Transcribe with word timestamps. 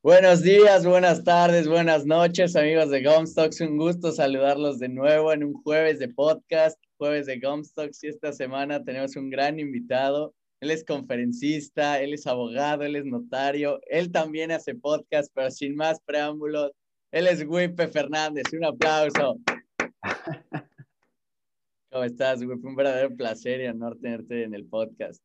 Buenos 0.00 0.42
días, 0.42 0.86
buenas 0.86 1.24
tardes, 1.24 1.66
buenas 1.66 2.06
noches, 2.06 2.54
amigos 2.54 2.88
de 2.88 3.02
Gomstocks. 3.02 3.60
Un 3.60 3.76
gusto 3.76 4.12
saludarlos 4.12 4.78
de 4.78 4.88
nuevo 4.88 5.32
en 5.32 5.42
un 5.42 5.54
jueves 5.54 5.98
de 5.98 6.08
podcast, 6.08 6.78
jueves 6.98 7.26
de 7.26 7.40
Gomstocks. 7.40 8.04
Y 8.04 8.06
esta 8.06 8.32
semana 8.32 8.84
tenemos 8.84 9.16
un 9.16 9.28
gran 9.28 9.58
invitado. 9.58 10.36
Él 10.60 10.70
es 10.70 10.84
conferencista, 10.84 12.00
él 12.00 12.14
es 12.14 12.28
abogado, 12.28 12.84
él 12.84 12.94
es 12.94 13.06
notario. 13.06 13.80
Él 13.90 14.12
también 14.12 14.52
hace 14.52 14.76
podcast, 14.76 15.32
pero 15.34 15.50
sin 15.50 15.74
más 15.74 15.98
preámbulos, 16.06 16.70
él 17.10 17.26
es 17.26 17.44
Wipe 17.44 17.88
Fernández. 17.88 18.44
Un 18.52 18.66
aplauso. 18.66 19.40
¿Cómo 21.90 22.04
estás, 22.04 22.40
Wipe? 22.40 22.68
Un 22.68 22.76
verdadero 22.76 23.16
placer 23.16 23.62
y 23.62 23.66
honor 23.66 23.98
tenerte 24.00 24.44
en 24.44 24.54
el 24.54 24.64
podcast. 24.64 25.20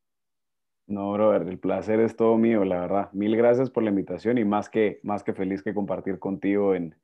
No, 0.86 1.12
brother, 1.12 1.48
el 1.48 1.58
placer 1.58 2.00
es 2.00 2.14
todo 2.14 2.36
mío, 2.36 2.64
la 2.64 2.80
verdad. 2.80 3.12
Mil 3.12 3.36
gracias 3.36 3.70
por 3.70 3.82
la 3.82 3.90
invitación 3.90 4.36
y 4.36 4.44
más 4.44 4.68
que, 4.68 5.00
más 5.02 5.22
que 5.22 5.32
feliz 5.32 5.62
que 5.62 5.72
compartir 5.72 6.18
contigo 6.18 6.74
en, 6.74 6.94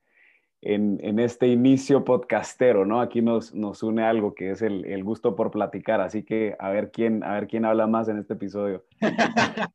en, 0.63 1.19
este 1.19 1.47
inicio 1.47 2.05
podcastero, 2.05 2.85
¿no? 2.85 3.01
Aquí 3.01 3.23
nos, 3.23 3.55
nos 3.55 3.83
une 3.83 4.03
algo 4.03 4.35
que 4.35 4.51
es 4.51 4.61
el, 4.61 5.03
gusto 5.03 5.35
por 5.35 5.51
platicar, 5.51 6.03
así 6.03 6.25
que 6.25 6.57
a 6.59 6.71
ver 6.71 6.91
quién, 6.91 7.25
a 7.25 7.35
ver 7.35 7.47
quién 7.47 7.65
habla 7.65 7.87
más 7.87 8.09
en 8.09 8.19
este 8.19 8.35
episodio. 8.35 8.85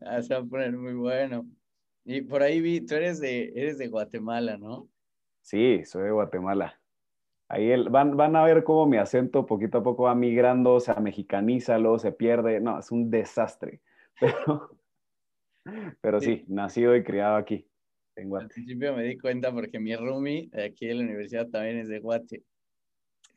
Ah, 0.00 0.22
se 0.22 0.32
va 0.32 0.40
a 0.40 0.44
poner 0.44 0.74
muy 0.78 0.94
bueno. 0.94 1.44
Y 2.04 2.22
por 2.22 2.42
ahí 2.42 2.60
vi, 2.60 2.80
tú 2.80 2.94
eres 2.94 3.20
de, 3.20 3.52
eres 3.54 3.78
de 3.78 3.88
Guatemala, 3.88 4.56
¿no? 4.56 4.88
Sí, 5.42 5.84
soy 5.84 6.04
de 6.04 6.10
Guatemala. 6.12 6.80
Ahí 7.48 7.70
el, 7.70 7.88
van, 7.88 8.16
van 8.16 8.36
a 8.36 8.44
ver 8.44 8.62
cómo 8.62 8.86
mi 8.86 8.98
acento 8.98 9.46
poquito 9.46 9.78
a 9.78 9.82
poco 9.82 10.04
va 10.04 10.14
migrando, 10.14 10.80
se 10.80 10.94
mexicaniza, 11.00 11.78
luego 11.78 11.98
se 11.98 12.12
pierde. 12.12 12.60
No, 12.60 12.78
es 12.78 12.90
un 12.90 13.10
desastre. 13.10 13.80
Pero, 14.20 14.80
pero 16.00 16.20
sí, 16.20 16.44
nacido 16.48 16.96
y 16.96 17.04
criado 17.04 17.36
aquí. 17.36 17.68
En 18.16 18.34
Al 18.34 18.48
principio 18.48 18.96
me 18.96 19.04
di 19.04 19.18
cuenta 19.18 19.52
porque 19.52 19.78
mi 19.78 19.94
roomie 19.94 20.48
de 20.50 20.64
aquí 20.64 20.86
de 20.86 20.94
la 20.94 21.02
universidad 21.02 21.46
también 21.48 21.78
es 21.78 21.88
de 21.88 22.00
Guate. 22.00 22.42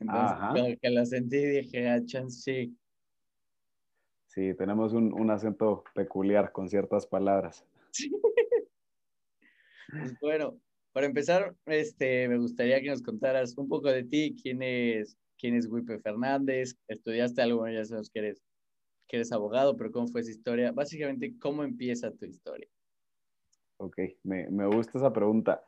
Entonces, 0.00 0.78
que 0.80 0.90
lo 0.90 1.04
sentí 1.04 1.36
dije, 1.36 1.88
ah, 1.88 2.00
sí. 2.28 2.76
Sí, 4.26 4.54
tenemos 4.54 4.94
un, 4.94 5.12
un, 5.12 5.30
acento 5.30 5.84
peculiar 5.94 6.52
con 6.52 6.68
ciertas 6.68 7.06
palabras. 7.06 7.64
Pues 9.92 10.18
bueno, 10.20 10.58
para 10.92 11.06
empezar, 11.06 11.54
este, 11.66 12.28
me 12.28 12.38
gustaría 12.38 12.80
que 12.80 12.88
nos 12.88 13.02
contaras 13.02 13.56
un 13.56 13.68
poco 13.68 13.90
de 13.90 14.04
ti, 14.04 14.36
quién 14.40 14.62
es, 14.62 15.16
quién 15.38 15.54
es 15.54 15.66
Wipe 15.68 15.98
Fernández, 16.00 16.76
estudiaste 16.88 17.42
algo, 17.42 17.66
ya 17.68 17.84
sabemos 17.84 18.10
que 18.10 18.18
eres, 18.18 18.42
que 19.08 19.16
eres 19.16 19.32
abogado, 19.32 19.76
pero 19.76 19.90
cómo 19.90 20.08
fue 20.08 20.20
esa 20.20 20.30
historia, 20.30 20.72
básicamente, 20.72 21.34
¿cómo 21.38 21.64
empieza 21.64 22.12
tu 22.12 22.26
historia? 22.26 22.68
Ok, 23.78 23.98
me, 24.22 24.48
me 24.50 24.66
gusta 24.66 24.98
esa 24.98 25.12
pregunta, 25.12 25.64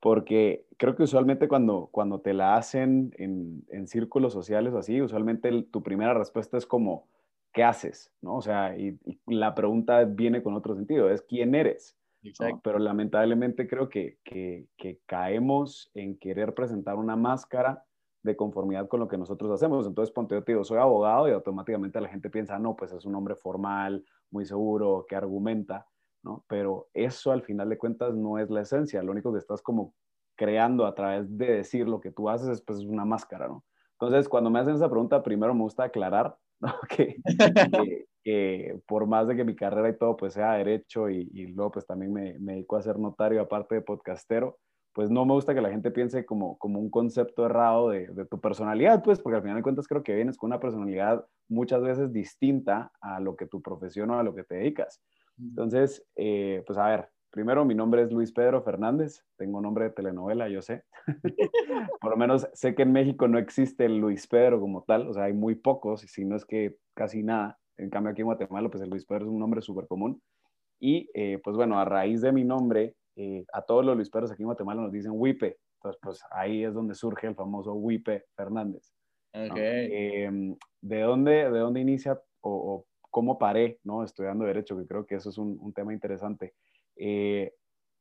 porque 0.00 0.66
creo 0.76 0.94
que 0.94 1.02
usualmente 1.02 1.48
cuando, 1.48 1.88
cuando 1.90 2.20
te 2.20 2.34
la 2.34 2.56
hacen 2.56 3.12
en, 3.16 3.64
en 3.68 3.88
círculos 3.88 4.32
sociales 4.32 4.74
así, 4.74 5.00
usualmente 5.00 5.50
tu 5.64 5.82
primera 5.82 6.14
respuesta 6.14 6.58
es 6.58 6.66
como, 6.66 7.08
¿qué 7.52 7.64
haces? 7.64 8.12
¿No? 8.20 8.36
O 8.36 8.42
sea, 8.42 8.76
y 8.78 8.98
la 9.26 9.54
pregunta 9.54 10.04
viene 10.04 10.42
con 10.42 10.54
otro 10.54 10.74
sentido, 10.76 11.10
es 11.10 11.22
¿quién 11.22 11.54
eres? 11.54 11.96
Pero 12.62 12.78
lamentablemente 12.78 13.68
creo 13.68 13.88
que, 13.88 14.18
que, 14.24 14.66
que, 14.76 15.00
caemos 15.06 15.90
en 15.94 16.18
querer 16.18 16.54
presentar 16.54 16.96
una 16.96 17.16
máscara 17.16 17.84
de 18.22 18.36
conformidad 18.36 18.88
con 18.88 19.00
lo 19.00 19.08
que 19.08 19.16
nosotros 19.16 19.50
hacemos. 19.52 19.86
Entonces, 19.86 20.12
ponte 20.12 20.34
yo 20.34 20.42
te 20.42 20.52
digo, 20.52 20.64
soy 20.64 20.78
abogado 20.78 21.28
y 21.28 21.32
automáticamente 21.32 22.00
la 22.00 22.08
gente 22.08 22.28
piensa, 22.28 22.58
no, 22.58 22.74
pues 22.74 22.92
es 22.92 23.04
un 23.04 23.14
hombre 23.14 23.36
formal, 23.36 24.04
muy 24.30 24.44
seguro, 24.44 25.06
que 25.08 25.14
argumenta, 25.14 25.86
¿no? 26.22 26.44
Pero 26.48 26.88
eso 26.92 27.30
al 27.30 27.42
final 27.42 27.68
de 27.68 27.78
cuentas 27.78 28.14
no 28.14 28.38
es 28.38 28.50
la 28.50 28.62
esencia. 28.62 29.02
Lo 29.02 29.12
único 29.12 29.32
que 29.32 29.38
estás 29.38 29.62
como 29.62 29.94
creando 30.34 30.84
a 30.86 30.94
través 30.94 31.36
de 31.38 31.46
decir 31.46 31.88
lo 31.88 32.00
que 32.00 32.10
tú 32.10 32.28
haces 32.28 32.48
es 32.48 32.60
pues 32.60 32.80
una 32.80 33.04
máscara, 33.04 33.46
¿no? 33.46 33.64
Entonces, 33.92 34.28
cuando 34.28 34.50
me 34.50 34.58
hacen 34.58 34.74
esa 34.74 34.90
pregunta, 34.90 35.22
primero 35.22 35.54
me 35.54 35.62
gusta 35.62 35.84
aclarar 35.84 36.36
¿no? 36.60 36.74
que, 36.88 37.16
que 38.22 38.80
por 38.86 39.06
más 39.06 39.28
de 39.28 39.36
que 39.36 39.44
mi 39.44 39.54
carrera 39.54 39.88
y 39.88 39.98
todo 39.98 40.16
pues 40.16 40.34
sea 40.34 40.54
derecho 40.54 41.10
y, 41.10 41.28
y 41.32 41.46
luego 41.48 41.72
pues 41.72 41.86
también 41.86 42.12
me, 42.12 42.38
me, 42.38 42.54
dedico 42.54 42.76
a 42.76 42.82
ser 42.82 42.98
notario 42.98 43.40
aparte 43.40 43.76
de 43.76 43.82
podcastero, 43.82 44.58
pues 44.92 45.10
no 45.10 45.24
me 45.26 45.34
gusta 45.34 45.54
que 45.54 45.60
la 45.60 45.70
gente 45.70 45.90
piense 45.90 46.24
como, 46.24 46.56
como 46.58 46.80
un 46.80 46.90
concepto 46.90 47.44
errado 47.44 47.90
de, 47.90 48.06
de, 48.08 48.24
tu 48.24 48.40
personalidad, 48.40 49.02
pues 49.02 49.20
porque 49.20 49.36
al 49.36 49.42
final 49.42 49.58
de 49.58 49.62
cuentas 49.62 49.86
creo 49.86 50.02
que 50.02 50.14
vienes 50.14 50.38
con 50.38 50.48
una 50.48 50.60
personalidad 50.60 51.26
muchas 51.48 51.82
veces 51.82 52.12
distinta 52.12 52.90
a 53.00 53.20
lo 53.20 53.36
que 53.36 53.46
tu 53.46 53.60
profesión 53.60 54.10
o 54.10 54.18
a 54.18 54.22
lo 54.22 54.34
que 54.34 54.44
te 54.44 54.56
dedicas. 54.56 55.02
Entonces, 55.38 56.02
eh, 56.16 56.62
pues 56.66 56.78
a 56.78 56.88
ver, 56.88 57.10
primero 57.36 57.66
mi 57.66 57.74
nombre 57.74 58.00
es 58.00 58.10
Luis 58.10 58.32
Pedro 58.32 58.62
Fernández, 58.62 59.22
tengo 59.36 59.60
nombre 59.60 59.84
de 59.84 59.90
telenovela, 59.90 60.48
yo 60.48 60.62
sé. 60.62 60.84
Por 62.00 62.12
lo 62.12 62.16
menos 62.16 62.48
sé 62.54 62.74
que 62.74 62.84
en 62.84 62.92
México 62.92 63.28
no 63.28 63.38
existe 63.38 63.84
el 63.84 63.98
Luis 63.98 64.26
Pedro 64.26 64.58
como 64.58 64.84
tal, 64.84 65.06
o 65.06 65.12
sea, 65.12 65.24
hay 65.24 65.34
muy 65.34 65.54
pocos, 65.54 66.00
si 66.00 66.24
no 66.24 66.34
es 66.34 66.46
que 66.46 66.78
casi 66.94 67.22
nada. 67.22 67.58
En 67.76 67.90
cambio, 67.90 68.12
aquí 68.12 68.22
en 68.22 68.28
Guatemala, 68.28 68.70
pues 68.70 68.82
el 68.82 68.88
Luis 68.88 69.04
Pedro 69.04 69.26
es 69.26 69.30
un 69.30 69.38
nombre 69.38 69.60
súper 69.60 69.86
común. 69.86 70.22
Y 70.80 71.10
eh, 71.12 71.38
pues 71.44 71.56
bueno, 71.56 71.78
a 71.78 71.84
raíz 71.84 72.22
de 72.22 72.32
mi 72.32 72.42
nombre, 72.42 72.94
eh, 73.16 73.44
a 73.52 73.60
todos 73.60 73.84
los 73.84 73.96
Luis 73.96 74.08
Pedros 74.08 74.32
aquí 74.32 74.42
en 74.42 74.46
Guatemala 74.46 74.80
nos 74.80 74.92
dicen 74.92 75.12
Wipe. 75.14 75.58
Entonces, 75.74 76.00
pues 76.02 76.22
ahí 76.30 76.64
es 76.64 76.72
donde 76.72 76.94
surge 76.94 77.26
el 77.26 77.34
famoso 77.34 77.74
Wipe 77.74 78.24
Fernández. 78.34 78.94
Okay. 79.34 79.90
Eh, 79.92 80.56
¿de, 80.80 81.00
dónde, 81.02 81.50
¿De 81.50 81.58
dónde 81.58 81.80
inicia 81.80 82.18
o, 82.40 82.50
o, 82.50 82.86
cómo 83.10 83.38
paré 83.38 83.78
¿no? 83.84 84.04
estudiando 84.04 84.46
Derecho? 84.46 84.78
Que 84.78 84.86
creo 84.86 85.04
que 85.04 85.16
eso 85.16 85.28
es 85.28 85.36
un, 85.36 85.58
un 85.60 85.74
tema 85.74 85.92
interesante. 85.92 86.54
Eh, 86.96 87.54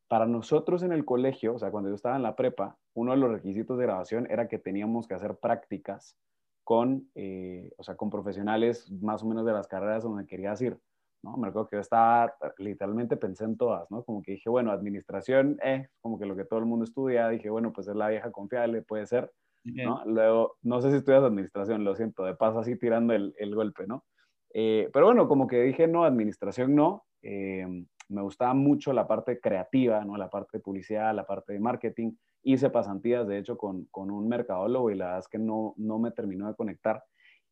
para 0.08 0.28
nosotros 0.28 0.84
en 0.84 0.92
el 0.92 1.06
colegio, 1.06 1.56
o 1.56 1.60
sea, 1.60 1.72
cuando 1.72 1.90
yo 1.90 1.96
estaba 1.96 2.16
en 2.16 2.24
la 2.24 2.36
prepa, 2.36 2.78
uno 2.94 3.12
de 3.12 3.18
los 3.18 3.32
requisitos 3.32 3.78
de 3.78 3.86
grabación 3.86 4.28
era 4.30 4.48
que 4.48 4.60
teníamos 4.60 5.08
que 5.08 5.16
hacer 5.16 5.38
prácticas 5.38 6.18
con, 6.64 7.10
eh, 7.16 7.72
o 7.78 7.84
sea, 7.84 7.96
con 7.96 8.10
profesionales 8.10 8.92
más 8.92 9.24
o 9.24 9.28
menos 9.28 9.46
de 9.46 9.54
las 9.54 9.68
carreras 9.68 10.04
donde 10.04 10.26
querías 10.26 10.62
ir, 10.62 10.80
¿no? 11.24 11.38
Me 11.38 11.48
acuerdo 11.48 11.70
que 11.70 11.76
yo 11.78 11.82
estaba, 11.82 12.34
literalmente 12.58 13.18
pensé 13.18 13.46
en 13.46 13.58
todas, 13.58 13.90
¿no? 13.92 14.04
Como 14.04 14.22
que 14.22 14.34
dije, 14.34 14.50
bueno, 14.50 14.72
administración, 14.72 15.60
eh, 15.64 15.88
como 16.02 16.20
que 16.20 16.26
lo 16.26 16.36
que 16.36 16.46
todo 16.46 16.60
el 16.60 16.66
mundo 16.66 16.86
estudia, 16.86 17.30
dije, 17.30 17.50
bueno, 17.50 17.74
pues 17.74 17.88
es 17.88 17.96
la 17.96 18.10
vieja 18.10 18.32
confiable, 18.32 18.82
puede 18.84 19.06
ser, 19.08 19.32
¿no? 19.64 20.04
Luego, 20.06 20.58
no 20.62 20.82
sé 20.82 20.92
si 20.92 20.98
estudias 20.98 21.24
administración, 21.24 21.84
lo 21.84 21.96
siento, 21.96 22.24
de 22.24 22.36
paso 22.36 22.60
así 22.60 22.78
tirando 22.78 23.14
el, 23.14 23.34
el 23.38 23.56
golpe, 23.56 23.88
¿no? 23.88 24.06
Eh, 24.54 24.90
pero 24.94 25.08
bueno, 25.08 25.28
como 25.28 25.48
que 25.48 25.62
dije, 25.64 25.88
no, 25.88 26.06
administración 26.06 26.76
no, 26.76 27.06
eh, 27.22 27.86
me 28.10 28.22
gustaba 28.22 28.54
mucho 28.54 28.94
la 28.94 29.08
parte 29.08 29.40
creativa, 29.40 30.04
¿no? 30.06 30.18
La 30.18 30.30
parte 30.30 30.58
de 30.58 30.64
publicidad, 30.64 31.14
la 31.16 31.26
parte 31.26 31.54
de 31.54 31.60
marketing, 31.60 32.12
hice 32.44 32.70
pasantías, 32.70 33.28
de 33.28 33.40
hecho, 33.40 33.58
con, 33.58 33.86
con 33.86 34.12
un 34.12 34.28
mercadólogo 34.28 34.92
y 34.92 34.96
la 34.96 35.06
verdad 35.06 35.20
es 35.20 35.28
que 35.28 35.40
no, 35.40 35.74
no 35.78 36.00
me 36.00 36.12
terminó 36.12 36.48
de 36.48 36.56
conectar. 36.56 37.04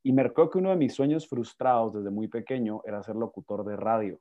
Y 0.04 0.12
me 0.12 0.24
recuerdo 0.24 0.52
que 0.52 0.58
uno 0.60 0.70
de 0.70 0.76
mis 0.76 0.94
sueños 0.94 1.28
frustrados 1.28 1.94
desde 1.94 2.12
muy 2.12 2.28
pequeño 2.28 2.82
era 2.86 3.02
ser 3.02 3.16
locutor 3.16 3.66
de 3.66 3.76
radio. 3.76 4.20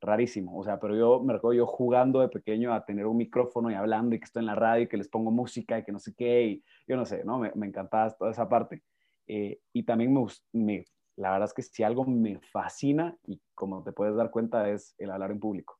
Rarísimo, 0.00 0.58
o 0.58 0.64
sea, 0.64 0.80
pero 0.80 0.96
yo 0.96 1.22
me 1.22 1.34
recuerdo 1.34 1.58
yo 1.58 1.66
jugando 1.66 2.20
de 2.20 2.28
pequeño 2.28 2.74
a 2.74 2.84
tener 2.84 3.06
un 3.06 3.16
micrófono 3.16 3.70
y 3.70 3.74
hablando 3.74 4.16
y 4.16 4.18
que 4.18 4.24
estoy 4.24 4.40
en 4.40 4.46
la 4.46 4.56
radio 4.56 4.82
y 4.82 4.88
que 4.88 4.96
les 4.96 5.08
pongo 5.08 5.30
música 5.30 5.78
y 5.78 5.84
que 5.84 5.92
no 5.92 6.00
sé 6.00 6.12
qué, 6.16 6.42
y 6.44 6.64
yo 6.88 6.96
no 6.96 7.04
sé, 7.04 7.22
¿no? 7.24 7.38
Me, 7.38 7.52
me 7.54 7.68
encantaba 7.68 8.10
toda 8.10 8.32
esa 8.32 8.48
parte. 8.48 8.82
Eh, 9.28 9.60
y 9.72 9.84
también 9.84 10.12
me, 10.12 10.26
me, 10.52 10.84
la 11.16 11.30
verdad 11.30 11.48
es 11.48 11.54
que 11.54 11.62
si 11.62 11.82
algo 11.82 12.04
me 12.04 12.38
fascina 12.40 13.16
y 13.26 13.40
como 13.54 13.82
te 13.82 13.92
puedes 13.92 14.16
dar 14.16 14.30
cuenta 14.30 14.68
es 14.70 14.94
el 14.98 15.10
hablar 15.10 15.30
en 15.30 15.40
público. 15.40 15.78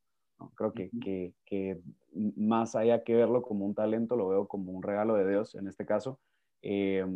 Creo 0.56 0.72
que, 0.72 0.90
que, 1.00 1.34
que, 1.46 1.80
más 2.36 2.74
allá 2.74 3.04
que 3.04 3.14
verlo 3.14 3.42
como 3.42 3.64
un 3.64 3.74
talento, 3.74 4.16
lo 4.16 4.28
veo 4.28 4.48
como 4.48 4.72
un 4.72 4.82
regalo 4.82 5.14
de 5.14 5.28
Dios 5.28 5.54
en 5.54 5.68
este 5.68 5.86
caso, 5.86 6.18
eh, 6.62 7.06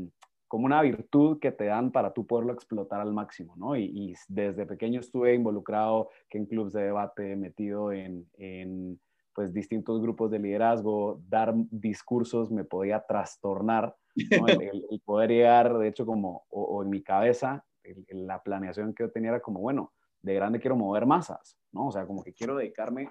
como 0.49 0.67
una 0.67 0.81
virtud 0.83 1.39
que 1.41 1.51
te 1.51 1.65
dan 1.65 1.91
para 1.91 2.13
tú 2.13 2.27
poderlo 2.27 2.53
explotar 2.53 3.01
al 3.01 3.13
máximo, 3.13 3.55
¿no? 3.57 3.77
Y, 3.77 3.85
y, 3.93 4.15
desde 4.29 4.65
pequeño 4.65 5.01
estuve 5.01 5.35
involucrado 5.35 6.11
que 6.29 6.39
en 6.39 6.47
clubes 6.47 6.73
de 6.73 6.85
debate, 6.85 7.35
metido 7.37 7.91
en, 7.93 8.29
en 8.39 9.01
pues 9.35 9.53
distintos 9.53 10.01
grupos 10.01 10.31
de 10.31 10.39
liderazgo, 10.39 11.21
dar 11.29 11.53
discursos 11.71 12.51
me 12.51 12.65
podía 12.65 13.05
trastornar, 13.07 13.95
¿no? 14.39 14.47
el, 14.47 14.63
el, 14.73 14.87
el, 14.89 15.01
poder 15.01 15.31
llegar, 15.31 15.77
de 15.79 15.89
hecho, 15.89 16.07
como, 16.07 16.45
o, 16.49 16.63
o 16.63 16.83
en 16.83 16.91
mi 16.91 17.03
cabeza, 17.03 17.65
la 18.09 18.43
planeación 18.43 18.95
que 18.95 19.05
yo 19.05 19.11
tenía 19.11 19.31
era 19.31 19.41
como, 19.41 19.61
bueno, 19.61 19.93
de 20.23 20.35
grande 20.35 20.61
quiero 20.61 20.77
mover 20.77 21.07
masas, 21.07 21.59
¿no? 21.73 21.89
O 21.89 21.93
sea, 21.93 22.07
como 22.07 22.23
que 22.23 22.33
quiero 22.33 22.57
dedicarme, 22.57 23.11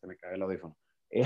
se 0.00 0.06
me 0.06 0.16
cae 0.16 0.34
el 0.34 0.42
audífono, 0.42 0.76
eh, 1.10 1.24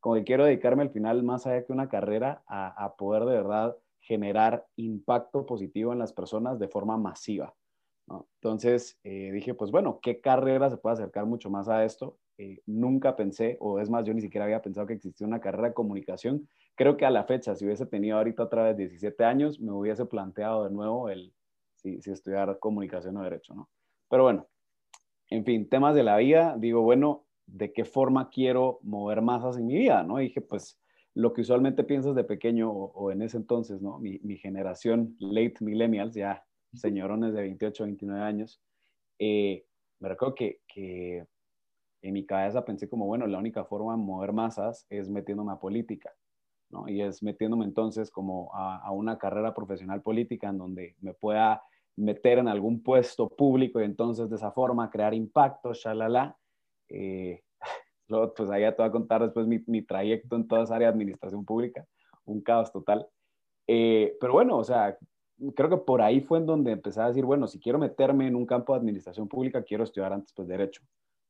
como 0.00 0.16
que 0.16 0.24
quiero 0.24 0.44
dedicarme 0.44 0.82
al 0.82 0.90
final, 0.90 1.22
más 1.22 1.46
allá 1.46 1.64
que 1.64 1.72
una 1.72 1.88
carrera, 1.88 2.42
a, 2.46 2.94
poder 2.96 3.24
de 3.24 3.34
verdad 3.34 3.76
generar 4.00 4.66
impacto 4.74 5.46
positivo 5.46 5.92
en 5.92 6.00
las 6.00 6.12
personas 6.12 6.58
de 6.58 6.68
forma 6.68 6.96
masiva. 6.96 7.54
Entonces 8.34 8.98
eh, 9.04 9.30
dije, 9.32 9.54
pues 9.54 9.70
bueno, 9.70 10.00
¿qué 10.02 10.20
carrera 10.20 10.68
se 10.68 10.76
puede 10.76 10.94
acercar 10.94 11.24
mucho 11.24 11.50
más 11.50 11.68
a 11.68 11.84
esto? 11.84 12.18
Eh, 12.36 12.60
nunca 12.66 13.14
pensé, 13.14 13.56
o 13.60 13.78
es 13.78 13.88
más, 13.88 14.04
yo 14.04 14.12
ni 14.12 14.20
siquiera 14.20 14.44
había 14.44 14.60
pensado 14.60 14.88
que 14.88 14.94
existía 14.94 15.26
una 15.26 15.40
carrera 15.40 15.68
de 15.68 15.74
comunicación. 15.74 16.48
Creo 16.74 16.96
que 16.96 17.06
a 17.06 17.10
la 17.10 17.22
fecha, 17.24 17.54
si 17.54 17.64
hubiese 17.64 17.86
tenido 17.86 18.18
ahorita 18.18 18.42
otra 18.42 18.64
vez 18.64 18.76
17 18.76 19.24
años, 19.24 19.60
me 19.60 19.70
hubiese 19.70 20.04
planteado 20.04 20.64
de 20.64 20.70
nuevo 20.70 21.08
el, 21.08 21.32
si, 21.82 22.00
si 22.00 22.10
estudiar 22.10 22.58
comunicación 22.58 23.16
o 23.16 23.22
derecho, 23.22 23.54
¿no? 23.54 23.68
Pero 24.08 24.24
bueno, 24.24 24.46
en 25.30 25.44
fin, 25.44 25.68
temas 25.68 25.94
de 25.94 26.02
la 26.02 26.16
vida, 26.18 26.56
digo, 26.58 26.82
bueno, 26.82 27.24
de 27.46 27.72
qué 27.72 27.84
forma 27.84 28.30
quiero 28.30 28.78
mover 28.82 29.22
masas 29.22 29.56
en 29.56 29.66
mi 29.66 29.74
vida, 29.74 30.02
¿no? 30.02 30.20
Y 30.20 30.24
dije, 30.24 30.40
pues 30.40 30.78
lo 31.14 31.32
que 31.32 31.42
usualmente 31.42 31.84
piensas 31.84 32.14
de 32.14 32.24
pequeño 32.24 32.70
o, 32.70 33.10
en 33.10 33.22
ese 33.22 33.36
entonces, 33.36 33.82
¿no? 33.82 33.98
Mi, 33.98 34.36
generación, 34.36 35.16
late 35.18 35.56
millennials, 35.60 36.14
ya 36.14 36.44
señorones 36.72 37.34
de 37.34 37.42
28, 37.42 37.84
29 37.84 38.22
años, 38.22 38.62
eh, 39.18 39.66
me 40.00 40.08
recuerdo 40.08 40.34
que, 40.34 40.60
que, 40.66 41.26
en 42.02 42.12
mi 42.12 42.26
cabeza 42.26 42.64
pensé 42.64 42.88
como, 42.88 43.06
bueno, 43.06 43.26
la 43.26 43.38
única 43.38 43.64
forma 43.64 43.92
de 43.92 44.02
mover 44.02 44.32
masas 44.32 44.86
es 44.90 45.08
metiéndome 45.08 45.52
a 45.52 45.60
política, 45.60 46.12
¿no? 46.70 46.88
Y 46.88 47.00
es 47.00 47.22
metiéndome 47.22 47.64
entonces 47.64 48.10
como 48.10 48.50
a, 48.54 48.90
una 48.90 49.18
carrera 49.18 49.54
profesional 49.54 50.02
política 50.02 50.48
en 50.48 50.58
donde 50.58 50.96
me 51.00 51.14
pueda 51.14 51.62
meter 51.96 52.38
en 52.38 52.48
algún 52.48 52.82
puesto 52.82 53.28
público 53.28 53.80
y 53.80 53.84
entonces 53.84 54.28
de 54.30 54.36
esa 54.36 54.50
forma 54.50 54.90
crear 54.90 55.14
impacto, 55.14 55.72
shalala. 55.72 56.36
Eh, 56.88 57.42
Luego, 58.08 58.34
pues 58.34 58.50
allá 58.50 58.74
te 58.74 58.82
voy 58.82 58.88
a 58.88 58.92
contar 58.92 59.22
después 59.22 59.46
mi, 59.46 59.62
mi 59.66 59.82
trayecto 59.82 60.36
en 60.36 60.46
toda 60.46 60.64
esa 60.64 60.76
área 60.76 60.88
de 60.88 60.94
administración 60.94 61.44
pública, 61.44 61.86
un 62.24 62.40
caos 62.40 62.72
total. 62.72 63.06
Eh, 63.66 64.16
pero 64.20 64.34
bueno, 64.34 64.58
o 64.58 64.64
sea, 64.64 64.98
creo 65.54 65.70
que 65.70 65.76
por 65.78 66.02
ahí 66.02 66.20
fue 66.20 66.38
en 66.38 66.46
donde 66.46 66.72
empecé 66.72 67.00
a 67.00 67.08
decir, 67.08 67.24
bueno, 67.24 67.46
si 67.46 67.58
quiero 67.58 67.78
meterme 67.78 68.26
en 68.26 68.36
un 68.36 68.46
campo 68.46 68.72
de 68.72 68.80
administración 68.80 69.28
pública, 69.28 69.62
quiero 69.62 69.84
estudiar 69.84 70.12
antes 70.12 70.32
pues 70.34 70.48
derecho. 70.48 70.82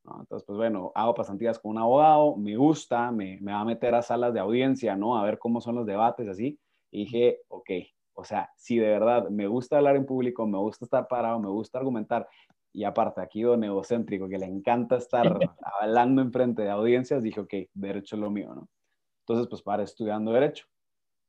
¿no? 0.04 0.20
Entonces, 0.20 0.44
pues 0.46 0.56
bueno, 0.56 0.90
hago 0.94 1.14
pasantías 1.14 1.58
con 1.58 1.72
un 1.72 1.78
abogado, 1.78 2.36
me 2.36 2.56
gusta, 2.56 3.12
me, 3.12 3.38
me 3.40 3.52
va 3.52 3.60
a 3.60 3.64
meter 3.64 3.94
a 3.94 4.02
salas 4.02 4.34
de 4.34 4.40
audiencia, 4.40 4.96
¿no? 4.96 5.16
A 5.16 5.24
ver 5.24 5.38
cómo 5.38 5.60
son 5.60 5.76
los 5.76 5.86
debates, 5.86 6.28
así. 6.28 6.58
Y 6.90 7.04
dije, 7.04 7.40
ok, 7.48 7.70
o 8.14 8.24
sea, 8.24 8.50
si 8.56 8.78
de 8.78 8.88
verdad 8.88 9.28
me 9.30 9.46
gusta 9.46 9.78
hablar 9.78 9.96
en 9.96 10.06
público, 10.06 10.46
me 10.46 10.58
gusta 10.58 10.84
estar 10.84 11.08
parado, 11.08 11.38
me 11.38 11.48
gusta 11.48 11.78
argumentar 11.78 12.28
y 12.72 12.84
aparte 12.84 13.20
aquí 13.20 13.42
don 13.42 13.64
egocéntrico 13.64 14.28
que 14.28 14.38
le 14.38 14.46
encanta 14.46 14.96
estar 14.96 15.26
hablando 15.80 16.22
enfrente 16.22 16.62
de 16.62 16.70
audiencias, 16.70 17.22
dije, 17.22 17.40
ok, 17.40 17.54
derecho 17.74 18.16
es 18.16 18.22
lo 18.22 18.30
mío, 18.30 18.54
¿no? 18.54 18.68
Entonces, 19.20 19.46
pues 19.48 19.62
para 19.62 19.82
estudiando 19.82 20.32
derecho. 20.32 20.66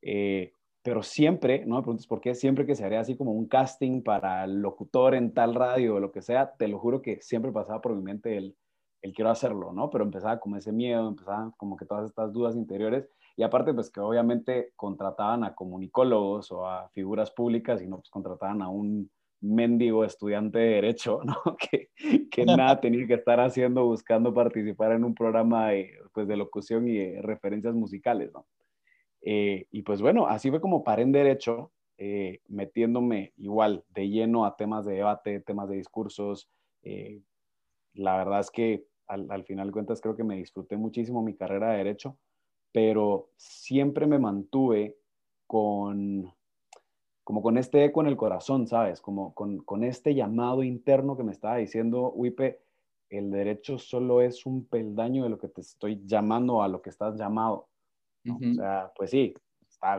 Eh, 0.01 0.51
pero 0.81 1.03
siempre, 1.03 1.65
no 1.65 1.75
me 1.75 1.81
preguntes 1.81 2.07
por 2.07 2.19
qué, 2.19 2.35
siempre 2.35 2.65
que 2.65 2.75
se 2.75 2.83
haría 2.83 2.99
así 2.99 3.15
como 3.15 3.31
un 3.31 3.47
casting 3.47 4.01
para 4.01 4.45
locutor 4.47 5.15
en 5.15 5.33
tal 5.33 5.55
radio 5.55 5.95
o 5.95 5.99
lo 5.99 6.11
que 6.11 6.21
sea, 6.21 6.53
te 6.57 6.67
lo 6.67 6.79
juro 6.79 7.01
que 7.01 7.21
siempre 7.21 7.51
pasaba 7.51 7.81
por 7.81 7.95
mi 7.95 8.01
mente 8.01 8.35
el, 8.35 8.57
el 9.01 9.13
quiero 9.13 9.29
hacerlo, 9.29 9.71
¿no? 9.71 9.89
Pero 9.89 10.03
empezaba 10.03 10.39
como 10.39 10.57
ese 10.57 10.71
miedo, 10.71 11.07
empezaba 11.07 11.53
como 11.57 11.77
que 11.77 11.85
todas 11.85 12.05
estas 12.05 12.33
dudas 12.33 12.55
interiores 12.55 13.09
y 13.35 13.43
aparte 13.43 13.73
pues 13.73 13.89
que 13.89 13.99
obviamente 13.99 14.71
contrataban 14.75 15.43
a 15.43 15.55
comunicólogos 15.55 16.51
o 16.51 16.67
a 16.67 16.89
figuras 16.89 17.31
públicas 17.31 17.81
y 17.81 17.87
no 17.87 17.97
pues 17.97 18.09
contrataban 18.09 18.61
a 18.61 18.69
un 18.69 19.09
mendigo 19.41 20.05
estudiante 20.05 20.57
de 20.57 20.69
derecho, 20.75 21.19
¿no? 21.25 21.35
Que, 21.57 21.89
que 22.31 22.45
nada 22.45 22.79
tenía 22.79 23.05
que 23.05 23.15
estar 23.15 23.39
haciendo 23.39 23.85
buscando 23.85 24.33
participar 24.33 24.93
en 24.93 25.03
un 25.03 25.13
programa 25.13 25.69
de, 25.69 25.91
pues, 26.13 26.27
de 26.27 26.37
locución 26.37 26.87
y 26.87 27.19
referencias 27.21 27.75
musicales, 27.75 28.31
¿no? 28.33 28.45
Eh, 29.25 29.67
y 29.71 29.83
pues 29.83 30.01
bueno, 30.01 30.27
así 30.27 30.49
fue 30.49 30.59
como 30.59 30.83
paré 30.83 31.03
en 31.03 31.13
derecho, 31.13 31.71
eh, 31.97 32.41
metiéndome 32.47 33.31
igual 33.37 33.85
de 33.89 34.09
lleno 34.09 34.45
a 34.45 34.57
temas 34.57 34.85
de 34.85 34.95
debate, 34.95 35.39
temas 35.39 35.69
de 35.69 35.77
discursos. 35.77 36.49
Eh, 36.81 37.21
la 37.93 38.17
verdad 38.17 38.41
es 38.41 38.51
que 38.51 38.85
al, 39.07 39.31
al 39.31 39.45
final 39.45 39.67
de 39.67 39.73
cuentas 39.73 40.01
creo 40.01 40.15
que 40.17 40.25
me 40.25 40.35
disfruté 40.35 40.75
muchísimo 40.75 41.23
mi 41.23 41.35
carrera 41.35 41.71
de 41.71 41.77
derecho, 41.77 42.17
pero 42.73 43.29
siempre 43.37 44.05
me 44.07 44.19
mantuve 44.19 44.97
con 45.47 46.33
como 47.23 47.41
con 47.41 47.57
este 47.57 47.85
eco 47.85 48.01
en 48.01 48.07
el 48.07 48.17
corazón, 48.17 48.67
¿sabes? 48.67 48.99
Como 48.99 49.33
con, 49.33 49.83
este 49.83 50.13
llamado 50.13 50.61
interno 50.61 51.15
que 51.15 51.23
me 51.23 51.31
estaba 51.31 51.55
diciendo, 51.55 52.11
Wipe, 52.11 52.59
el 53.09 53.31
derecho 53.31 53.77
solo 53.77 54.21
es 54.21 54.45
un 54.45 54.65
peldaño 54.65 55.23
de 55.23 55.29
lo 55.29 55.37
que 55.37 55.47
te 55.47 55.61
estoy 55.61 56.01
llamando 56.05 56.61
a 56.61 56.67
lo 56.67 56.81
que 56.81 56.89
estás 56.89 57.15
llamado. 57.15 57.69
O 58.27 58.53
sea, 58.55 58.91
pues 58.95 59.11
sí, 59.11 59.33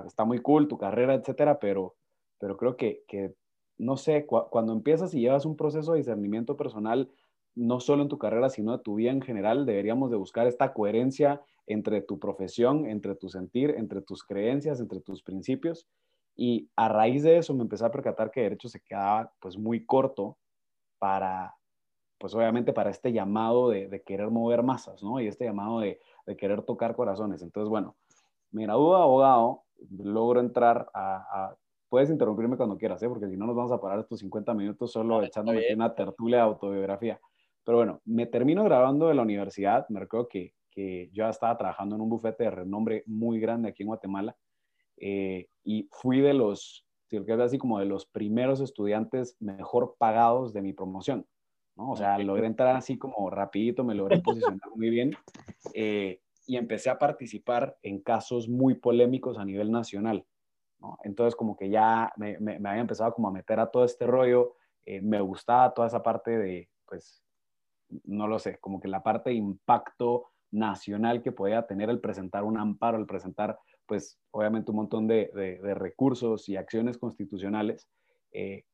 está, 0.06 0.24
muy 0.24 0.40
cool 0.40 0.68
tu 0.68 0.76
carrera, 0.76 1.14
etcétera, 1.14 1.58
pero, 1.58 1.94
pero 2.38 2.56
creo 2.56 2.76
que, 2.76 3.34
no 3.78 3.96
sé, 3.96 4.26
cuando 4.26 4.72
empiezas 4.72 5.14
y 5.14 5.20
llevas 5.20 5.46
un 5.46 5.56
proceso 5.56 5.92
de 5.92 5.98
discernimiento 5.98 6.56
personal, 6.56 7.10
no 7.54 7.80
solo 7.80 8.02
en 8.02 8.08
tu 8.08 8.18
carrera, 8.18 8.50
sino 8.50 8.74
en 8.74 8.82
tu 8.82 8.96
vida 8.96 9.10
en 9.10 9.22
general, 9.22 9.66
deberíamos 9.66 10.10
de 10.10 10.16
buscar 10.16 10.46
esta 10.46 10.72
coherencia 10.72 11.40
entre 11.66 12.02
tu 12.02 12.18
profesión, 12.18 12.86
entre 12.86 13.14
tu 13.14 13.28
sentir, 13.28 13.74
entre 13.76 14.02
tus 14.02 14.22
creencias, 14.24 14.80
entre 14.80 15.00
tus 15.00 15.22
principios 15.22 15.86
y 16.36 16.68
a 16.76 16.88
raíz 16.88 17.22
de 17.22 17.38
eso 17.38 17.54
me 17.54 17.62
empecé 17.62 17.84
a 17.84 17.92
percatar 17.92 18.30
que 18.30 18.42
derecho 18.42 18.68
se 18.68 18.80
quedaba 18.80 19.32
pues 19.40 19.56
muy 19.56 19.84
corto 19.84 20.36
para, 20.98 21.54
pues 22.18 22.34
obviamente 22.34 22.72
para 22.72 22.90
este 22.90 23.12
llamado 23.12 23.68
de, 23.70 24.02
querer 24.04 24.30
mover 24.30 24.62
masas, 24.62 25.02
¿no? 25.02 25.20
Y 25.20 25.28
este 25.28 25.44
llamado 25.44 25.80
de, 25.80 26.00
querer 26.38 26.62
tocar 26.62 26.96
corazones. 26.96 27.42
Entonces, 27.42 27.68
bueno, 27.68 27.96
me 28.50 28.62
gradúo 28.64 28.96
de 28.96 29.02
abogado, 29.02 29.62
logro 29.90 30.40
entrar 30.40 30.90
a, 30.94 31.54
Puedes 31.90 32.10
interrumpirme 32.10 32.56
cuando 32.56 32.76
quieras, 32.76 33.00
¿eh? 33.04 33.08
Porque 33.08 33.28
si 33.28 33.36
no 33.36 33.46
nos 33.46 33.54
vamos 33.54 33.70
a 33.70 33.80
parar 33.80 34.00
estos 34.00 34.18
50 34.18 34.52
minutos 34.54 34.90
solo 34.90 35.22
echándome 35.22 35.62
una 35.72 35.94
tertulia 35.94 36.38
de 36.38 36.42
autobiografía. 36.42 37.20
Pero 37.64 37.78
bueno, 37.78 38.00
me 38.04 38.26
termino 38.26 38.62
grabando 38.64 39.08
de 39.08 39.14
la 39.14 39.22
universidad. 39.22 39.88
Me 39.88 40.00
recuerdo 40.00 40.28
que, 40.28 40.54
que 40.70 41.08
yo 41.12 41.28
estaba 41.28 41.56
trabajando 41.56 41.94
en 41.94 42.02
un 42.02 42.10
bufete 42.10 42.44
de 42.44 42.50
renombre 42.50 43.02
muy 43.06 43.40
grande 43.40 43.68
aquí 43.68 43.82
en 43.82 43.88
Guatemala 43.88 44.36
eh, 44.96 45.48
y 45.64 45.88
fui 45.90 46.20
de 46.20 46.34
los, 46.34 46.86
si 47.08 47.18
lo 47.18 47.42
así, 47.42 47.58
como 47.58 47.78
de 47.78 47.86
los 47.86 48.06
primeros 48.06 48.60
estudiantes 48.60 49.36
mejor 49.40 49.96
pagados 49.98 50.52
de 50.52 50.62
mi 50.62 50.72
promoción, 50.72 51.26
¿no? 51.76 51.90
O 51.90 51.96
sea, 51.96 52.18
logré 52.18 52.46
entrar 52.46 52.76
así 52.76 52.98
como 52.98 53.30
rapidito, 53.30 53.84
me 53.84 53.94
logré 53.94 54.20
posicionar 54.20 54.70
muy 54.74 54.90
bien 54.90 55.12
eh, 55.74 56.20
y 56.46 56.56
empecé 56.56 56.90
a 56.90 56.98
participar 56.98 57.76
en 57.82 58.00
casos 58.00 58.48
muy 58.48 58.74
polémicos 58.74 59.38
a 59.38 59.44
nivel 59.44 59.70
nacional, 59.70 60.24
¿no? 60.80 60.98
Entonces 61.02 61.34
como 61.34 61.56
que 61.56 61.70
ya 61.70 62.12
me, 62.16 62.38
me, 62.38 62.56
había 62.56 62.80
empezado 62.82 63.12
como 63.14 63.28
a 63.28 63.32
meter 63.32 63.58
a 63.58 63.70
todo 63.70 63.84
este 63.84 64.06
rollo, 64.06 64.54
eh, 64.84 65.00
me 65.00 65.20
gustaba 65.20 65.72
toda 65.72 65.88
esa 65.88 66.02
parte 66.02 66.36
de, 66.36 66.68
pues, 66.86 67.23
no 68.04 68.26
lo 68.26 68.38
sé, 68.38 68.58
como 68.58 68.80
que 68.80 68.88
la 68.88 69.02
parte 69.02 69.30
de 69.30 69.36
impacto 69.36 70.30
nacional 70.50 71.22
que 71.22 71.32
podía 71.32 71.66
tener 71.66 71.90
el 71.90 72.00
presentar 72.00 72.44
un 72.44 72.58
amparo, 72.58 72.98
el 72.98 73.06
presentar 73.06 73.58
pues 73.86 74.18
obviamente 74.30 74.70
un 74.70 74.78
montón 74.78 75.06
de, 75.06 75.30
recursos 75.74 76.48
y 76.48 76.56
acciones 76.56 76.96
constitucionales, 76.98 77.88
eh, 78.32 78.64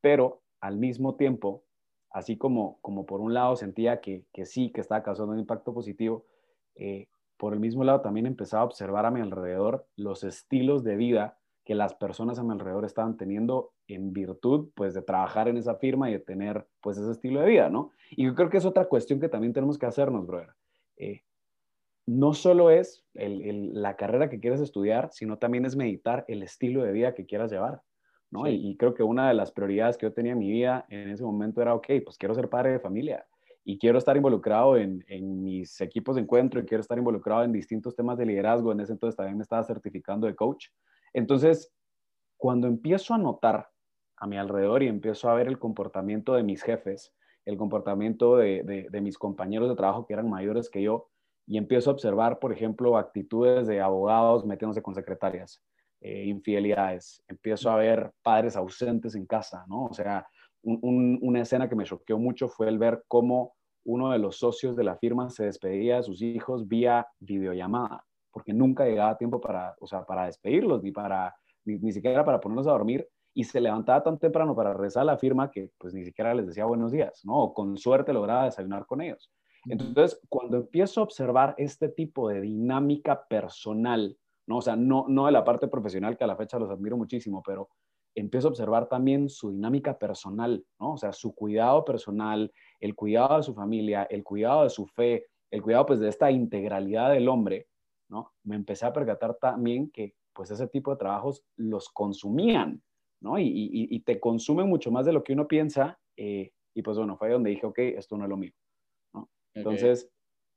pero 0.00 0.42
al 0.60 0.76
mismo 0.76 1.16
tiempo, 1.16 1.64
así 2.10 2.36
como, 2.36 2.78
como 2.80 3.04
por 3.04 3.20
un 3.20 3.34
lado 3.34 3.56
sentía 3.56 4.00
que, 4.00 4.24
sí, 4.44 4.70
que 4.72 4.80
estaba 4.80 5.02
causando 5.02 5.32
un 5.32 5.40
impacto 5.40 5.74
positivo, 5.74 6.24
eh, 6.76 7.08
por 7.36 7.52
el 7.52 7.60
mismo 7.60 7.84
lado 7.84 8.00
también 8.00 8.26
empezaba 8.26 8.62
a 8.62 8.66
observar 8.66 9.06
a 9.06 9.10
mi 9.10 9.20
alrededor 9.20 9.86
los 9.96 10.24
estilos 10.24 10.82
de 10.82 10.96
vida 10.96 11.38
que 11.68 11.74
las 11.74 11.92
personas 11.94 12.38
a 12.38 12.42
mi 12.42 12.52
alrededor 12.52 12.86
estaban 12.86 13.18
teniendo 13.18 13.74
en 13.88 14.14
virtud, 14.14 14.70
pues, 14.74 14.94
de 14.94 15.02
trabajar 15.02 15.48
en 15.48 15.58
esa 15.58 15.74
firma 15.74 16.08
y 16.08 16.14
de 16.14 16.18
tener, 16.18 16.66
pues, 16.80 16.96
ese 16.96 17.10
estilo 17.10 17.42
de 17.42 17.46
vida, 17.46 17.68
¿no? 17.68 17.92
Y 18.10 18.24
yo 18.24 18.34
creo 18.34 18.48
que 18.48 18.56
es 18.56 18.64
otra 18.64 18.86
cuestión 18.86 19.20
que 19.20 19.28
también 19.28 19.52
tenemos 19.52 19.76
que 19.76 19.84
hacernos, 19.84 20.26
brother. 20.26 20.54
Eh, 20.96 21.24
no 22.06 22.32
solo 22.32 22.70
es 22.70 23.04
la 23.12 23.96
carrera 23.96 24.30
que 24.30 24.40
quieres 24.40 24.62
estudiar, 24.62 25.10
sino 25.12 25.36
también 25.36 25.66
es 25.66 25.76
meditar 25.76 26.24
el 26.26 26.42
estilo 26.42 26.82
de 26.82 26.92
vida 26.92 27.12
que 27.12 27.26
quieras 27.26 27.52
llevar. 27.52 27.82
¿no? 28.30 28.48
Y, 28.48 28.74
creo 28.78 28.94
que 28.94 29.02
una 29.02 29.28
de 29.28 29.34
las 29.34 29.52
prioridades 29.52 29.98
que 29.98 30.06
yo 30.06 30.14
tenía 30.14 30.32
en 30.32 30.38
mi 30.38 30.50
vida 30.50 30.86
en 30.88 31.10
ese 31.10 31.22
momento 31.22 31.60
era, 31.60 31.74
ok, 31.74 31.86
pues 32.02 32.16
quiero 32.16 32.34
ser 32.34 32.48
padre 32.48 32.72
de 32.72 32.80
familia 32.80 33.26
y 33.62 33.78
quiero 33.78 33.98
estar 33.98 34.16
involucrado 34.16 34.78
en, 34.78 35.04
mis 35.42 35.82
equipos 35.82 36.16
de 36.16 36.22
encuentro 36.22 36.60
y 36.60 36.64
quiero 36.64 36.80
estar 36.80 36.96
involucrado 36.96 37.44
en 37.44 37.52
distintos 37.52 37.94
temas 37.94 38.16
de 38.16 38.24
liderazgo. 38.24 38.72
En 38.72 38.80
ese 38.80 38.92
entonces 38.92 39.16
también 39.16 39.36
me 39.36 39.42
estaba 39.42 39.62
certificando 39.64 40.26
de 40.26 40.34
coach. 40.34 40.68
Entonces, 41.12 41.72
cuando 42.36 42.66
empiezo 42.66 43.14
a 43.14 43.18
notar 43.18 43.68
a 44.16 44.26
mi 44.26 44.36
alrededor 44.36 44.82
y 44.82 44.88
empiezo 44.88 45.28
a 45.30 45.34
ver 45.34 45.48
el 45.48 45.58
comportamiento 45.58 46.34
de 46.34 46.42
mis 46.42 46.62
jefes, 46.62 47.14
el 47.44 47.56
comportamiento 47.56 48.36
de 48.36 49.00
mis 49.00 49.16
compañeros 49.16 49.68
de 49.68 49.76
trabajo 49.76 50.06
que 50.06 50.12
eran 50.12 50.28
mayores 50.28 50.68
que 50.68 50.82
yo, 50.82 51.08
y 51.48 51.56
empiezo 51.56 51.90
a 51.90 51.94
observar, 51.94 52.38
por 52.38 52.52
ejemplo, 52.52 52.98
actitudes 52.98 53.66
de 53.66 53.80
abogados 53.80 54.44
metiéndose 54.44 54.82
con 54.82 54.94
secretarias, 54.94 55.64
eh, 56.00 56.24
infidelidades, 56.26 57.24
empiezo 57.26 57.70
a 57.70 57.76
ver 57.76 58.12
padres 58.22 58.54
ausentes 58.54 59.14
en 59.14 59.26
casa, 59.26 59.64
¿no? 59.66 59.86
O 59.86 59.94
sea, 59.94 60.28
una 60.62 61.40
escena 61.40 61.68
que 61.68 61.74
me 61.74 61.84
choqueó 61.84 62.18
mucho 62.18 62.48
fue 62.48 62.68
el 62.68 62.78
ver 62.78 63.02
cómo 63.08 63.56
uno 63.86 64.10
de 64.10 64.18
los 64.18 64.36
socios 64.36 64.76
de 64.76 64.84
la 64.84 64.98
firma 64.98 65.30
se 65.30 65.46
despedía 65.46 65.96
de 65.96 66.02
sus 66.02 66.20
hijos 66.20 66.68
vía 66.68 67.06
videollamada, 67.18 68.04
porque 68.38 68.52
nunca 68.52 68.84
llegaba 68.84 69.18
tiempo 69.18 69.40
para, 69.40 69.74
o 69.80 69.86
sea, 69.88 70.04
para 70.04 70.26
despedirlos, 70.26 70.80
ni, 70.80 70.92
para, 70.92 71.34
ni, 71.64 71.90
siquiera 71.92 72.24
para 72.24 72.38
ponerlos 72.38 72.68
a 72.68 72.70
dormir, 72.70 73.04
y 73.34 73.42
se 73.42 73.60
levantaba 73.60 74.00
tan 74.04 74.16
temprano 74.16 74.54
para 74.54 74.74
rezar 74.74 75.04
la 75.04 75.18
firma 75.18 75.50
que 75.50 75.70
pues 75.76 75.92
ni 75.92 76.04
siquiera 76.04 76.32
les 76.34 76.46
decía 76.46 76.64
buenos 76.64 76.92
días, 76.92 77.24
¿no? 77.24 77.36
O 77.36 77.52
con 77.52 77.76
suerte 77.76 78.12
lograba 78.12 78.44
desayunar 78.44 78.86
con 78.86 79.00
ellos. 79.00 79.32
Entonces, 79.68 80.20
cuando 80.28 80.58
empiezo 80.58 81.00
a 81.00 81.04
observar 81.04 81.56
este 81.58 81.88
tipo 81.88 82.28
de 82.28 82.42
dinámica 82.42 83.26
personal, 83.26 84.16
¿no? 84.46 84.58
O 84.58 84.62
sea, 84.62 84.76
no, 84.76 85.06
no 85.08 85.26
de 85.26 85.32
la 85.32 85.42
parte 85.42 85.66
profesional, 85.66 86.16
que 86.16 86.22
a 86.22 86.28
la 86.28 86.36
fecha 86.36 86.60
los 86.60 86.70
admiro 86.70 86.96
muchísimo, 86.96 87.42
pero 87.44 87.70
empiezo 88.14 88.46
a 88.46 88.50
observar 88.50 88.88
también 88.88 89.28
su 89.28 89.50
dinámica 89.50 89.98
personal, 89.98 90.64
¿no? 90.78 90.92
O 90.92 90.96
sea, 90.96 91.12
su 91.12 91.34
cuidado 91.34 91.84
personal, 91.84 92.52
el 92.78 92.94
cuidado 92.94 93.38
de 93.38 93.42
su 93.42 93.54
familia, 93.54 94.04
el 94.04 94.22
cuidado 94.22 94.62
de 94.62 94.70
su 94.70 94.86
fe, 94.86 95.26
el 95.50 95.60
cuidado 95.60 95.86
pues 95.86 95.98
de 95.98 96.08
esta 96.08 96.30
integralidad 96.30 97.10
del 97.10 97.28
hombre, 97.28 97.66
¿no? 98.08 98.32
Me 98.44 98.56
empecé 98.56 98.86
a 98.86 98.92
percatar 98.92 99.36
también 99.36 99.90
que 99.90 100.14
pues 100.32 100.50
ese 100.50 100.68
tipo 100.68 100.90
de 100.90 100.98
trabajos 100.98 101.44
los 101.56 101.88
consumían, 101.88 102.82
¿no? 103.20 103.38
Y, 103.38 104.00
te 104.06 104.20
consumen 104.20 104.68
mucho 104.68 104.90
más 104.90 105.04
de 105.04 105.12
lo 105.12 105.24
que 105.24 105.32
uno 105.32 105.48
piensa. 105.48 105.98
Eh, 106.16 106.52
y 106.74 106.82
pues 106.82 106.96
bueno, 106.96 107.16
fue 107.16 107.28
ahí 107.28 107.32
donde 107.32 107.50
dije, 107.50 107.66
ok, 107.66 107.78
esto 107.78 108.16
no 108.16 108.24
es 108.24 108.30
lo 108.30 108.36
mío. 108.36 108.52
¿no? 109.12 109.28
Entonces, 109.54 110.08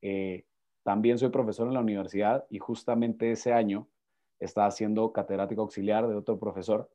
eh, 0.02 0.46
también 0.84 1.18
soy 1.18 1.30
profesor 1.30 1.68
en 1.68 1.74
la 1.74 1.80
universidad 1.80 2.46
y 2.50 2.60
justamente 2.60 3.32
ese 3.32 3.54
año 3.54 3.88
estaba 4.40 4.72
siendo 4.72 5.12
catedrático 5.12 5.62
auxiliar 5.62 6.08
de 6.08 6.16
otro 6.16 6.40
profesor 6.40 6.90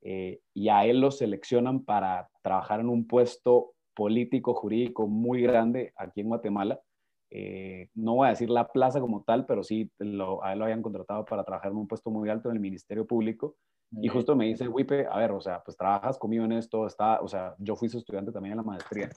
eh, 0.00 0.40
y 0.54 0.68
a 0.68 0.84
él 0.84 1.00
lo 1.00 1.10
seleccionan 1.10 1.84
para 1.84 2.30
trabajar 2.42 2.80
en 2.80 2.88
un 2.88 3.06
puesto 3.06 3.74
político, 3.94 4.54
jurídico 4.54 5.06
muy 5.06 5.42
grande 5.42 5.92
aquí 5.96 6.20
en 6.20 6.28
Guatemala. 6.28 6.80
Eh, 7.30 7.90
no 7.94 8.14
voy 8.14 8.26
a 8.26 8.30
decir 8.30 8.48
la 8.50 8.68
plaza 8.68 9.00
como 9.00 9.22
tal, 9.22 9.46
pero 9.46 9.62
sí 9.62 9.90
lo, 9.98 10.42
a 10.42 10.52
él 10.52 10.58
lo 10.58 10.64
habían 10.64 10.82
contratado 10.82 11.24
para 11.24 11.44
trabajar 11.44 11.72
en 11.72 11.78
un 11.78 11.88
puesto 11.88 12.10
muy 12.10 12.28
alto 12.28 12.48
en 12.48 12.56
el 12.56 12.60
Ministerio 12.60 13.06
Público. 13.06 13.56
Y 13.90 14.08
justo 14.08 14.36
me 14.36 14.46
dice, 14.46 14.68
Wipe, 14.68 15.06
a 15.06 15.18
ver, 15.18 15.32
o 15.32 15.40
sea, 15.40 15.62
pues 15.62 15.76
trabajas 15.76 16.18
conmigo 16.18 16.44
en 16.44 16.52
esto, 16.52 16.86
está, 16.86 17.20
o 17.20 17.28
sea, 17.28 17.54
yo 17.58 17.74
fui 17.74 17.88
su 17.88 17.98
estudiante 17.98 18.32
también 18.32 18.52
en 18.52 18.58
la 18.58 18.62
maestría. 18.62 19.08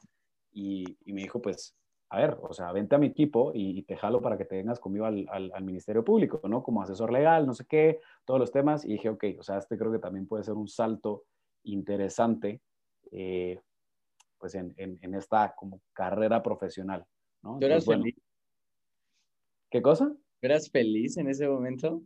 Y, 0.53 0.97
y 1.05 1.13
me 1.13 1.21
dijo, 1.21 1.41
pues, 1.41 1.75
a 2.11 2.17
ver, 2.17 2.37
o 2.41 2.53
sea, 2.53 2.73
vente 2.73 2.93
a 2.93 2.97
mi 2.97 3.07
equipo 3.07 3.53
y, 3.55 3.83
te 3.83 3.95
jalo 3.95 4.21
para 4.21 4.37
que 4.37 4.43
te 4.43 4.57
vengas 4.57 4.81
conmigo 4.81 5.05
al, 5.05 5.25
al, 5.29 5.63
Ministerio 5.63 6.03
Público, 6.03 6.41
¿no? 6.43 6.61
Como 6.61 6.81
asesor 6.81 7.09
legal, 7.09 7.47
no 7.47 7.53
sé 7.53 7.65
qué, 7.65 8.01
todos 8.25 8.37
los 8.37 8.51
temas. 8.51 8.83
Y 8.83 8.89
dije, 8.89 9.07
ok, 9.07 9.23
o 9.39 9.43
sea, 9.43 9.57
este 9.57 9.77
creo 9.77 9.93
que 9.93 9.99
también 9.99 10.27
puede 10.27 10.43
ser 10.43 10.55
un 10.55 10.67
salto 10.67 11.23
interesante, 11.63 12.61
eh, 13.11 13.61
pues, 14.37 14.55
en, 14.55 14.73
en, 14.77 15.15
esta 15.15 15.53
como 15.55 15.79
carrera 15.93 16.43
profesional, 16.43 17.05
¿no? 17.43 17.57
¿Tú 17.59 17.65
eras 17.65 17.85
feliz? 17.85 18.15
¿Qué 19.69 19.81
cosa? 19.81 20.13
¿Eras 20.41 20.69
feliz 20.69 21.17
en 21.17 21.29
ese 21.29 21.47
momento? 21.47 22.01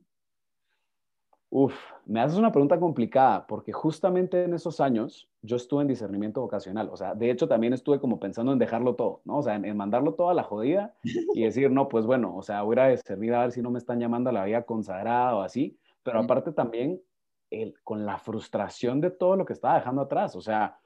Uf, 1.50 1.74
me 2.06 2.20
haces 2.20 2.38
una 2.38 2.52
pregunta 2.52 2.80
complicada 2.80 3.48
porque 3.48 3.72
justamente 3.72 4.44
en 4.44 4.54
esos 4.54 4.82
años 4.82 5.30
yo 5.42 5.56
estuve 5.56 5.84
en 5.84 5.88
discernimiento 5.88 6.42
vocacional. 6.42 6.90
O 6.92 6.98
sea, 6.98 7.16
de 7.16 7.32
hecho 7.32 7.48
también 7.48 7.72
estuve 7.72 8.00
como 8.00 8.20
pensando 8.20 8.52
en 8.52 8.60
dejarlo 8.60 8.96
todo, 8.96 9.22
¿no? 9.24 9.38
O 9.38 9.42
sea, 9.42 9.56
en, 9.56 9.78
mandarlo 9.78 10.16
todo 10.16 10.30
a 10.30 10.34
la 10.34 10.44
jodida 10.44 10.94
y 11.04 11.44
decir, 11.44 11.72
no, 11.72 11.88
pues 11.88 12.06
bueno, 12.06 12.36
o 12.36 12.42
sea, 12.42 12.64
voy 12.64 12.78
a 12.78 12.98
servir 12.98 13.34
a 13.34 13.42
ver 13.42 13.52
si 13.52 13.62
no 13.62 13.72
me 13.72 13.80
están 13.80 14.00
llamando 14.00 14.32
a 14.32 14.34
la 14.34 14.46
vida 14.46 14.64
consagrada 14.64 15.36
o 15.36 15.42
así. 15.42 15.78
Pero 16.04 16.20
aparte 16.20 16.52
también 16.52 17.02
el, 17.50 17.76
con 17.84 18.06
la 18.06 18.18
frustración 18.18 19.00
de 19.02 19.12
todo 19.12 19.38
lo 19.38 19.46
que 19.46 19.54
estaba 19.54 19.76
dejando 19.76 20.02
atrás. 20.02 20.36
O 20.36 20.42
sea, 20.42 20.78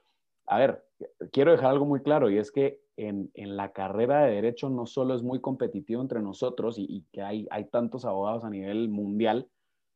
a 0.46 0.58
ver, 0.58 0.84
quiero 1.32 1.50
dejar 1.50 1.70
algo 1.70 1.84
muy 1.84 2.00
claro 2.00 2.30
y 2.30 2.38
es 2.38 2.52
que 2.52 2.79
en, 2.96 3.30
en 3.34 3.56
la 3.56 3.72
carrera 3.72 4.24
de 4.24 4.34
derecho 4.34 4.68
no 4.70 4.86
solo 4.86 5.14
es 5.14 5.22
muy 5.22 5.40
competitivo 5.40 6.02
entre 6.02 6.20
nosotros 6.20 6.78
y, 6.78 6.86
y 6.88 7.04
que 7.12 7.22
hay, 7.22 7.46
hay 7.50 7.64
tantos 7.66 8.04
abogados 8.04 8.44
a 8.44 8.50
nivel 8.50 8.88
mundial, 8.88 9.48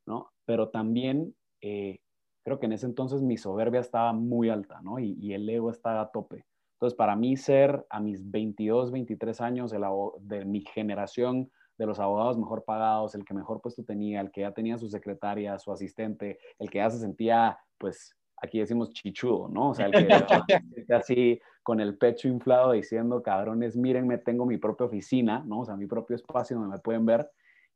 ¿no? 0.07 0.31
pero 0.45 0.69
también 0.69 1.35
eh, 1.61 2.01
creo 2.45 2.61
que 2.61 2.67
en 2.67 2.73
ese 2.73 2.87
entonces 2.87 3.23
mi 3.23 3.37
soberbia 3.37 3.81
estaba 3.81 4.13
muy 4.13 4.51
alta, 4.51 4.81
¿no? 4.83 4.99
Y, 4.99 5.33
el 5.33 5.49
ego 5.49 5.71
estaba 5.71 6.03
a 6.03 6.11
tope. 6.11 6.45
Entonces, 6.75 6.97
para 6.97 7.17
mí 7.17 7.37
ser 7.37 7.87
a 7.89 8.01
mis 8.01 8.31
22, 8.31 8.91
23 8.91 9.41
años 9.41 9.71
de, 9.71 9.81
de 10.21 10.45
mi 10.45 10.61
generación, 10.61 11.51
de 11.79 11.87
los 11.87 11.99
abogados 11.99 12.39
mejor 12.39 12.65
pagados, 12.65 13.15
el 13.15 13.25
que 13.25 13.35
mejor 13.35 13.61
puesto 13.61 13.83
tenía, 13.85 14.21
el 14.21 14.31
que 14.31 14.43
ya 14.43 14.53
tenía 14.53 14.77
su 14.79 14.89
secretaria, 14.89 15.59
su 15.59 15.73
asistente, 15.73 16.39
el 16.59 16.71
que 16.71 16.79
ya 16.79 16.91
se 16.91 16.99
sentía, 16.99 17.59
pues, 17.79 18.15
aquí 18.45 18.59
decimos 18.61 18.93
chichudo, 18.93 19.49
¿no? 19.49 19.71
O 19.71 19.75
sea, 19.75 19.87
el 19.87 19.93
que 19.93 20.07
así 20.95 21.41
con 21.63 21.81
el 21.81 21.97
pecho 21.97 22.29
inflado 22.29 22.73
diciendo, 22.73 23.23
cabrones, 23.23 23.77
mírenme, 23.77 24.19
tengo 24.19 24.47
mi 24.47 24.59
propia 24.59 24.87
oficina, 24.87 25.43
¿no? 25.47 25.61
O 25.61 25.65
sea, 25.65 25.77
mi 25.77 25.87
propio 25.87 26.15
espacio 26.15 26.57
donde 26.59 26.77
me 26.77 26.81
pueden 26.81 27.07
ver 27.07 27.31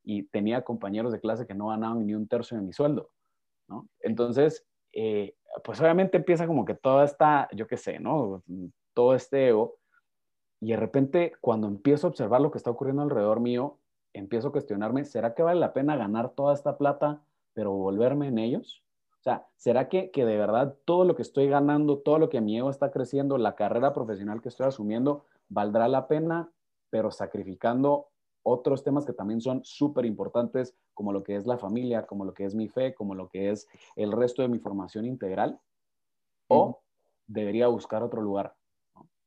y 0.04 0.24
tenía 0.24 0.62
compañeros 0.62 1.12
de 1.12 1.20
clase 1.20 1.46
que 1.46 1.54
no 1.54 1.68
ganaban 1.68 2.06
ni 2.06 2.14
un 2.14 2.28
tercio 2.28 2.56
de 2.56 2.62
mi 2.62 2.72
sueldo, 2.72 3.10
¿no? 3.66 3.88
Entonces, 4.00 4.66
eh, 4.92 5.34
pues 5.64 5.80
obviamente 5.80 6.16
empieza 6.18 6.46
como 6.46 6.64
que 6.64 6.74
toda 6.74 7.04
esta, 7.04 7.48
yo 7.52 7.66
qué 7.66 7.76
sé, 7.76 7.98
¿no? 7.98 8.42
Todo 8.94 9.14
este 9.14 9.48
ego. 9.48 9.76
Y 10.60 10.70
de 10.70 10.76
repente, 10.76 11.32
cuando 11.40 11.66
empiezo 11.66 12.06
a 12.06 12.10
observar 12.10 12.40
lo 12.40 12.50
que 12.50 12.58
está 12.58 12.70
ocurriendo 12.70 13.02
alrededor 13.02 13.40
mío, 13.40 13.78
empiezo 14.12 14.48
a 14.48 14.52
cuestionarme, 14.52 15.04
¿será 15.04 15.34
que 15.34 15.42
vale 15.42 15.60
la 15.60 15.72
pena 15.72 15.96
ganar 15.96 16.30
toda 16.30 16.54
esta 16.54 16.76
plata, 16.76 17.22
pero 17.54 17.72
volverme 17.72 18.28
en 18.28 18.38
ellos? 18.38 18.82
O 19.20 19.22
sea, 19.22 19.46
¿será 19.56 19.88
que, 19.88 20.10
que 20.10 20.24
de 20.24 20.36
verdad 20.36 20.76
todo 20.84 21.04
lo 21.04 21.16
que 21.16 21.22
estoy 21.22 21.48
ganando, 21.48 21.98
todo 21.98 22.18
lo 22.18 22.28
que 22.28 22.40
mi 22.40 22.56
ego 22.56 22.70
está 22.70 22.90
creciendo, 22.90 23.36
la 23.36 23.56
carrera 23.56 23.92
profesional 23.92 24.40
que 24.40 24.48
estoy 24.48 24.66
asumiendo, 24.66 25.24
valdrá 25.48 25.88
la 25.88 26.06
pena, 26.06 26.52
pero 26.90 27.10
sacrificando 27.10 28.08
otros 28.42 28.84
temas 28.84 29.04
que 29.04 29.12
también 29.12 29.40
son 29.40 29.64
súper 29.64 30.06
importantes, 30.06 30.76
como 30.94 31.12
lo 31.12 31.22
que 31.22 31.36
es 31.36 31.46
la 31.46 31.58
familia, 31.58 32.06
como 32.06 32.24
lo 32.24 32.32
que 32.32 32.44
es 32.44 32.54
mi 32.54 32.68
fe, 32.68 32.94
como 32.94 33.14
lo 33.14 33.28
que 33.28 33.50
es 33.50 33.68
el 33.96 34.12
resto 34.12 34.42
de 34.42 34.48
mi 34.48 34.58
formación 34.58 35.04
integral, 35.04 35.60
o 36.48 36.80
debería 37.26 37.68
buscar 37.68 38.02
otro 38.02 38.22
lugar. 38.22 38.54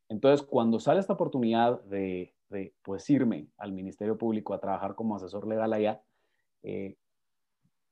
Entonces, 0.10 0.46
cuando 0.46 0.80
sale 0.80 1.00
esta 1.00 1.14
oportunidad 1.14 1.82
de, 1.84 2.34
de, 2.50 2.74
pues, 2.82 3.10
irme 3.10 3.48
al 3.58 3.74
Ministerio 3.74 4.18
Público 4.18 4.54
a 4.54 4.60
trabajar 4.60 4.96
como 4.96 5.16
asesor 5.16 5.48
legal 5.48 5.72
allá, 5.72 6.04
eh, 6.64 6.98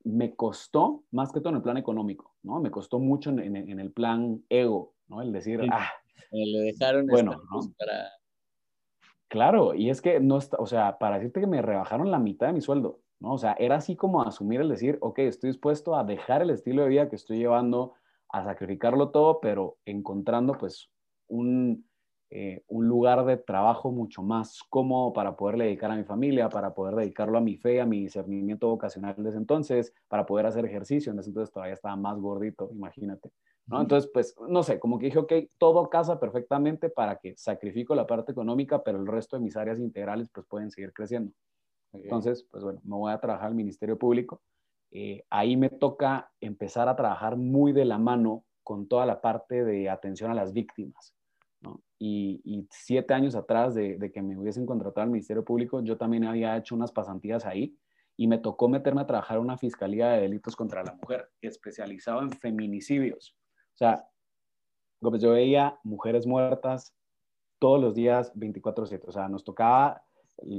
me 0.04 0.36
costó, 0.36 1.04
más 1.12 1.32
que 1.32 1.40
todo 1.40 1.50
en 1.50 1.58
el 1.58 1.62
plan 1.62 1.78
económico, 1.78 2.36
¿no? 2.44 2.60
Me 2.60 2.72
costó 2.72 3.00
mucho 3.00 3.30
en, 3.30 3.56
en, 3.56 3.80
el 3.80 3.92
plan 3.92 4.44
ego, 4.50 4.94
¿no? 5.08 5.22
El 5.22 5.32
decir, 5.32 5.62
ah, 5.72 5.90
le 6.32 6.60
dejaron 6.60 7.08
bueno, 7.08 7.42
para 7.78 8.10
Claro, 9.30 9.76
y 9.76 9.92
es 9.92 10.02
que 10.02 10.20
no 10.20 10.38
está, 10.38 10.58
o 10.58 10.66
sea, 10.66 10.98
para 10.98 11.18
decirte 11.18 11.40
que 11.40 11.48
me 11.48 11.62
rebajaron 11.62 12.10
la 12.10 12.18
mitad 12.18 12.48
de 12.48 12.54
mi 12.54 12.62
sueldo, 12.62 13.02
¿no? 13.20 13.34
O 13.34 13.38
sea, 13.38 13.56
era 13.60 13.76
así 13.76 13.96
como 13.96 14.24
asumir 14.24 14.62
el 14.62 14.70
decir, 14.70 14.98
ok, 15.02 15.20
estoy 15.20 15.52
dispuesto 15.52 15.96
a 15.96 16.04
dejar 16.04 16.42
el 16.42 16.50
estilo 16.50 16.82
de 16.82 16.90
vida 16.90 17.10
que 17.10 17.16
estoy 17.16 17.38
llevando, 17.38 17.94
a 18.30 18.44
sacrificarlo 18.44 19.10
todo, 19.10 19.40
pero 19.40 19.78
encontrando 19.86 20.54
pues 20.54 20.90
un, 21.28 21.88
eh, 22.32 22.64
un 22.68 22.88
lugar 22.88 23.26
de 23.26 23.38
trabajo 23.38 23.92
mucho 23.92 24.22
más 24.22 24.62
cómodo 24.70 25.14
para 25.14 25.36
poder 25.36 25.58
dedicar 25.58 25.90
a 25.92 25.96
mi 25.96 26.04
familia, 26.04 26.50
para 26.50 26.74
poder 26.74 26.96
dedicarlo 26.96 27.38
a 27.38 27.42
mi 27.42 27.58
fe, 27.58 27.82
a 27.82 27.86
mi 27.86 28.02
discernimiento 28.02 28.68
vocacional 28.68 29.16
desde 29.18 29.38
entonces, 29.38 29.94
para 30.08 30.26
poder 30.26 30.46
hacer 30.46 30.66
ejercicio. 30.66 31.12
En 31.12 31.20
ese 31.20 31.30
entonces 31.30 31.52
todavía 31.52 31.74
estaba 31.74 31.96
más 31.96 32.20
gordito, 32.20 32.70
imagínate. 32.72 33.32
Entonces, 33.72 34.10
pues, 34.12 34.36
no 34.48 34.64
sé, 34.64 34.80
como 34.80 34.98
que 34.98 35.06
dije, 35.06 35.20
ok, 35.20 35.34
todo 35.60 35.90
casa 35.90 36.20
perfectamente 36.20 36.90
para 36.90 37.18
que 37.18 37.36
sacrifico 37.38 37.94
la 37.94 38.08
parte 38.08 38.32
económica, 38.32 38.84
pero 38.84 38.98
el 38.98 39.06
resto 39.06 39.38
de 39.38 39.44
mis 39.44 39.56
áreas 39.56 39.80
integrales, 39.80 40.30
pues, 40.34 40.46
pueden 40.48 40.72
seguir 40.72 40.92
creciendo. 40.92 41.32
Entonces, 41.94 42.48
pues, 42.50 42.64
bueno, 42.64 42.80
me 42.84 42.96
voy 42.96 43.12
a 43.12 43.20
trabajar 43.20 43.48
al 43.48 43.56
Ministerio 43.56 43.98
Público. 43.98 44.42
Eh, 44.92 45.24
ahí 45.30 45.56
me 45.56 45.70
toca 45.70 46.32
empezar 46.42 46.90
a 46.90 46.96
trabajar 46.96 47.38
muy 47.38 47.72
de 47.72 47.86
la 47.86 48.00
mano 48.00 48.44
con 48.64 48.88
toda 48.88 49.06
la 49.06 49.22
parte 49.22 49.64
de 49.64 49.90
atención 49.90 50.32
a 50.32 50.36
las 50.36 50.52
víctimas. 50.52 51.16
¿No? 52.00 52.06
Y, 52.08 52.68
siete 52.72 53.14
años 53.14 53.36
atrás 53.36 53.76
de, 53.76 53.98
de, 53.98 54.12
que 54.12 54.22
me 54.22 54.38
hubiesen 54.38 54.66
contratado 54.66 55.04
al 55.04 55.12
Ministerio 55.12 55.44
Público, 55.44 55.82
yo 55.82 55.98
también 55.98 56.26
había 56.26 56.58
hecho 56.58 56.76
unas 56.76 56.92
pasantías 56.92 57.46
ahí 57.46 57.78
y 58.18 58.28
me 58.28 58.38
tocó 58.38 58.68
meterme 58.68 59.02
a 59.02 59.08
trabajar 59.08 59.38
en 59.38 59.44
una 59.44 59.58
Fiscalía 59.58 60.10
de 60.10 60.22
Delitos 60.22 60.56
contra 60.56 60.84
la 60.84 60.94
Mujer, 60.94 61.30
especializado 61.42 62.22
en 62.22 62.32
feminicidios. 62.32 63.36
O 63.76 63.78
sea, 63.78 64.06
pues 65.00 65.22
yo 65.22 65.32
veía 65.32 65.80
mujeres 65.84 66.28
muertas 66.28 66.94
todos 67.60 67.80
los 67.80 67.96
días 67.96 68.34
24/7. 68.36 69.08
O 69.08 69.12
sea, 69.12 69.30
nos 69.30 69.44
tocaba 69.44 70.04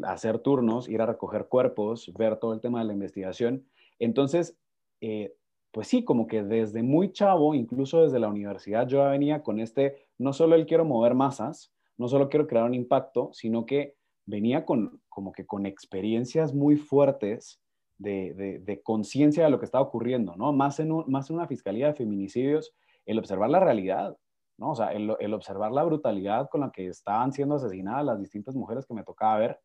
hacer 0.04 0.38
turnos, 0.38 0.88
ir 0.88 1.02
a 1.02 1.06
recoger 1.06 1.48
cuerpos, 1.48 2.12
ver 2.16 2.38
todo 2.38 2.52
el 2.54 2.60
tema 2.60 2.78
de 2.78 2.86
la 2.86 2.92
investigación. 2.92 3.66
Entonces, 3.98 4.58
eh, 5.00 5.34
pues 5.72 5.88
sí, 5.88 6.04
como 6.04 6.26
que 6.26 6.42
desde 6.42 6.82
muy 6.82 7.12
chavo, 7.12 7.54
incluso 7.54 8.02
desde 8.02 8.18
la 8.18 8.28
universidad, 8.28 8.88
yo 8.88 9.04
venía 9.08 9.42
con 9.42 9.60
este, 9.60 10.08
no 10.18 10.32
solo 10.32 10.56
el 10.56 10.66
quiero 10.66 10.84
mover 10.84 11.14
masas, 11.14 11.72
no 11.96 12.08
solo 12.08 12.28
quiero 12.28 12.46
crear 12.46 12.64
un 12.64 12.74
impacto, 12.74 13.30
sino 13.32 13.66
que 13.66 13.96
venía 14.26 14.64
con 14.64 15.00
como 15.08 15.32
que 15.32 15.46
con 15.46 15.66
experiencias 15.66 16.54
muy 16.54 16.76
fuertes 16.76 17.60
de, 17.98 18.62
de, 18.64 18.82
conciencia 18.82 19.44
de 19.44 19.50
lo 19.50 19.58
que 19.58 19.66
estaba 19.66 19.84
ocurriendo, 19.84 20.34
¿no? 20.34 20.52
Más 20.52 20.80
en, 20.80 20.90
más 21.06 21.28
en 21.28 21.36
una 21.36 21.46
fiscalía 21.46 21.88
de 21.88 21.94
feminicidios 21.94 22.74
el 23.04 23.18
observar 23.18 23.50
la 23.50 23.60
realidad, 23.60 24.16
¿no? 24.56 24.70
O 24.70 24.74
sea, 24.74 24.92
el, 24.92 25.34
observar 25.34 25.72
la 25.72 25.84
brutalidad 25.84 26.48
con 26.48 26.62
la 26.62 26.70
que 26.70 26.86
estaban 26.86 27.32
siendo 27.32 27.56
asesinadas 27.56 28.04
las 28.04 28.20
distintas 28.20 28.54
mujeres 28.54 28.86
que 28.86 28.94
me 28.94 29.04
tocaba 29.04 29.38
ver. 29.38 29.60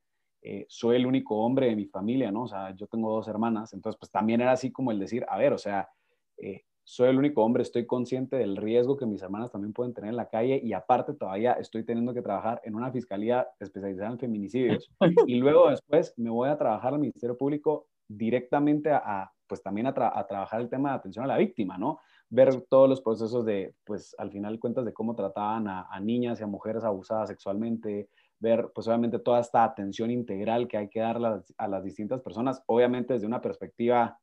Eh, 0.48 0.68
soy 0.70 0.98
el 0.98 1.08
único 1.08 1.38
hombre 1.38 1.66
de 1.66 1.76
mi 1.76 1.88
familia, 1.88 2.32
¿no? 2.32 2.44
O 2.44 2.48
sea, 2.48 2.70
yo 2.76 2.86
tengo 2.86 3.12
dos 3.12 3.28
hermanas, 3.28 3.74
entonces 3.74 3.98
pues 4.00 4.12
también 4.12 4.42
era 4.42 4.52
así 4.52 4.72
como 4.72 4.92
el 4.92 5.00
decir, 5.00 5.26
a 5.28 5.40
ver, 5.40 5.54
o 5.54 5.58
sea, 5.58 5.90
eh, 6.38 6.62
soy 6.84 7.10
el 7.10 7.18
único 7.18 7.44
hombre, 7.44 7.64
estoy 7.64 7.88
consciente 7.88 8.36
del 8.36 8.56
riesgo 8.56 8.96
que 8.96 9.08
mis 9.08 9.24
hermanas 9.24 9.52
también 9.52 9.74
pueden 9.74 9.96
tener 9.96 10.12
en 10.12 10.18
la 10.18 10.30
calle 10.30 10.62
y 10.64 10.74
aparte 10.74 11.16
todavía 11.16 11.54
estoy 11.54 11.84
teniendo 11.84 12.14
que 12.14 12.22
trabajar 12.22 12.62
en 12.64 12.76
una 12.76 12.92
fiscalía 12.92 13.48
especializada 13.60 14.12
en 14.12 14.20
feminicidios 14.20 14.92
y 15.26 15.34
luego 15.34 15.72
después 15.72 16.14
me 16.16 16.30
voy 16.30 16.50
a 16.50 16.60
trabajar 16.60 16.94
al 16.94 17.00
Ministerio 17.00 17.36
Público 17.36 17.88
directamente 18.08 18.92
a, 18.92 19.32
pues 19.48 19.64
también 19.64 19.88
a, 19.88 19.96
a, 19.98 20.28
trabajar 20.28 20.62
el 20.62 20.70
tema 20.70 20.92
de 20.92 20.98
atención 20.98 21.26
a 21.26 21.30
la 21.30 21.38
víctima, 21.38 21.76
¿no? 21.76 22.02
ver 22.30 22.62
todos 22.70 22.90
los 22.90 23.02
procesos 23.02 23.46
de, 23.46 23.74
pues 23.84 24.16
al 24.18 24.32
final 24.32 24.60
cuentas 24.60 24.86
de 24.86 24.94
cómo 24.94 25.16
trataban 25.16 25.68
a, 25.68 26.00
niñas 26.00 26.40
y 26.40 26.44
a 26.44 26.48
mujeres 26.48 26.84
abusadas 26.84 27.30
sexualmente, 27.30 28.10
ver 28.40 28.72
pues 28.74 28.88
obviamente 28.88 29.20
toda 29.20 29.40
esta 29.40 29.64
atención 29.64 30.12
integral 30.12 30.68
que 30.68 30.78
hay 30.78 30.90
que 30.90 31.00
dar 31.00 31.18
a 31.58 31.68
las, 31.68 31.84
distintas 31.84 32.22
personas, 32.22 32.64
obviamente 32.68 33.14
desde 33.14 33.28
una 33.28 33.42
perspectiva, 33.42 34.20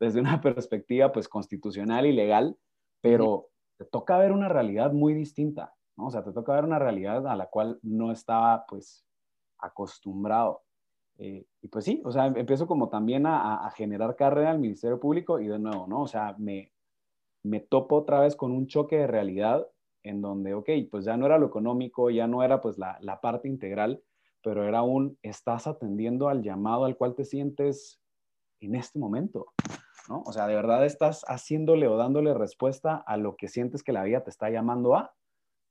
desde 0.00 0.20
una 0.20 0.40
perspectiva 0.40 1.12
pues 1.12 1.28
constitucional 1.28 2.06
y 2.06 2.12
legal, 2.12 2.56
pero 3.00 3.48
te 3.76 3.84
toca 3.84 4.18
ver 4.18 4.32
una 4.32 4.48
realidad 4.48 4.92
muy 4.92 5.14
distinta, 5.14 5.74
¿no? 5.96 6.06
O 6.06 6.10
sea, 6.10 6.22
te 6.22 6.32
toca 6.32 6.54
ver 6.54 6.64
una 6.64 6.78
realidad 6.78 7.26
a 7.26 7.36
la 7.36 7.46
cual 7.46 7.78
no 7.82 8.12
estaba 8.12 8.64
pues 8.66 9.04
acostumbrado. 9.58 10.62
Eh, 11.16 11.46
y 11.62 11.68
pues 11.68 11.84
sí, 11.84 12.02
o 12.04 12.10
sea, 12.10 12.26
empiezo 12.26 12.66
como 12.66 12.88
también 12.88 13.24
a, 13.26 13.64
a, 13.64 13.70
generar 13.70 14.16
carrera 14.16 14.50
al 14.50 14.58
Ministerio 14.58 14.98
Público 14.98 15.38
y 15.38 15.46
de 15.46 15.60
nuevo, 15.60 15.86
¿no? 15.86 16.02
O 16.02 16.08
sea, 16.08 16.34
me, 16.38 16.72
me 17.44 17.60
topo 17.60 17.96
otra 17.96 18.18
vez 18.18 18.34
con 18.34 18.50
un 18.50 18.66
choque 18.66 18.96
de 18.96 19.06
realidad 19.06 19.68
en 20.04 20.20
donde, 20.22 20.54
ok, 20.54 20.70
pues 20.90 21.04
ya 21.04 21.16
no 21.16 21.26
era 21.26 21.38
lo 21.38 21.46
económico, 21.46 22.10
ya 22.10 22.26
no 22.28 22.42
era 22.44 22.60
pues 22.60 22.78
la, 22.78 22.98
la 23.00 23.20
parte 23.20 23.48
integral, 23.48 24.02
pero 24.42 24.62
era 24.64 24.82
un, 24.82 25.18
estás 25.22 25.66
atendiendo 25.66 26.28
al 26.28 26.42
llamado 26.42 26.84
al 26.84 26.96
cual 26.96 27.14
te 27.14 27.24
sientes 27.24 28.00
en 28.60 28.74
este 28.74 28.98
momento, 28.98 29.46
¿no? 30.08 30.22
O 30.26 30.32
sea, 30.32 30.46
de 30.46 30.54
verdad 30.54 30.84
estás 30.84 31.24
haciéndole 31.26 31.88
o 31.88 31.96
dándole 31.96 32.34
respuesta 32.34 32.96
a 32.96 33.16
lo 33.16 33.36
que 33.36 33.48
sientes 33.48 33.82
que 33.82 33.92
la 33.92 34.04
vida 34.04 34.22
te 34.22 34.30
está 34.30 34.50
llamando 34.50 34.94
a, 34.94 35.14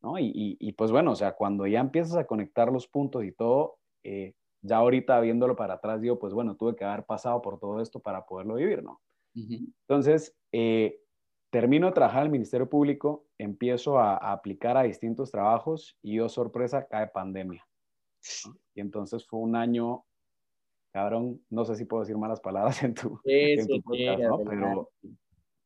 ¿no? 0.02 0.20
Y, 0.20 0.58
y, 0.60 0.74
pues 0.74 0.92
bueno, 0.92 1.12
o 1.12 1.16
sea, 1.16 1.34
cuando 1.34 1.66
ya 1.68 1.80
empiezas 1.80 2.18
a 2.18 2.26
conectar 2.26 2.72
los 2.72 2.88
puntos 2.88 3.24
y 3.24 3.32
todo, 3.32 3.78
eh, 4.04 4.34
ya 4.62 4.78
ahorita 4.78 5.20
viéndolo 5.20 5.56
para 5.56 5.76
atrás, 5.76 6.02
digo, 6.02 6.20
pues 6.20 6.34
bueno, 6.34 6.56
tuve 6.56 6.76
que 6.76 6.84
haber 6.84 7.06
pasado 7.06 7.42
por 7.42 7.60
todo 7.60 7.82
esto 7.82 8.00
para 8.00 8.26
poderlo 8.26 8.56
vivir, 8.56 8.84
¿no? 8.84 9.02
Entonces, 9.88 10.36
eh, 10.52 11.00
Termino 11.54 11.86
de 11.86 11.94
trabajar 11.94 12.22
en 12.22 12.26
el 12.26 12.32
Ministerio 12.32 12.68
Público, 12.68 13.28
empiezo 13.38 14.00
a, 14.00 14.16
aplicar 14.16 14.76
a 14.76 14.82
distintos 14.82 15.30
trabajos 15.30 15.96
y, 16.02 16.20
oh 16.20 16.28
sorpresa, 16.28 16.88
cae 16.88 17.06
pandemia. 17.06 17.64
Y 18.74 18.82
entonces 18.82 19.24
fue 19.28 19.40
un 19.40 19.56
año, 19.56 20.04
cabrón, 20.92 21.46
no 21.52 21.64
sé 21.64 21.76
si 21.76 21.86
puedo 21.86 22.02
decir 22.02 22.18
malas 22.18 22.40
palabras 22.40 22.82
en 22.82 22.96
tu, 22.96 23.22
podcast, 23.86 24.20
¿no? 24.20 24.40
Pero, 24.40 24.90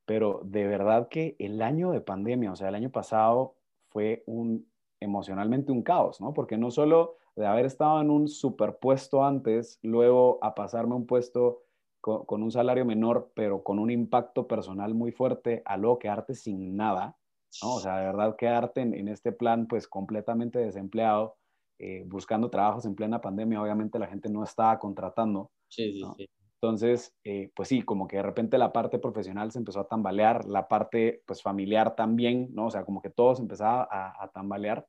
pero 0.05 0.41
de 0.43 0.67
verdad 0.67 1.07
que 1.07 1.37
el 1.39 1.61
año 1.61 1.91
de 1.91 2.01
pandemia, 2.01 2.51
o 2.51 2.57
sea, 2.57 2.67
el 2.67 2.75
año 2.75 2.89
pasado 2.89 3.55
fue 3.87 4.23
un 4.25 4.69
emocionalmente 4.99 5.71
un 5.71 5.83
caos, 5.83 6.19
¿no? 6.19 6.33
Porque 6.33 6.57
no 6.57 6.69
solo 6.69 7.15
de 7.37 7.45
haber 7.45 7.65
estado 7.65 8.01
en 8.01 8.09
un 8.09 8.27
superpuesto 8.27 9.23
antes, 9.23 9.79
luego 9.83 10.37
a 10.41 10.53
pasarme 10.53 10.95
un 10.95 11.07
puesto 11.07 11.61
con, 12.01 12.43
un 12.43 12.51
salario 12.51 12.85
menor, 12.85 13.31
pero 13.35 13.63
con 13.63 13.79
un 13.79 13.91
impacto 13.91 14.47
personal 14.47 14.93
muy 14.93 15.11
fuerte, 15.11 15.61
a 15.65 15.77
luego 15.77 15.99
quedarte 15.99 16.35
sin 16.35 16.75
nada, 16.75 17.17
¿no? 17.61 17.75
O 17.75 17.79
sea, 17.79 17.97
de 17.99 18.05
verdad 18.05 18.35
quedarte 18.35 18.81
en, 18.81 19.07
este 19.07 19.31
plan 19.31 19.67
pues 19.67 19.87
completamente 19.87 20.59
desempleado, 20.59 21.37
eh, 21.79 22.03
buscando 22.07 22.49
trabajos 22.49 22.85
en 22.85 22.95
plena 22.95 23.21
pandemia, 23.21 23.61
obviamente 23.61 23.99
la 23.99 24.07
gente 24.07 24.29
no 24.29 24.43
estaba 24.43 24.79
contratando. 24.79 25.51
Sí, 25.69 25.93
sí, 25.93 26.03
sí. 26.17 26.29
Entonces, 26.59 27.15
eh, 27.23 27.51
pues 27.55 27.69
sí, 27.69 27.83
como 27.83 28.07
que 28.07 28.17
de 28.17 28.23
repente 28.23 28.57
la 28.57 28.73
parte 28.73 28.97
profesional 28.97 29.51
se 29.51 29.59
empezó 29.59 29.81
a 29.81 29.87
tambalear, 29.87 30.45
la 30.45 30.67
parte 30.67 31.21
pues 31.27 31.43
familiar 31.43 31.95
también, 31.95 32.49
¿no? 32.53 32.67
O 32.67 32.71
sea, 32.71 32.83
como 32.83 33.01
que 33.01 33.11
todo 33.11 33.35
se 33.35 33.43
empezaba 33.43 33.87
a, 33.91 34.27
tambalear. 34.33 34.87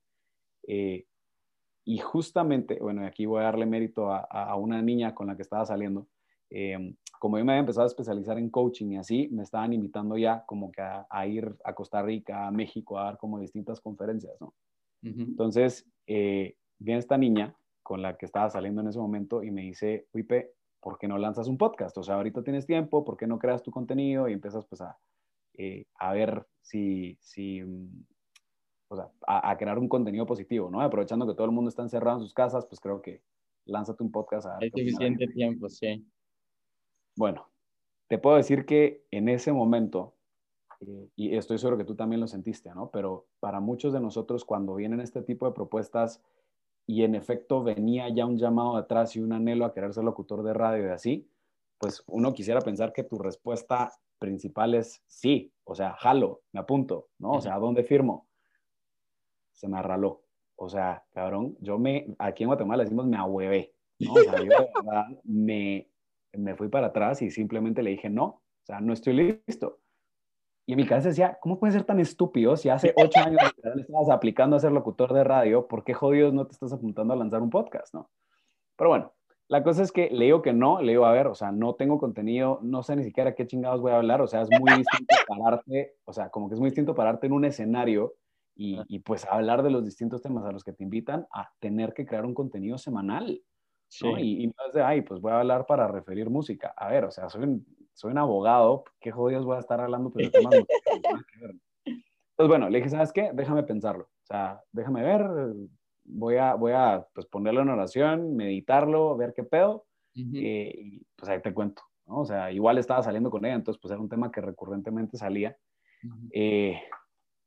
Eh, 0.66 1.04
y 1.84 1.98
justamente, 1.98 2.78
bueno, 2.80 3.04
aquí 3.06 3.26
voy 3.26 3.40
a 3.40 3.44
darle 3.44 3.66
mérito 3.66 4.10
a, 4.10 4.20
a, 4.20 4.56
una 4.56 4.80
niña 4.80 5.14
con 5.14 5.26
la 5.26 5.36
que 5.36 5.42
estaba 5.42 5.66
saliendo, 5.66 6.06
Em, 6.50 6.94
como 7.18 7.38
yo 7.38 7.44
me 7.44 7.52
había 7.52 7.60
empezado 7.60 7.84
a 7.84 7.88
especializar 7.88 8.38
en 8.38 8.50
coaching 8.50 8.92
y 8.92 8.96
así, 8.96 9.28
me 9.32 9.42
estaban 9.42 9.72
invitando 9.72 10.16
ya 10.16 10.44
como 10.46 10.70
que 10.70 10.82
a, 10.82 11.26
ir 11.26 11.54
a 11.64 11.74
Costa 11.74 12.02
Rica, 12.02 12.46
a 12.46 12.50
México, 12.50 12.98
a 12.98 13.04
dar 13.04 13.18
como 13.18 13.40
distintas 13.40 13.80
conferencias, 13.80 14.34
¿no? 14.40 14.54
Entonces, 15.02 15.86
eh, 16.06 16.56
viene 16.78 16.98
esta 16.98 17.16
niña 17.16 17.56
con 17.82 18.02
la 18.02 18.16
que 18.16 18.26
estaba 18.26 18.50
saliendo 18.50 18.80
en 18.80 18.88
ese 18.88 18.98
momento 18.98 19.42
y 19.42 19.50
me 19.50 19.62
dice, 19.62 20.06
Wipe, 20.12 20.52
¿por 20.80 20.98
qué 20.98 21.06
no 21.06 21.18
lanzas 21.18 21.48
un 21.48 21.56
podcast? 21.56 21.96
O 21.98 22.02
sea, 22.02 22.16
ahorita 22.16 22.42
tienes 22.42 22.66
tiempo, 22.66 23.04
¿por 23.04 23.16
qué 23.16 23.26
no 23.26 23.38
creas 23.38 23.62
tu 23.62 23.70
contenido? 23.70 24.28
Y 24.28 24.32
empiezas 24.32 24.66
pues 24.66 24.80
a, 24.80 24.98
eh, 25.54 25.86
a 25.98 26.12
ver 26.12 26.46
si, 26.62 27.16
si 27.20 27.62
mm, 27.62 28.04
o 28.88 28.96
sea, 28.96 29.10
a, 29.26 29.56
crear 29.56 29.78
un 29.78 29.88
contenido 29.88 30.26
positivo, 30.26 30.70
¿no? 30.70 30.80
Aprovechando 30.80 31.26
que 31.26 31.34
todo 31.34 31.44
el 31.44 31.52
mundo 31.52 31.68
está 31.68 31.82
encerrado 31.82 32.18
en 32.18 32.22
sus 32.22 32.32
casas, 32.32 32.66
pues 32.66 32.80
creo 32.80 33.02
que 33.02 33.22
lánzate 33.66 34.02
un 34.02 34.10
podcast. 34.10 34.46
A 34.46 34.58
Hay 34.60 34.70
suficiente 34.70 35.26
tiempo, 35.28 35.68
sí. 35.68 36.06
Bueno, 37.18 37.48
te 38.06 38.16
puedo 38.16 38.36
decir 38.36 38.64
que 38.64 39.04
en 39.10 39.28
ese 39.28 39.52
momento, 39.52 40.14
y 41.16 41.34
estoy 41.36 41.58
seguro 41.58 41.76
que 41.76 41.84
tú 41.84 41.96
también 41.96 42.20
lo 42.20 42.28
sentiste, 42.28 42.72
¿no? 42.72 42.92
Pero 42.92 43.26
para 43.40 43.58
muchos 43.58 43.92
de 43.92 43.98
nosotros 43.98 44.44
cuando 44.44 44.76
vienen 44.76 45.00
este 45.00 45.22
tipo 45.22 45.44
de 45.44 45.50
propuestas 45.52 46.22
y 46.86 47.02
en 47.02 47.16
efecto 47.16 47.64
venía 47.64 48.08
ya 48.08 48.24
un 48.24 48.38
llamado 48.38 48.76
atrás 48.76 49.16
y 49.16 49.20
un 49.20 49.32
anhelo 49.32 49.64
a 49.64 49.74
querer 49.74 49.92
ser 49.92 50.04
locutor 50.04 50.44
de 50.44 50.54
radio 50.54 50.86
y 50.86 50.90
así, 50.90 51.28
pues 51.78 52.04
uno 52.06 52.32
quisiera 52.32 52.60
pensar 52.60 52.92
que 52.92 53.02
tu 53.02 53.18
respuesta 53.18 53.92
principal 54.20 54.74
es 54.74 55.02
sí, 55.08 55.52
o 55.64 55.74
sea, 55.74 55.94
jalo, 55.94 56.42
me 56.52 56.60
apunto, 56.60 57.08
¿no? 57.18 57.32
O 57.32 57.40
sea, 57.40 57.56
¿a 57.56 57.58
dónde 57.58 57.82
firmo? 57.82 58.28
Se 59.54 59.66
me 59.66 59.76
arraló. 59.76 60.22
O 60.54 60.68
sea, 60.68 61.04
cabrón, 61.10 61.56
yo 61.58 61.80
me, 61.80 62.14
aquí 62.20 62.44
en 62.44 62.50
Guatemala 62.50 62.84
decimos 62.84 63.08
me 63.08 63.16
ahuevé, 63.16 63.74
¿no? 63.98 64.12
O 64.12 64.20
sea, 64.20 64.38
yo 64.38 64.44
de 64.44 64.68
verdad 64.72 65.06
me 65.24 65.87
me 66.32 66.54
fui 66.56 66.68
para 66.68 66.88
atrás 66.88 67.22
y 67.22 67.30
simplemente 67.30 67.82
le 67.82 67.90
dije, 67.90 68.10
no, 68.10 68.24
o 68.24 68.42
sea, 68.64 68.80
no 68.80 68.92
estoy 68.92 69.42
listo. 69.46 69.80
Y 70.66 70.72
en 70.72 70.76
mi 70.76 70.86
cabeza 70.86 71.08
decía, 71.08 71.38
¿cómo 71.40 71.58
puede 71.58 71.72
ser 71.72 71.84
tan 71.84 71.98
estúpido 71.98 72.54
si 72.56 72.68
hace 72.68 72.92
ocho 72.96 73.20
años 73.20 73.40
estabas 73.78 74.10
aplicando 74.10 74.54
a 74.54 74.60
ser 74.60 74.70
locutor 74.70 75.14
de 75.14 75.24
radio? 75.24 75.66
¿Por 75.66 75.82
qué 75.82 75.94
jodidos 75.94 76.34
no 76.34 76.46
te 76.46 76.52
estás 76.52 76.74
apuntando 76.74 77.14
a 77.14 77.16
lanzar 77.16 77.40
un 77.40 77.48
podcast, 77.48 77.94
no? 77.94 78.10
Pero 78.76 78.90
bueno, 78.90 79.12
la 79.48 79.62
cosa 79.62 79.82
es 79.82 79.92
que 79.92 80.10
le 80.10 80.26
digo 80.26 80.42
que 80.42 80.52
no, 80.52 80.82
le 80.82 80.92
digo, 80.92 81.06
a 81.06 81.12
ver, 81.12 81.26
o 81.26 81.34
sea, 81.34 81.52
no 81.52 81.74
tengo 81.74 81.98
contenido, 81.98 82.58
no 82.62 82.82
sé 82.82 82.96
ni 82.96 83.02
siquiera 83.02 83.34
qué 83.34 83.46
chingados 83.46 83.80
voy 83.80 83.92
a 83.92 83.96
hablar, 83.96 84.20
o 84.20 84.26
sea, 84.26 84.42
es 84.42 84.48
muy 84.60 84.70
distinto 84.74 85.14
pararte, 85.26 85.96
o 86.04 86.12
sea, 86.12 86.28
como 86.28 86.48
que 86.48 86.54
es 86.54 86.60
muy 86.60 86.68
distinto 86.68 86.94
pararte 86.94 87.28
en 87.28 87.32
un 87.32 87.46
escenario 87.46 88.12
y, 88.54 88.78
y 88.88 88.98
pues 88.98 89.24
hablar 89.24 89.62
de 89.62 89.70
los 89.70 89.86
distintos 89.86 90.20
temas 90.20 90.44
a 90.44 90.52
los 90.52 90.64
que 90.64 90.74
te 90.74 90.84
invitan 90.84 91.26
a 91.32 91.48
tener 91.60 91.94
que 91.94 92.04
crear 92.04 92.26
un 92.26 92.34
contenido 92.34 92.76
semanal. 92.76 93.40
Y, 94.18 94.46
no 94.46 94.54
es 94.66 94.74
de, 94.74 94.82
ay, 94.82 95.02
pues 95.02 95.20
voy 95.20 95.32
a 95.32 95.40
hablar 95.40 95.66
para 95.66 95.88
referir 95.88 96.28
música. 96.30 96.74
A 96.76 96.88
ver, 96.88 97.04
o 97.04 97.10
sea, 97.10 97.28
soy 97.28 97.44
un, 97.44 97.66
soy 97.94 98.12
un 98.12 98.18
abogado, 98.18 98.84
¿qué 99.00 99.10
jodidos 99.10 99.44
voy 99.44 99.56
a 99.56 99.60
estar 99.60 99.80
hablando 99.80 100.10
pues, 100.10 100.30
de 100.30 100.38
temas 100.38 100.54
Entonces, 101.84 102.48
bueno, 102.48 102.68
le 102.68 102.78
dije, 102.78 102.90
¿sabes 102.90 103.12
qué? 103.12 103.30
Déjame 103.32 103.62
pensarlo. 103.62 104.04
O 104.04 104.26
sea, 104.26 104.62
déjame 104.72 105.02
ver, 105.02 105.26
voy 106.04 106.36
a, 106.36 106.54
voy 106.54 106.72
a 106.72 107.06
pues, 107.14 107.26
ponerlo 107.26 107.62
en 107.62 107.70
oración, 107.70 108.36
meditarlo, 108.36 109.16
ver 109.16 109.32
qué 109.34 109.44
pedo, 109.44 109.86
eh, 110.14 110.72
y 110.76 111.02
pues 111.16 111.28
ahí 111.30 111.40
te 111.40 111.54
cuento. 111.54 111.82
¿no? 112.06 112.20
O 112.20 112.24
sea, 112.24 112.50
igual 112.52 112.78
estaba 112.78 113.02
saliendo 113.02 113.30
con 113.30 113.44
ella, 113.44 113.54
entonces 113.54 113.80
pues 113.80 113.92
era 113.92 114.00
un 114.00 114.08
tema 114.08 114.30
que 114.30 114.40
recurrentemente 114.40 115.16
salía. 115.16 115.56
Eh, 116.30 116.80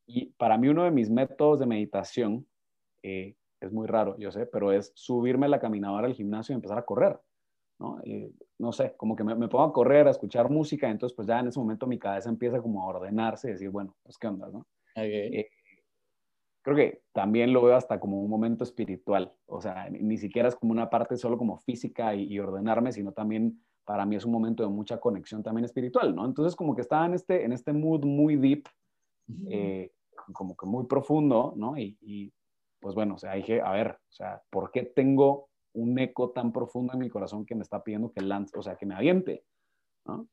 y 0.05 0.25
para 0.33 0.57
mí 0.57 0.67
uno 0.67 0.83
de 0.83 0.91
mis 0.91 1.09
métodos 1.09 1.59
de 1.59 1.65
meditación 1.65 2.45
eh, 3.03 3.35
es 3.61 3.71
muy 3.71 3.87
raro, 3.87 4.17
yo 4.17 4.31
sé, 4.31 4.47
pero 4.47 4.71
es 4.71 4.91
subirme 4.95 5.47
la 5.47 5.59
caminadora 5.59 6.07
al 6.07 6.15
gimnasio 6.15 6.53
y 6.53 6.55
empezar 6.55 6.79
a 6.79 6.85
correr, 6.85 7.19
¿no? 7.79 7.99
no 8.57 8.71
sé, 8.71 8.95
como 8.97 9.15
que 9.15 9.23
me, 9.23 9.35
pongo 9.47 9.63
a 9.63 9.73
correr, 9.73 10.07
a 10.07 10.11
escuchar 10.11 10.49
música, 10.49 10.89
entonces 10.89 11.15
pues 11.15 11.27
ya 11.27 11.39
en 11.39 11.47
ese 11.47 11.59
momento 11.59 11.87
mi 11.87 11.99
cabeza 11.99 12.29
empieza 12.29 12.59
como 12.61 12.81
a 12.81 12.87
ordenarse 12.87 13.49
y 13.49 13.51
decir, 13.53 13.69
bueno, 13.69 13.95
pues 14.03 14.17
qué 14.17 14.27
onda, 14.27 14.49
¿no? 14.49 14.67
Eh, 14.95 15.47
creo 16.63 16.75
que 16.75 17.03
también 17.13 17.53
lo 17.53 17.63
veo 17.63 17.75
hasta 17.75 17.99
como 17.99 18.21
un 18.21 18.29
momento 18.29 18.63
espiritual, 18.63 19.33
o 19.45 19.61
sea, 19.61 19.89
ni, 19.89 20.17
siquiera 20.17 20.47
es 20.47 20.55
como 20.55 20.71
una 20.71 20.89
parte 20.89 21.15
solo 21.17 21.37
como 21.37 21.57
física 21.57 22.15
y, 22.15 22.39
ordenarme, 22.39 22.91
sino 22.91 23.11
también 23.13 23.63
para 23.85 24.05
mí 24.05 24.15
es 24.15 24.25
un 24.25 24.31
momento 24.31 24.63
de 24.63 24.69
mucha 24.69 24.99
conexión 24.99 25.43
también 25.43 25.65
espiritual, 25.65 26.15
¿no? 26.15 26.25
Entonces 26.25 26.55
como 26.55 26.75
que 26.75 26.81
estaba 26.81 27.05
en 27.05 27.13
este, 27.13 27.45
en 27.45 27.51
este 27.51 27.73
mood 27.73 28.05
muy 28.05 28.35
deep, 28.37 28.65
eh, 29.49 29.91
como 30.33 30.55
que 30.55 30.65
muy 30.65 30.85
profundo, 30.85 31.53
¿no? 31.55 31.77
y 31.77 32.31
pues 32.81 32.95
bueno, 32.95 33.15
o 33.15 33.17
sea, 33.17 33.35
dije, 33.35 33.61
a 33.61 33.71
ver, 33.71 33.91
o 33.91 34.11
sea, 34.11 34.41
¿por 34.49 34.71
qué 34.71 34.83
tengo 34.83 35.49
un 35.73 35.97
eco 35.99 36.31
tan 36.31 36.51
profundo 36.51 36.93
en 36.93 36.99
mi 36.99 37.09
corazón 37.09 37.45
que 37.45 37.55
me 37.55 37.61
está 37.61 37.83
pidiendo 37.83 38.11
que 38.11 38.21
lance, 38.21 38.57
o 38.57 38.63
sea, 38.63 38.75
que 38.75 38.85
me 38.85 38.95
aviente? 38.95 39.45
¿no? 40.05 40.27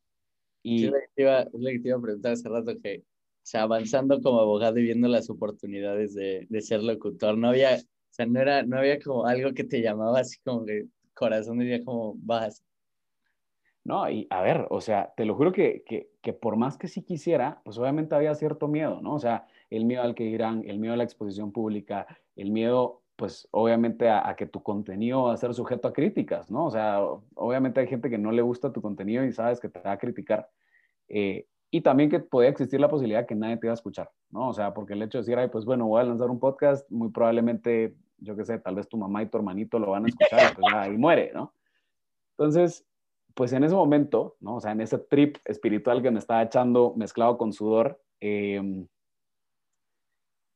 Y... 0.62 0.86
es, 0.86 0.90
lo 0.90 0.98
que 0.98 1.08
te 1.14 1.22
iba, 1.22 1.98
a 1.98 2.00
preguntar 2.00 2.32
hace 2.32 2.48
rato, 2.48 2.72
que, 2.82 3.00
o 3.00 3.04
sea, 3.42 3.62
avanzando 3.62 4.20
como 4.20 4.40
abogado 4.40 4.78
y 4.78 4.82
viendo 4.82 5.08
las 5.08 5.30
oportunidades 5.30 6.14
de, 6.14 6.46
de, 6.48 6.60
ser 6.60 6.82
locutor, 6.82 7.36
no 7.36 7.48
había, 7.50 7.76
o 7.76 8.10
sea, 8.10 8.26
no, 8.26 8.40
era, 8.40 8.62
no 8.62 8.78
había 8.78 8.98
como 8.98 9.26
algo 9.26 9.52
que 9.52 9.64
te 9.64 9.82
llamaba 9.82 10.20
así 10.20 10.38
como 10.42 10.64
que 10.64 10.86
corazón 11.14 11.58
diría 11.58 11.84
como, 11.84 12.14
vas. 12.16 12.64
No, 13.84 14.08
y 14.10 14.26
a 14.30 14.42
ver, 14.42 14.66
o 14.70 14.80
sea, 14.80 15.12
te 15.16 15.24
lo 15.24 15.34
juro 15.34 15.52
que, 15.52 15.82
que, 15.86 16.10
que 16.20 16.32
por 16.32 16.56
más 16.56 16.76
que 16.76 16.88
sí 16.88 17.02
quisiera, 17.02 17.60
pues 17.64 17.78
obviamente 17.78 18.14
había 18.14 18.34
cierto 18.34 18.68
miedo, 18.68 19.00
¿no? 19.00 19.14
O 19.14 19.18
sea, 19.18 19.46
el 19.70 19.84
miedo 19.84 20.02
al 20.02 20.14
que 20.14 20.24
dirán, 20.24 20.62
el 20.66 20.78
miedo 20.78 20.94
a 20.94 20.96
la 20.96 21.04
exposición 21.04 21.52
pública, 21.52 22.06
el 22.36 22.50
miedo, 22.50 23.02
pues 23.16 23.48
obviamente 23.50 24.08
a, 24.08 24.34
que 24.36 24.46
tu 24.46 24.62
contenido 24.62 25.24
va 25.24 25.34
a 25.34 25.36
ser 25.36 25.54
sujeto 25.54 25.88
a 25.88 25.92
críticas, 25.92 26.50
¿no? 26.50 26.66
O 26.66 26.70
sea, 26.70 27.00
obviamente 27.34 27.80
hay 27.80 27.86
gente 27.86 28.08
que 28.10 28.18
no 28.18 28.32
le 28.32 28.42
gusta 28.42 28.72
tu 28.72 28.80
contenido 28.80 29.24
y 29.24 29.32
sabes 29.32 29.60
que 29.60 29.68
te 29.68 29.80
va 29.80 29.92
a 29.92 29.98
criticar. 29.98 30.48
Eh, 31.08 31.46
y 31.70 31.82
también 31.82 32.08
que 32.08 32.20
podía 32.20 32.48
existir 32.48 32.80
la 32.80 32.88
posibilidad 32.88 33.26
que 33.26 33.34
nadie 33.34 33.58
te 33.58 33.66
iba 33.66 33.72
a 33.72 33.74
escuchar, 33.74 34.10
¿no? 34.30 34.48
O 34.48 34.52
sea, 34.52 34.72
porque 34.72 34.94
el 34.94 35.02
hecho 35.02 35.18
de 35.18 35.22
decir, 35.22 35.38
ay, 35.38 35.48
pues 35.48 35.64
bueno, 35.64 35.86
voy 35.86 36.00
a 36.00 36.04
lanzar 36.04 36.30
un 36.30 36.38
podcast, 36.38 36.90
muy 36.90 37.10
probablemente 37.10 37.94
yo 38.20 38.36
qué 38.36 38.44
sé, 38.44 38.58
tal 38.58 38.74
vez 38.74 38.88
tu 38.88 38.96
mamá 38.96 39.22
y 39.22 39.26
tu 39.26 39.38
hermanito 39.38 39.78
lo 39.78 39.90
van 39.90 40.04
a 40.04 40.08
escuchar, 40.08 40.54
pues 40.54 40.66
ya 40.72 40.82
ahí 40.82 40.96
muere, 40.96 41.30
¿no? 41.34 41.52
Entonces, 42.36 42.86
pues 43.34 43.52
en 43.52 43.64
ese 43.64 43.74
momento, 43.74 44.36
¿no? 44.40 44.56
O 44.56 44.60
sea, 44.60 44.72
en 44.72 44.80
ese 44.80 44.98
trip 44.98 45.36
espiritual 45.44 46.02
que 46.02 46.10
me 46.10 46.18
estaba 46.18 46.42
echando 46.42 46.94
mezclado 46.96 47.38
con 47.38 47.52
sudor, 47.52 48.00
em, 48.20 48.86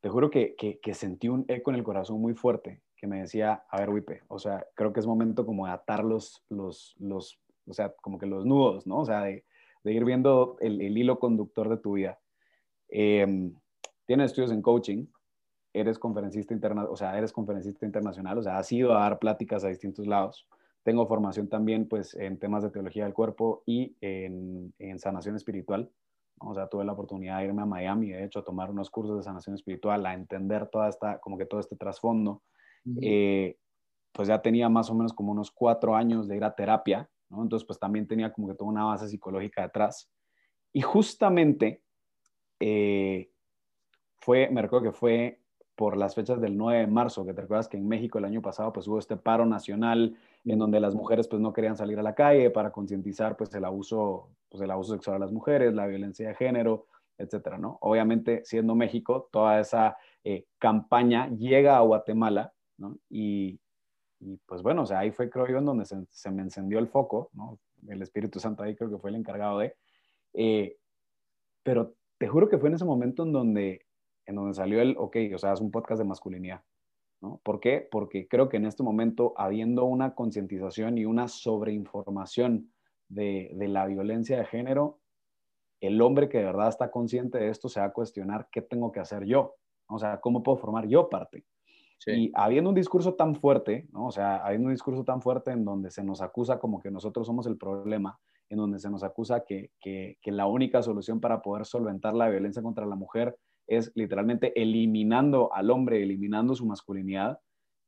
te 0.03 0.09
juro 0.09 0.31
que, 0.31 0.57
que, 0.57 0.95
sentí 0.95 1.29
un 1.29 1.45
eco 1.47 1.71
en 1.71 1.77
el 1.77 1.85
corazón 1.85 2.21
muy 2.21 2.35
fuerte 2.35 2.83
que 2.97 3.07
me 3.07 3.21
decía, 3.21 3.65
a 3.71 3.79
ver, 3.79 3.91
Wipe, 3.91 4.23
o 4.27 4.39
sea, 4.39 4.67
creo 4.75 4.93
que 4.93 4.99
es 4.99 5.07
momento 5.07 5.47
como 5.47 5.67
de 5.67 5.73
atar 5.73 6.05
los, 6.05 6.45
los, 6.49 6.97
los 6.99 7.41
o 7.67 7.73
sea, 7.73 7.95
como 8.03 8.19
que 8.19 8.27
los 8.27 8.45
nudos, 8.45 8.85
¿no? 8.85 8.99
O 8.99 9.05
sea, 9.05 9.23
de, 9.23 9.45
de 9.85 9.93
ir 9.93 10.05
viendo 10.05 10.57
el, 10.61 10.81
el, 10.81 10.99
hilo 10.99 11.21
conductor 11.21 11.69
de 11.69 11.77
tu 11.77 11.93
vida. 11.93 12.19
Eh, 12.89 13.53
tienes 14.05 14.33
estudios 14.33 14.51
en 14.51 14.61
coaching, 14.61 15.07
eres 15.73 16.01
conferencista, 16.01 16.53
interna 16.53 16.85
o 16.85 16.97
sea, 16.97 17.17
eres 17.17 17.33
conferencista 17.33 17.87
internacional, 17.87 18.39
o 18.39 18.43
sea, 18.43 18.59
has 18.59 18.71
ido 18.73 18.97
a 18.97 19.01
dar 19.03 19.21
pláticas 19.21 19.65
a 19.65 19.69
distintos 19.69 20.09
lados. 20.09 20.49
Tengo 20.83 21.07
formación 21.07 21.49
también, 21.49 21.89
pues, 21.89 22.15
en 22.17 22.41
temas 22.41 22.65
de 22.65 22.71
teología 22.71 23.05
del 23.05 23.15
cuerpo 23.15 23.63
y 23.67 23.97
en, 24.01 24.75
en 24.81 24.99
sanación 24.99 25.37
espiritual. 25.37 25.93
O 26.45 26.55
sea, 26.55 26.67
tuve 26.67 26.85
la 26.85 26.93
oportunidad 26.93 27.39
de 27.39 27.47
irme 27.47 27.63
a 27.63 27.67
Miami, 27.67 28.11
de 28.11 28.25
hecho, 28.25 28.41
a 28.41 28.45
tomar 28.45 28.71
unos 28.71 28.91
cursos 28.91 29.17
de 29.17 29.23
sanación 29.23 29.55
espiritual, 29.55 30.05
a 30.07 30.15
entender 30.15 30.69
toda 30.69 30.89
esta, 30.89 31.19
como 31.19 31.39
que 31.39 31.47
todo 31.47 31.61
este 31.61 31.77
trasfondo. 31.77 32.43
Eh, 33.01 33.57
pues 34.13 34.29
ya 34.29 34.43
tenía 34.43 34.69
más 34.69 34.91
o 34.91 34.95
menos 34.95 35.13
como 35.13 35.33
unos 35.33 35.51
cuatro 35.51 35.95
años 35.95 36.29
de 36.29 36.37
ir 36.37 36.45
a 36.45 36.55
terapia, 36.55 37.09
¿no? 37.31 37.43
Entonces, 37.43 37.67
pues 37.67 37.79
también 37.79 38.07
tenía 38.07 38.33
como 38.33 38.49
que 38.49 38.55
toda 38.55 38.71
una 38.71 38.85
base 38.85 39.09
psicológica 39.09 39.63
detrás. 39.63 40.11
Y 40.73 40.81
justamente 40.83 41.83
eh, 42.61 43.31
fue, 44.19 44.49
me 44.51 44.63
recuerdo 44.63 44.91
que 44.91 44.97
fue 44.97 45.41
por 45.75 45.97
las 45.97 46.15
fechas 46.15 46.41
del 46.41 46.57
9 46.57 46.81
de 46.81 46.87
marzo, 46.87 47.25
que 47.25 47.35
te 47.35 47.43
recuerdas 47.43 47.69
que 47.69 47.77
en 47.77 47.89
México 47.89 48.19
el 48.19 48.25
año 48.25 48.43
pasado 48.43 48.73
pues 48.73 48.87
hubo 48.87 48.99
este 48.99 49.17
paro 49.17 49.47
nacional 49.47 50.17
en 50.45 50.59
donde 50.59 50.81
las 50.81 50.95
mujeres 50.95 51.29
pues 51.29 51.41
no 51.41 51.53
querían 51.53 51.77
salir 51.77 51.99
a 51.99 52.03
la 52.03 52.15
calle 52.15 52.51
para 52.51 52.73
concientizar 52.73 53.37
pues 53.37 53.55
el 53.55 53.65
abuso, 53.65 54.31
pues 54.49 54.63
el 54.63 54.71
abuso 54.71 54.95
sexual 54.95 55.17
a 55.17 55.21
las 55.21 55.33
mujeres, 55.33 55.75
la 55.75 55.87
violencia 55.87 56.29
de 56.29 56.35
género, 56.35 56.87
etcétera, 57.19 57.59
¿no? 57.59 57.79
Obviamente, 57.81 58.43
siendo 58.45 58.75
México, 58.75 59.29
toda 59.31 59.61
esa 59.61 59.97
eh, 60.25 60.47
campaña 60.59 61.29
llega 61.29 61.77
a 61.77 61.81
Guatemala, 61.81 62.53
¿no? 62.79 62.99
Y, 63.09 63.61
y, 64.21 64.37
pues 64.47 64.63
bueno, 64.63 64.83
o 64.83 64.87
sea, 64.87 65.01
ahí 65.01 65.11
fue 65.13 65.31
creo 65.31 65.47
yo 65.47 65.59
en 65.59 65.65
donde 65.65 65.85
se, 65.85 65.97
se, 66.11 66.31
me 66.31 66.43
encendió 66.43 66.79
el 66.79 66.89
foco, 66.89 67.31
¿no? 67.33 67.59
El 67.89 68.03
Espíritu 68.03 68.41
Santo 68.41 68.63
ahí 68.63 68.75
creo 68.75 68.91
que 68.91 68.99
fue 68.99 69.11
el 69.11 69.17
encargado 69.17 69.59
de, 69.59 69.77
eh, 70.35 70.77
pero 71.63 71.95
te 72.19 72.29
juro 72.29 72.49
que 72.49 72.59
fue 72.59 72.69
en 72.69 72.77
ese 72.77 72.85
momento 72.85 73.25
en 73.25 73.33
donde 73.33 73.87
en 74.27 74.37
donde 74.37 74.55
salió 74.55 74.81
el, 74.81 74.97
ok, 74.99 75.17
o 75.35 75.39
sea, 75.39 75.53
es 75.53 75.61
un 75.61 75.71
podcast 75.71 75.99
de 76.01 76.05
masculinidad. 76.05 76.63
¿No? 77.23 77.41
¿Por 77.43 77.61
qué? 77.61 77.89
Porque 77.91 78.29
creo 78.29 78.49
que 78.49 78.59
en 78.59 78.67
este 78.67 78.83
momento, 78.83 79.33
habiendo 79.37 79.85
una 79.85 80.15
concientización 80.15 80.99
y 80.99 81.05
una 81.05 81.29
sobreinformación 81.29 82.73
de, 83.09 83.53
de 83.55 83.69
la 83.69 83.87
violencia 83.87 84.39
de 84.39 84.45
género, 84.45 84.99
el 85.81 86.01
hombre 86.01 86.29
que 86.29 86.39
de 86.39 86.45
verdad 86.45 86.69
está 86.69 86.91
consciente 86.91 87.39
de 87.39 87.49
esto 87.49 87.69
se 87.69 87.81
va 87.81 87.87
a 87.87 87.93
cuestionar 87.93 88.49
qué 88.53 88.63
tengo 88.63 88.93
que 88.93 89.01
hacer 89.01 89.25
yo, 89.25 89.57
o 89.87 89.99
sea, 89.99 90.21
cómo 90.21 90.43
puedo 90.43 90.59
formar 90.59 90.87
yo 90.87 91.09
parte. 91.09 91.45
Y 92.07 92.33
habiendo 92.35 92.71
un 92.71 92.75
discurso 92.75 93.15
tan 93.15 93.37
fuerte, 93.37 93.87
¿no? 93.93 94.07
o 94.07 94.11
sea, 94.11 94.39
habiendo 94.39 94.67
un 94.67 94.75
discurso 94.75 95.05
tan 95.05 95.23
fuerte 95.23 95.53
en 95.53 95.65
donde 95.65 95.91
se 95.91 96.03
nos 96.03 96.21
acusa 96.21 96.59
como 96.59 96.81
que 96.81 96.91
nosotros 96.91 97.27
somos 97.27 97.47
el 97.47 97.57
problema, 97.57 98.19
en 98.49 98.59
donde 98.59 98.81
se 98.81 98.91
nos 98.91 99.05
acusa 99.05 99.45
que, 99.45 99.71
que, 99.81 100.19
que 100.21 100.33
la 100.33 100.47
única 100.47 100.83
solución 100.83 101.21
para 101.21 101.43
poder 101.43 101.65
solventar 101.65 102.15
la 102.15 102.29
violencia 102.29 102.63
contra 102.63 102.87
la 102.87 102.97
mujer 102.97 103.37
es 103.67 103.93
literalmente 103.95 104.61
eliminando 104.61 105.53
al 105.53 105.71
hombre, 105.71 106.03
eliminando 106.03 106.55
su 106.55 106.67
masculinidad, 106.67 107.41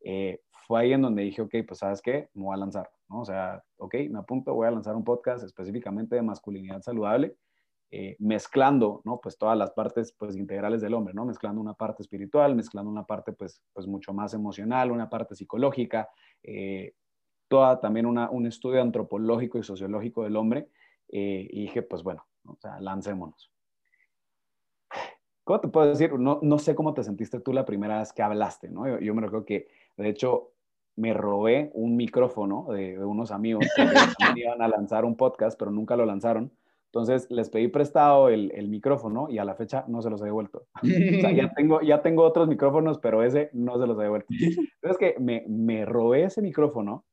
eh, 0.04 0.40
fue 0.66 0.80
ahí 0.80 0.92
en 0.92 1.02
donde 1.02 1.22
dije, 1.22 1.42
ok, 1.42 1.54
pues 1.66 1.80
sabes 1.80 2.00
qué, 2.00 2.28
me 2.34 2.44
voy 2.44 2.54
a 2.54 2.58
lanzar, 2.58 2.90
¿no? 3.08 3.20
O 3.20 3.24
sea, 3.24 3.62
ok, 3.76 3.94
me 4.10 4.18
apunto, 4.18 4.54
voy 4.54 4.66
a 4.66 4.70
lanzar 4.70 4.94
un 4.94 5.04
podcast 5.04 5.44
específicamente 5.44 6.16
de 6.16 6.22
masculinidad 6.22 6.80
saludable, 6.82 7.36
eh, 7.90 8.16
mezclando, 8.18 9.02
¿no? 9.04 9.20
Pues 9.22 9.36
todas 9.36 9.56
las 9.56 9.72
partes, 9.72 10.14
pues, 10.18 10.36
integrales 10.36 10.80
del 10.80 10.94
hombre, 10.94 11.14
¿no? 11.14 11.24
Mezclando 11.24 11.60
una 11.60 11.74
parte 11.74 12.02
espiritual, 12.02 12.54
mezclando 12.54 12.90
una 12.90 13.04
parte, 13.04 13.32
pues, 13.32 13.62
pues 13.72 13.86
mucho 13.86 14.12
más 14.12 14.34
emocional, 14.34 14.90
una 14.90 15.08
parte 15.10 15.34
psicológica, 15.34 16.08
eh, 16.42 16.94
toda 17.48 17.80
también 17.80 18.06
una, 18.06 18.30
un 18.30 18.46
estudio 18.46 18.80
antropológico 18.80 19.58
y 19.58 19.62
sociológico 19.62 20.24
del 20.24 20.36
hombre, 20.36 20.68
y 21.06 21.60
dije, 21.60 21.82
pues 21.82 22.02
bueno, 22.02 22.26
o 22.46 22.56
sea, 22.56 22.80
lancémonos. 22.80 23.53
¿Cómo 25.44 25.60
te 25.60 25.68
puedo 25.68 25.86
decir? 25.86 26.12
No, 26.18 26.38
no 26.42 26.58
sé 26.58 26.74
cómo 26.74 26.94
te 26.94 27.04
sentiste 27.04 27.38
tú 27.38 27.52
la 27.52 27.66
primera 27.66 27.98
vez 27.98 28.12
que 28.12 28.22
hablaste, 28.22 28.70
¿no? 28.70 28.98
Yo, 28.98 29.14
me 29.14 29.20
recuerdo 29.20 29.44
que, 29.44 29.68
de 29.96 30.08
hecho, 30.08 30.52
me 30.96 31.12
robé 31.12 31.70
un 31.74 31.96
micrófono 31.96 32.66
de, 32.72 32.98
unos 32.98 33.30
amigos 33.30 33.66
que 33.76 33.82
iban 34.40 34.62
a 34.62 34.68
lanzar 34.68 35.04
un 35.04 35.16
podcast, 35.16 35.58
pero 35.58 35.70
nunca 35.70 35.96
lo 35.96 36.06
lanzaron. 36.06 36.50
Entonces 36.86 37.30
les 37.30 37.50
pedí 37.50 37.68
prestado 37.68 38.28
el, 38.28 38.52
el, 38.54 38.68
micrófono 38.68 39.28
y 39.28 39.38
a 39.38 39.44
la 39.44 39.56
fecha 39.56 39.84
no 39.88 40.00
se 40.00 40.10
los 40.10 40.22
he 40.22 40.26
devuelto. 40.26 40.66
o 40.82 41.20
sea, 41.20 41.32
ya 41.32 41.52
tengo, 41.52 41.82
ya 41.82 42.00
tengo 42.00 42.22
otros 42.22 42.48
micrófonos, 42.48 42.98
pero 42.98 43.22
ese 43.22 43.50
no 43.52 43.78
se 43.78 43.86
los 43.86 43.98
he 43.98 44.02
devuelto. 44.02 44.28
Entonces 44.30 44.96
que 44.98 45.16
me, 45.20 45.44
me 45.48 45.84
robé 45.84 46.24
ese 46.24 46.40
micrófono 46.40 47.04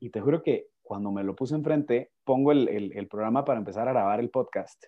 y 0.00 0.10
te 0.10 0.20
juro 0.20 0.42
que 0.42 0.68
cuando 0.82 1.12
me 1.12 1.22
lo 1.22 1.36
puse 1.36 1.54
enfrente, 1.54 2.10
pongo 2.24 2.50
el, 2.50 2.68
el, 2.68 2.92
el 2.92 3.06
programa 3.06 3.44
para 3.44 3.60
empezar 3.60 3.88
a 3.88 3.92
grabar 3.92 4.20
el 4.20 4.30
podcast 4.30 4.84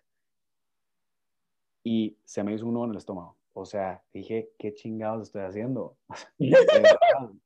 y 1.82 2.16
se 2.24 2.44
me 2.44 2.54
hizo 2.54 2.66
uno 2.66 2.84
en 2.84 2.90
el 2.90 2.96
estómago. 2.96 3.36
O 3.52 3.64
sea, 3.64 4.02
dije, 4.12 4.52
¿qué 4.58 4.74
chingados 4.74 5.28
estoy 5.28 5.42
haciendo? 5.42 5.96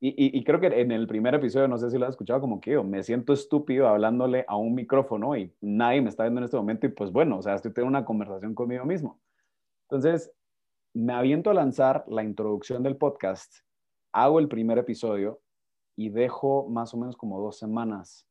y, 0.00 0.38
y, 0.38 0.44
creo 0.44 0.60
que 0.60 0.66
en 0.66 0.92
el 0.92 1.06
primer 1.06 1.34
episodio, 1.34 1.68
no 1.68 1.78
sé 1.78 1.90
si 1.90 1.98
lo 1.98 2.06
has 2.06 2.10
escuchado, 2.10 2.40
como 2.40 2.60
que 2.60 2.72
yo 2.72 2.84
me 2.84 3.02
siento 3.02 3.32
estúpido 3.32 3.88
hablándole 3.88 4.44
a 4.48 4.56
un 4.56 4.74
micrófono 4.74 5.36
y 5.36 5.52
nadie 5.60 6.02
me 6.02 6.08
está 6.08 6.24
viendo 6.24 6.40
en 6.40 6.44
este 6.44 6.56
momento 6.56 6.86
y 6.86 6.90
pues 6.90 7.10
bueno, 7.10 7.38
o 7.38 7.42
sea, 7.42 7.54
estoy 7.54 7.72
teniendo 7.72 7.98
una 7.98 8.04
conversación 8.04 8.54
conmigo 8.54 8.84
mismo. 8.84 9.20
Entonces, 9.82 10.32
me 10.92 11.12
aviento 11.12 11.50
a 11.50 11.54
lanzar 11.54 12.04
la 12.08 12.22
introducción 12.22 12.82
del 12.82 12.96
podcast, 12.96 13.52
hago 14.12 14.38
el 14.38 14.48
primer 14.48 14.78
episodio 14.78 15.40
y 15.96 16.08
dejo 16.08 16.68
más 16.68 16.94
o 16.94 16.96
menos 16.96 17.16
como 17.16 17.40
dos 17.40 17.58
semanas, 17.58 18.26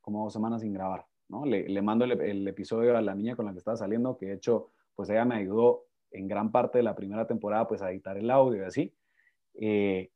como 0.00 0.24
dos 0.24 0.32
semanas 0.32 0.62
sin 0.62 0.72
grabar. 0.72 1.06
Le, 1.28 1.82
mando 1.82 2.04
el, 2.04 2.46
episodio 2.46 2.96
a 2.96 3.02
la 3.02 3.14
niña 3.14 3.34
con 3.34 3.46
la 3.46 3.52
que 3.52 3.58
estaba 3.58 3.76
saliendo, 3.76 4.16
que 4.16 4.26
de 4.26 4.34
hecho, 4.34 4.70
pues 4.94 5.08
ella 5.10 5.24
me 5.24 5.36
ayudó 5.36 5.86
en 6.10 6.28
gran 6.28 6.52
parte 6.52 6.78
de 6.78 6.84
la 6.84 6.94
primera 6.94 7.26
temporada, 7.26 7.66
pues 7.66 7.82
a 7.82 7.90
editar 7.90 8.16
el 8.16 8.30
audio 8.30 8.62
y 8.62 8.66
así. 8.66 8.94
Eh, 9.54 10.10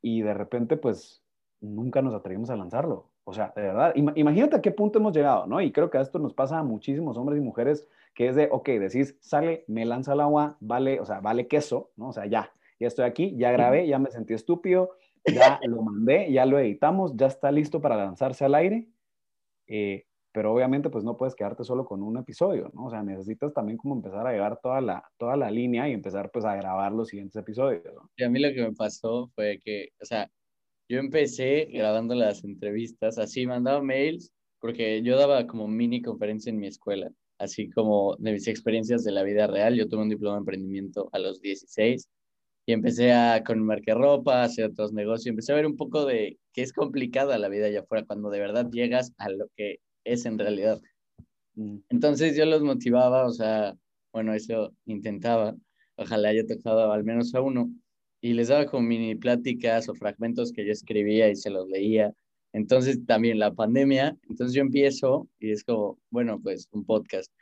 y 0.00 0.22
de 0.22 0.34
repente, 0.34 0.76
pues 0.76 1.22
nunca 1.60 2.02
nos 2.02 2.14
atrevimos 2.14 2.50
a 2.50 2.56
lanzarlo. 2.56 3.08
O 3.24 3.32
sea, 3.32 3.52
de 3.56 3.62
verdad, 3.62 3.92
imagínate 3.94 4.56
a 4.56 4.62
qué 4.62 4.70
punto 4.70 4.98
hemos 4.98 5.14
llegado, 5.14 5.46
¿no? 5.46 5.60
Y 5.60 5.72
creo 5.72 5.90
que 5.90 5.98
a 5.98 6.02
esto 6.02 6.18
nos 6.18 6.32
pasa 6.32 6.58
a 6.58 6.62
muchísimos 6.62 7.16
hombres 7.18 7.38
y 7.38 7.44
mujeres, 7.44 7.86
que 8.14 8.28
es 8.28 8.36
de, 8.36 8.48
ok, 8.50 8.68
decís, 8.68 9.16
sale, 9.20 9.64
me 9.66 9.84
lanza 9.84 10.12
el 10.12 10.20
agua, 10.20 10.56
vale, 10.60 11.00
o 11.00 11.04
sea, 11.04 11.20
vale 11.20 11.46
queso, 11.46 11.90
¿no? 11.96 12.08
O 12.08 12.12
sea, 12.12 12.26
ya, 12.26 12.52
ya 12.78 12.86
estoy 12.86 13.04
aquí, 13.04 13.36
ya 13.36 13.50
grabé, 13.52 13.86
ya 13.86 13.98
me 13.98 14.10
sentí 14.10 14.32
estúpido, 14.32 14.92
ya 15.26 15.60
lo 15.64 15.82
mandé, 15.82 16.32
ya 16.32 16.46
lo 16.46 16.58
editamos, 16.58 17.16
ya 17.16 17.26
está 17.26 17.50
listo 17.50 17.80
para 17.80 17.96
lanzarse 17.96 18.44
al 18.44 18.54
aire 18.54 18.88
eh, 19.68 20.04
pero 20.32 20.52
obviamente 20.52 20.90
pues 20.90 21.04
no 21.04 21.16
puedes 21.16 21.34
quedarte 21.34 21.64
solo 21.64 21.84
con 21.84 22.02
un 22.02 22.18
episodio, 22.18 22.70
¿no? 22.74 22.86
O 22.86 22.90
sea, 22.90 23.02
necesitas 23.02 23.52
también 23.52 23.78
como 23.78 23.94
empezar 23.96 24.26
a 24.26 24.32
llevar 24.32 24.60
toda 24.60 24.80
la, 24.80 25.02
toda 25.16 25.36
la 25.36 25.50
línea 25.50 25.88
y 25.88 25.92
empezar 25.92 26.30
pues 26.30 26.44
a 26.44 26.54
grabar 26.56 26.92
los 26.92 27.08
siguientes 27.08 27.36
episodios, 27.36 27.82
¿no? 27.94 28.10
Y 28.16 28.24
a 28.24 28.30
mí 28.30 28.38
lo 28.40 28.52
que 28.52 28.62
me 28.62 28.72
pasó 28.72 29.28
fue 29.34 29.60
que, 29.64 29.88
o 30.00 30.04
sea, 30.04 30.30
yo 30.88 30.98
empecé 30.98 31.66
grabando 31.72 32.14
las 32.14 32.44
entrevistas, 32.44 33.18
así 33.18 33.46
mandaba 33.46 33.82
mails, 33.82 34.32
porque 34.60 35.02
yo 35.02 35.16
daba 35.18 35.46
como 35.46 35.68
mini 35.68 36.02
conferencia 36.02 36.50
en 36.50 36.58
mi 36.58 36.66
escuela, 36.66 37.10
así 37.38 37.70
como 37.70 38.16
de 38.16 38.32
mis 38.32 38.48
experiencias 38.48 39.04
de 39.04 39.12
la 39.12 39.22
vida 39.22 39.46
real. 39.46 39.76
Yo 39.76 39.88
tuve 39.88 40.02
un 40.02 40.08
diploma 40.08 40.36
de 40.36 40.40
emprendimiento 40.40 41.08
a 41.12 41.18
los 41.18 41.40
16 41.40 42.08
y 42.68 42.72
empecé 42.74 43.14
a 43.14 43.42
con 43.44 43.64
marca 43.64 43.94
ropa, 43.94 44.42
hacer 44.42 44.66
otros 44.66 44.92
negocios, 44.92 45.28
empecé 45.28 45.52
a 45.52 45.54
ver 45.56 45.64
un 45.64 45.74
poco 45.74 46.04
de 46.04 46.38
que 46.52 46.60
es 46.60 46.74
complicada 46.74 47.38
la 47.38 47.48
vida 47.48 47.64
allá 47.64 47.80
afuera 47.80 48.04
cuando 48.04 48.28
de 48.28 48.40
verdad 48.40 48.68
llegas 48.70 49.14
a 49.16 49.30
lo 49.30 49.48
que 49.56 49.78
es 50.04 50.26
en 50.26 50.38
realidad. 50.38 50.78
Mm. 51.54 51.78
Entonces 51.88 52.36
yo 52.36 52.44
los 52.44 52.60
motivaba, 52.60 53.24
o 53.24 53.30
sea, 53.30 53.74
bueno, 54.12 54.34
eso 54.34 54.74
intentaba, 54.84 55.56
ojalá 55.96 56.28
haya 56.28 56.46
tocado 56.46 56.92
al 56.92 57.04
menos 57.04 57.34
a 57.34 57.40
uno, 57.40 57.72
y 58.20 58.34
les 58.34 58.48
daba 58.48 58.66
como 58.66 58.86
mini 58.86 59.14
pláticas 59.14 59.88
o 59.88 59.94
fragmentos 59.94 60.52
que 60.52 60.66
yo 60.66 60.72
escribía 60.72 61.30
y 61.30 61.36
se 61.36 61.48
los 61.48 61.66
leía. 61.70 62.12
Entonces 62.52 63.02
también 63.06 63.38
la 63.38 63.54
pandemia, 63.54 64.14
entonces 64.28 64.54
yo 64.54 64.60
empiezo 64.60 65.26
y 65.38 65.52
es 65.52 65.64
como, 65.64 65.98
bueno, 66.10 66.38
pues 66.42 66.68
un 66.72 66.84
podcast. 66.84 67.32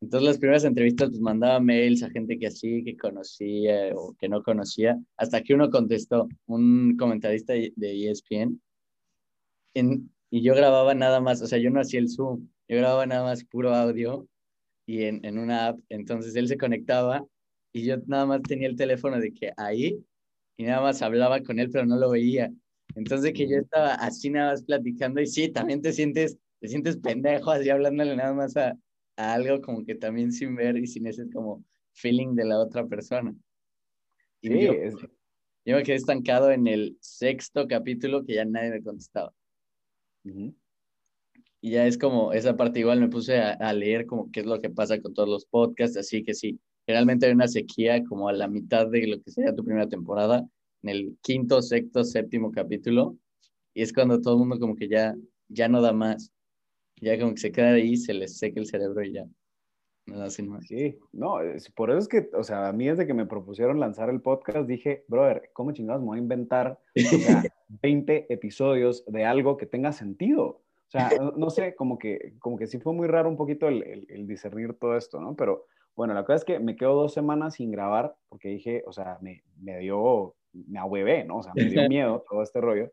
Entonces 0.00 0.28
las 0.28 0.38
primeras 0.38 0.64
entrevistas 0.64 1.10
pues 1.10 1.20
mandaba 1.20 1.60
mails 1.60 2.02
a 2.02 2.10
gente 2.10 2.38
que 2.38 2.48
así, 2.48 2.82
que 2.84 2.96
conocía 2.96 3.90
o 3.94 4.14
que 4.18 4.28
no 4.28 4.42
conocía, 4.42 4.98
hasta 5.16 5.42
que 5.42 5.54
uno 5.54 5.70
contestó, 5.70 6.28
un 6.46 6.96
comentarista 6.96 7.54
de 7.54 7.72
ESPN, 7.76 8.60
en, 9.74 10.10
y 10.30 10.42
yo 10.42 10.54
grababa 10.54 10.94
nada 10.94 11.20
más, 11.20 11.42
o 11.42 11.46
sea, 11.46 11.58
yo 11.58 11.70
no 11.70 11.80
hacía 11.80 12.00
el 12.00 12.08
Zoom, 12.08 12.48
yo 12.68 12.76
grababa 12.76 13.06
nada 13.06 13.24
más 13.24 13.44
puro 13.44 13.74
audio 13.74 14.26
y 14.86 15.04
en, 15.04 15.24
en 15.24 15.38
una 15.38 15.68
app, 15.68 15.80
entonces 15.88 16.34
él 16.36 16.48
se 16.48 16.58
conectaba 16.58 17.26
y 17.72 17.84
yo 17.84 17.96
nada 18.06 18.26
más 18.26 18.42
tenía 18.42 18.68
el 18.68 18.76
teléfono 18.76 19.18
de 19.18 19.32
que 19.32 19.52
ahí 19.56 20.04
y 20.56 20.64
nada 20.64 20.80
más 20.80 21.02
hablaba 21.02 21.40
con 21.40 21.58
él, 21.58 21.70
pero 21.70 21.86
no 21.86 21.96
lo 21.96 22.10
veía. 22.10 22.52
Entonces 22.94 23.32
que 23.32 23.48
yo 23.48 23.56
estaba 23.58 23.94
así 23.94 24.30
nada 24.30 24.52
más 24.52 24.62
platicando 24.62 25.20
y 25.20 25.26
sí, 25.26 25.48
también 25.48 25.82
te 25.82 25.92
sientes, 25.92 26.38
te 26.60 26.68
sientes 26.68 26.96
pendejo 26.98 27.50
así 27.50 27.70
hablándole 27.70 28.14
nada 28.14 28.32
más 28.32 28.56
a, 28.56 28.78
algo 29.16 29.60
como 29.60 29.84
que 29.84 29.94
también 29.94 30.32
sin 30.32 30.54
ver 30.54 30.76
y 30.76 30.86
sin 30.86 31.06
ese 31.06 31.30
como 31.30 31.64
feeling 31.92 32.34
de 32.34 32.44
la 32.44 32.58
otra 32.58 32.86
persona. 32.86 33.34
Y 34.40 34.48
sí, 34.48 34.60
yo, 34.62 34.72
yo, 35.64 35.76
me 35.76 35.82
quedé 35.82 35.96
estancado 35.96 36.50
en 36.50 36.66
el 36.66 36.96
sexto 37.00 37.66
capítulo 37.66 38.24
que 38.24 38.34
ya 38.34 38.44
nadie 38.44 38.70
me 38.70 38.82
contestaba. 38.82 39.32
Y 41.60 41.70
ya 41.70 41.86
es 41.86 41.96
como, 41.96 42.32
esa 42.32 42.56
parte 42.56 42.80
igual 42.80 43.00
me 43.00 43.08
puse 43.08 43.38
a, 43.38 43.52
a, 43.52 43.72
leer 43.72 44.06
como 44.06 44.30
qué 44.30 44.40
es 44.40 44.46
lo 44.46 44.60
que 44.60 44.70
pasa 44.70 45.00
con 45.00 45.14
todos 45.14 45.28
los 45.28 45.46
podcasts, 45.46 45.96
así 45.96 46.22
que 46.22 46.34
sí, 46.34 46.60
generalmente 46.86 47.26
hay 47.26 47.32
una 47.32 47.48
sequía 47.48 48.04
como 48.04 48.28
a 48.28 48.32
la 48.32 48.48
mitad 48.48 48.86
de 48.88 49.06
lo 49.06 49.22
que 49.22 49.30
sería 49.30 49.54
tu 49.54 49.64
primera 49.64 49.88
temporada, 49.88 50.46
en 50.82 50.88
el 50.90 51.16
quinto, 51.22 51.62
sexto, 51.62 52.04
séptimo 52.04 52.52
capítulo, 52.52 53.16
y 53.72 53.82
es 53.82 53.92
cuando 53.92 54.20
todo 54.20 54.34
el 54.34 54.40
mundo 54.40 54.58
como 54.58 54.76
que 54.76 54.88
ya, 54.88 55.14
ya 55.48 55.68
no 55.68 55.80
da 55.80 55.92
más, 55.92 56.33
ya 57.00 57.18
como 57.18 57.32
que 57.32 57.40
se 57.40 57.52
queda 57.52 57.72
ahí, 57.72 57.96
se 57.96 58.14
les 58.14 58.38
seca 58.38 58.60
el 58.60 58.66
cerebro 58.66 59.02
y 59.02 59.12
ya. 59.12 59.26
No 60.06 60.22
hacen 60.22 60.48
más. 60.48 60.66
Sí, 60.66 60.98
no, 61.12 61.38
por 61.74 61.90
eso 61.90 61.98
es 61.98 62.08
que, 62.08 62.28
o 62.34 62.44
sea, 62.44 62.68
a 62.68 62.72
mí 62.72 62.86
desde 62.86 63.06
que 63.06 63.14
me 63.14 63.24
propusieron 63.24 63.80
lanzar 63.80 64.10
el 64.10 64.20
podcast, 64.20 64.68
dije, 64.68 65.04
brother, 65.08 65.50
¿cómo 65.54 65.72
chingados 65.72 66.02
me 66.02 66.08
voy 66.08 66.18
a 66.18 66.22
inventar 66.22 66.78
o 66.94 67.00
sea, 67.00 67.42
20 67.82 68.26
episodios 68.32 69.04
de 69.06 69.24
algo 69.24 69.56
que 69.56 69.66
tenga 69.66 69.92
sentido? 69.92 70.44
O 70.44 70.90
sea, 70.90 71.10
no, 71.36 71.50
sé, 71.50 71.74
como 71.74 71.98
que, 71.98 72.34
como 72.38 72.56
que 72.56 72.66
sí 72.66 72.78
fue 72.78 72.92
muy 72.92 73.08
raro 73.08 73.28
un 73.28 73.36
poquito 73.36 73.66
el, 73.66 73.82
el, 73.82 74.06
el 74.10 74.26
discernir 74.26 74.74
todo 74.74 74.96
esto, 74.96 75.20
¿no? 75.20 75.34
Pero 75.34 75.66
bueno, 75.96 76.12
la 76.14 76.24
cosa 76.24 76.36
es 76.36 76.44
que 76.44 76.58
me 76.58 76.76
quedo 76.76 76.94
dos 76.94 77.14
semanas 77.14 77.54
sin 77.54 77.70
grabar 77.70 78.14
porque 78.28 78.48
dije, 78.48 78.82
o 78.86 78.92
sea, 78.92 79.18
me, 79.20 79.42
me 79.60 79.78
dio, 79.78 80.34
me 80.52 80.78
ahuevé, 80.78 81.24
¿no? 81.24 81.38
O 81.38 81.42
sea, 81.42 81.52
me 81.54 81.64
dio 81.64 81.88
miedo 81.88 82.24
todo 82.28 82.42
este 82.42 82.60
rollo. 82.60 82.92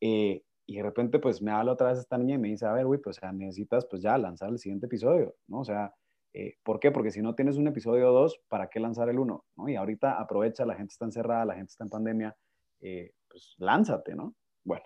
Eh, 0.00 0.42
y 0.66 0.76
de 0.76 0.82
repente, 0.82 1.18
pues 1.18 1.42
me 1.42 1.50
habla 1.50 1.72
otra 1.72 1.88
vez 1.88 1.98
esta 1.98 2.18
niña 2.18 2.36
y 2.36 2.38
me 2.38 2.48
dice, 2.48 2.66
a 2.66 2.72
ver, 2.72 2.86
güey, 2.86 3.00
pues 3.00 3.18
o 3.18 3.20
sea, 3.20 3.32
necesitas 3.32 3.86
pues 3.86 4.02
ya 4.02 4.16
lanzar 4.16 4.50
el 4.50 4.58
siguiente 4.58 4.86
episodio, 4.86 5.34
¿no? 5.48 5.60
O 5.60 5.64
sea, 5.64 5.94
eh, 6.32 6.54
¿por 6.62 6.80
qué? 6.80 6.90
Porque 6.90 7.10
si 7.10 7.20
no 7.20 7.34
tienes 7.34 7.56
un 7.56 7.66
episodio 7.66 8.10
o 8.10 8.12
dos, 8.12 8.40
¿para 8.48 8.68
qué 8.68 8.80
lanzar 8.80 9.08
el 9.08 9.18
uno? 9.18 9.44
¿no? 9.56 9.68
Y 9.68 9.76
ahorita 9.76 10.20
aprovecha, 10.20 10.64
la 10.64 10.74
gente 10.74 10.92
está 10.92 11.04
encerrada, 11.04 11.44
la 11.44 11.54
gente 11.54 11.70
está 11.70 11.84
en 11.84 11.90
pandemia, 11.90 12.36
eh, 12.80 13.12
pues 13.28 13.54
lánzate, 13.58 14.14
¿no? 14.14 14.34
Bueno, 14.64 14.84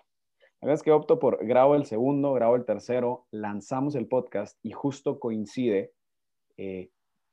la 0.59 0.65
verdad 0.65 0.75
es 0.75 0.83
que 0.83 0.91
opto 0.91 1.19
por 1.19 1.45
grabo 1.45 1.75
el 1.75 1.85
segundo, 1.85 2.33
grabo 2.33 2.55
el 2.55 2.65
tercero, 2.65 3.27
lanzamos 3.31 3.95
el 3.95 4.07
podcast 4.07 4.57
y 4.63 4.71
justo 4.71 5.19
coincide 5.19 5.93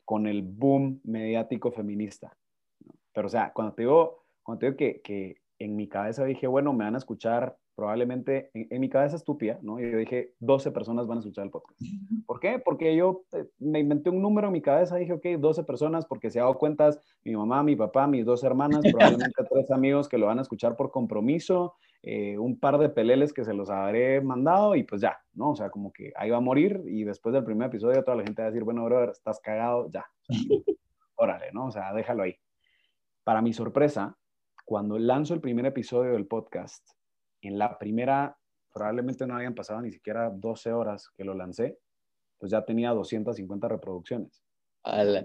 con 0.04 0.26
el 0.26 0.42
boom 0.42 1.00
mediático 1.02 1.72
feminista. 1.72 2.36
Pero, 3.14 3.26
o 3.26 3.30
sea, 3.30 3.52
cuando 3.54 3.74
te 3.74 3.82
digo, 3.82 4.26
cuando 4.42 4.58
te 4.58 4.66
digo 4.66 4.76
que, 4.76 5.00
que 5.00 5.36
en 5.58 5.76
mi 5.76 5.88
cabeza 5.88 6.24
dije, 6.24 6.46
bueno, 6.46 6.74
me 6.74 6.84
van 6.84 6.94
a 6.94 6.98
escuchar 6.98 7.56
probablemente, 7.74 8.50
en, 8.54 8.80
mi 8.80 8.88
cabeza 8.88 9.16
estúpida, 9.16 9.58
¿no? 9.62 9.80
Yo 9.80 9.98
dije, 9.98 10.34
12 10.40 10.70
personas 10.70 11.06
van 11.06 11.18
a 11.18 11.20
escuchar 11.20 11.44
el 11.44 11.50
podcast. 11.50 11.80
¿Por 12.26 12.40
qué? 12.40 12.58
Porque 12.58 12.94
yo 12.94 13.24
eh, 13.32 13.46
me 13.58 13.80
inventé 13.80 14.10
un 14.10 14.22
número 14.22 14.48
en 14.48 14.52
mi 14.52 14.62
cabeza, 14.62 14.96
dije, 14.96 15.12
ok, 15.12 15.26
12 15.38 15.64
personas, 15.64 16.06
porque 16.06 16.30
si 16.30 16.38
hago 16.38 16.54
cuentas, 16.58 17.00
mi 17.24 17.34
mamá, 17.34 17.62
mi 17.62 17.76
papá, 17.76 18.06
mis 18.06 18.24
dos 18.24 18.44
hermanas, 18.44 18.80
probablemente 19.28 19.44
tres 19.50 19.70
amigos 19.70 20.08
que 20.08 20.18
lo 20.18 20.26
van 20.26 20.38
a 20.38 20.42
escuchar 20.42 20.76
por 20.76 20.90
compromiso, 20.90 21.74
eh, 22.02 22.38
un 22.38 22.58
par 22.58 22.78
de 22.78 22.90
peleles 22.90 23.32
que 23.32 23.44
se 23.44 23.54
los 23.54 23.70
habré 23.70 24.20
mandado 24.20 24.76
y 24.76 24.82
pues 24.82 25.00
ya, 25.00 25.18
¿no? 25.32 25.50
O 25.50 25.56
sea, 25.56 25.70
como 25.70 25.92
que 25.92 26.12
ahí 26.16 26.30
va 26.30 26.36
a 26.36 26.40
morir 26.40 26.82
y 26.86 27.04
después 27.04 27.32
del 27.32 27.44
primer 27.44 27.68
episodio 27.68 28.04
toda 28.04 28.18
la 28.18 28.24
gente 28.24 28.42
va 28.42 28.48
a 28.48 28.50
decir, 28.50 28.64
bueno, 28.64 28.84
brother, 28.84 29.10
estás 29.10 29.40
cagado, 29.40 29.88
ya. 29.90 30.04
órale, 31.16 31.50
¿no? 31.52 31.66
O 31.66 31.70
sea, 31.70 31.92
déjalo 31.92 32.22
ahí. 32.24 32.36
Para 33.24 33.40
mi 33.40 33.52
sorpresa, 33.52 34.16
cuando 34.64 34.98
lanzo 34.98 35.34
el 35.34 35.40
primer 35.40 35.66
episodio 35.66 36.12
del 36.12 36.26
podcast, 36.26 36.86
en 37.48 37.58
la 37.58 37.78
primera, 37.78 38.36
probablemente 38.72 39.26
no 39.26 39.36
habían 39.36 39.54
pasado 39.54 39.80
ni 39.80 39.90
siquiera 39.90 40.30
12 40.30 40.72
horas 40.72 41.10
que 41.16 41.24
lo 41.24 41.34
lancé, 41.34 41.78
pues 42.38 42.50
ya 42.50 42.64
tenía 42.64 42.90
250 42.90 43.68
reproducciones. 43.68 44.42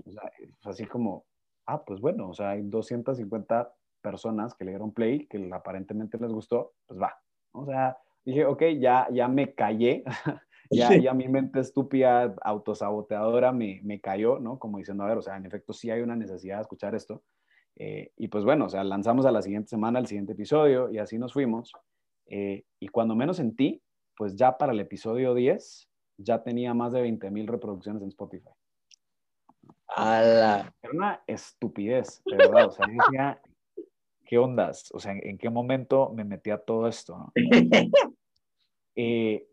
O 0.06 0.12
sea, 0.12 0.32
así 0.64 0.86
como, 0.86 1.26
ah, 1.66 1.84
pues 1.84 2.00
bueno, 2.00 2.30
o 2.30 2.34
sea, 2.34 2.52
hay 2.52 2.62
250 2.64 3.74
personas 4.02 4.56
que 4.56 4.66
le 4.66 4.72
dieron 4.72 4.94
play, 4.94 5.28
que 5.28 5.50
aparentemente 5.52 6.18
les 6.18 6.32
gustó, 6.32 6.74
pues 6.88 7.00
va. 7.00 7.14
O 7.52 7.66
sea, 7.66 7.98
dije, 8.24 8.46
ok, 8.46 8.64
ya, 8.80 9.08
ya 9.12 9.28
me 9.28 9.54
callé, 9.54 10.04
ya, 10.72 10.96
ya 10.96 11.14
mi 11.14 11.28
mente 11.28 11.60
estúpida, 11.60 12.36
autosaboteadora 12.42 13.52
me, 13.52 13.82
me 13.84 14.00
cayó, 14.00 14.40
¿no? 14.40 14.60
Como 14.60 14.78
diciendo, 14.78 15.04
a 15.04 15.08
ver, 15.08 15.18
o 15.18 15.22
sea, 15.22 15.38
en 15.38 15.46
efecto 15.46 15.74
sí 15.74 15.92
hay 15.92 16.02
una 16.02 16.16
necesidad 16.16 16.58
de 16.58 16.62
escuchar 16.62 16.96
esto. 16.96 17.24
Eh, 17.76 18.12
y 18.18 18.28
pues 18.28 18.44
bueno, 18.44 18.66
o 18.66 18.70
sea, 18.70 18.84
lanzamos 18.84 19.26
a 19.26 19.32
la 19.32 19.42
siguiente 19.42 19.70
semana 19.70 20.00
el 20.00 20.08
siguiente 20.08 20.34
episodio 20.34 20.92
y 20.92 20.98
así 20.98 21.18
nos 21.18 21.34
fuimos. 21.34 21.72
Eh, 22.30 22.64
y 22.80 22.88
cuando 22.88 23.16
menos 23.16 23.38
sentí, 23.38 23.82
pues 24.16 24.36
ya 24.36 24.58
para 24.58 24.72
el 24.72 24.80
episodio 24.80 25.34
10 25.34 25.90
ya 26.18 26.44
tenía 26.44 26.74
más 26.74 26.94
de 26.94 27.02
20 27.02 27.32
mil 27.32 27.48
reproducciones 27.48 28.02
en 28.02 28.10
Spotify. 28.10 28.50
Era 29.98 30.72
una 30.94 31.24
estupidez, 31.26 32.22
de 32.26 32.38
verdad. 32.38 32.68
O 32.68 32.72
sea, 32.72 32.86
decía, 32.88 33.42
¿qué 34.26 34.38
ondas? 34.38 34.90
O 34.94 35.00
sea, 35.00 35.14
¿en, 35.14 35.38
qué 35.38 35.50
momento 35.50 36.12
me 36.14 36.24
metí 36.24 36.52
a 36.52 36.60
todo 36.60 36.88
esto? 36.88 37.32
Eh, 39.02 39.48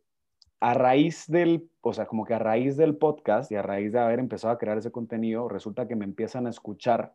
a 0.58 0.74
raíz 0.74 1.26
del, 1.28 1.70
o 1.80 1.92
sea, 1.92 2.06
como 2.06 2.24
que 2.24 2.34
a 2.34 2.40
raíz 2.40 2.76
del 2.76 2.96
podcast 2.96 3.52
y 3.52 3.54
a 3.54 3.62
raíz 3.62 3.92
de 3.92 4.00
haber 4.00 4.18
empezado 4.18 4.52
a 4.52 4.58
crear 4.58 4.76
ese 4.76 4.90
contenido, 4.90 5.48
resulta 5.48 5.86
que 5.86 5.94
me 5.94 6.04
empiezan 6.04 6.48
a 6.48 6.50
escuchar 6.50 7.14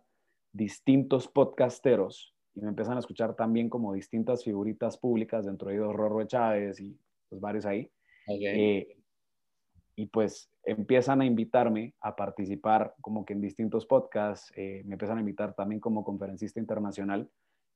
distintos 0.54 1.28
podcasteros 1.28 2.34
y 2.56 2.62
me 2.62 2.70
empiezan 2.70 2.98
a 2.98 3.00
escuchar 3.00 3.36
también 3.36 3.70
como 3.70 3.94
distintas 3.94 4.44
figuritas 4.44 4.98
públicas 4.98 5.46
dentro 5.46 5.70
de 5.70 5.76
ellos 5.76 5.94
Rorro 5.94 6.24
Chávez 6.26 6.80
y 6.80 6.98
pues 7.30 7.42
varios 7.42 7.66
ahí. 7.66 7.90
Eh, 8.28 8.98
y 9.96 10.06
pues 10.08 10.50
empiezan 10.64 11.22
a 11.22 11.26
invitarme 11.26 11.94
a 12.02 12.16
participar 12.16 12.96
como 13.02 13.26
que 13.26 13.34
en 13.34 13.42
distintos 13.42 13.86
podcasts, 13.86 14.52
eh, 14.56 14.84
me 14.86 14.94
empiezan 14.94 15.18
a 15.18 15.22
invitar 15.22 15.54
también 15.54 15.80
como 15.80 16.04
conferencista 16.04 16.60
internacional 16.60 17.30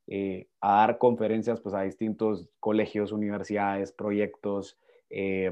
eh, 0.07 0.47
a 0.61 0.77
dar 0.77 0.97
conferencias 0.97 1.59
pues, 1.61 1.73
a 1.73 1.81
distintos 1.81 2.47
colegios, 2.59 3.11
universidades, 3.11 3.91
proyectos. 3.91 4.77
Eh, 5.09 5.51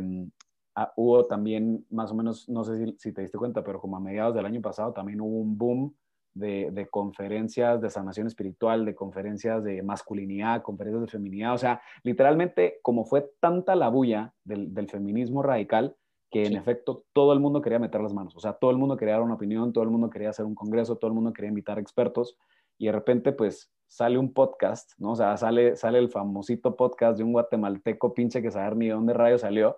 hubo 0.95 1.25
también, 1.25 1.85
más 1.89 2.11
o 2.11 2.15
menos, 2.15 2.47
no 2.49 2.63
sé 2.63 2.93
si, 2.97 3.11
te 3.11 3.21
diste 3.21 3.37
cuenta, 3.37 3.63
pero 3.63 3.79
como 3.79 3.97
a 3.97 3.99
mediados 3.99 4.35
del 4.35 4.45
año 4.45 4.61
pasado 4.61 4.93
también 4.93 5.21
hubo 5.21 5.39
un 5.39 5.57
boom 5.57 5.95
de, 6.33 6.69
de, 6.71 6.87
conferencias 6.87 7.81
de 7.81 7.89
sanación 7.89 8.27
espiritual, 8.27 8.85
de 8.85 8.95
conferencias 8.95 9.63
de 9.63 9.83
masculinidad, 9.83 10.61
conferencias 10.61 11.01
de 11.01 11.07
feminidad. 11.07 11.53
O 11.53 11.57
sea, 11.57 11.81
literalmente, 12.03 12.79
como 12.81 13.05
fue 13.05 13.29
tanta 13.39 13.75
la 13.75 13.89
bulla 13.89 14.33
del, 14.43 14.73
del 14.73 14.89
feminismo 14.89 15.43
radical, 15.43 15.95
que 16.33 16.45
en 16.45 16.55
efecto 16.55 17.05
todo 17.13 17.31
el 17.31 17.39
mundo 17.39 17.61
quería 17.61 17.77
meter 17.77 18.01
las 18.01 18.13
manos. 18.13 18.35
O 18.35 18.39
sea, 18.39 18.53
todo 18.53 18.71
el 18.71 18.77
mundo 18.77 18.97
quería 18.97 19.13
dar 19.13 19.23
una 19.23 19.35
opinión, 19.35 19.71
todo 19.71 19.83
el 19.83 19.91
mundo 19.91 20.09
quería 20.09 20.31
hacer 20.31 20.45
un 20.45 20.55
congreso, 20.55 20.95
todo 20.95 21.09
el 21.09 21.13
mundo 21.13 21.31
quería 21.31 21.49
invitar 21.49 21.77
expertos. 21.77 22.35
Y 22.79 22.87
de 22.87 22.91
repente, 22.91 23.33
pues, 23.33 23.71
sale 23.85 24.17
un 24.17 24.33
podcast, 24.33 24.93
¿no? 24.97 25.11
O 25.11 25.15
sea, 25.15 25.37
sale, 25.37 25.75
sale 25.75 25.99
el 25.99 26.09
famosito 26.09 26.75
podcast 26.75 27.19
de 27.19 27.23
un 27.23 27.33
guatemalteco 27.33 28.15
pinche 28.15 28.41
que 28.41 28.49
saber 28.49 28.75
ni 28.75 28.87
de 28.87 28.93
dónde 28.93 29.13
rayo 29.13 29.37
salió 29.37 29.77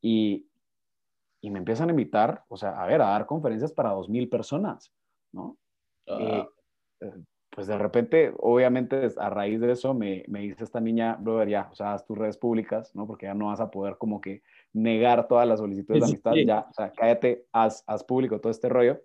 y, 0.00 0.48
y 1.40 1.50
me 1.50 1.60
empiezan 1.60 1.88
a 1.88 1.92
invitar, 1.92 2.44
o 2.48 2.56
sea, 2.56 2.70
a 2.70 2.86
ver, 2.86 3.00
a 3.00 3.10
dar 3.10 3.26
conferencias 3.26 3.72
para 3.72 3.90
dos 3.90 4.08
mil 4.08 4.28
personas, 4.28 4.92
¿no? 5.30 5.56
Eh, 6.06 6.46
pues 7.54 7.66
de 7.66 7.76
repente, 7.76 8.32
obviamente, 8.38 9.08
a 9.18 9.28
raíz 9.28 9.60
de 9.60 9.72
eso 9.72 9.92
me, 9.92 10.24
me, 10.26 10.40
dice 10.40 10.64
esta 10.64 10.80
niña, 10.80 11.16
brother, 11.20 11.48
ya, 11.48 11.68
o 11.70 11.74
sea, 11.74 11.92
haz 11.92 12.04
tus 12.06 12.16
redes 12.16 12.38
públicas, 12.38 12.94
¿no? 12.94 13.06
Porque 13.06 13.26
ya 13.26 13.34
no 13.34 13.48
vas 13.48 13.60
a 13.60 13.70
poder 13.70 13.98
como 13.98 14.22
que 14.22 14.42
negar 14.72 15.28
todas 15.28 15.46
las 15.46 15.58
solicitudes 15.58 16.00
de 16.00 16.06
amistad, 16.06 16.32
ya, 16.46 16.66
o 16.70 16.72
sea, 16.72 16.90
cállate, 16.92 17.46
haz, 17.52 17.84
haz 17.86 18.04
público 18.04 18.40
todo 18.40 18.50
este 18.50 18.70
rollo. 18.70 19.02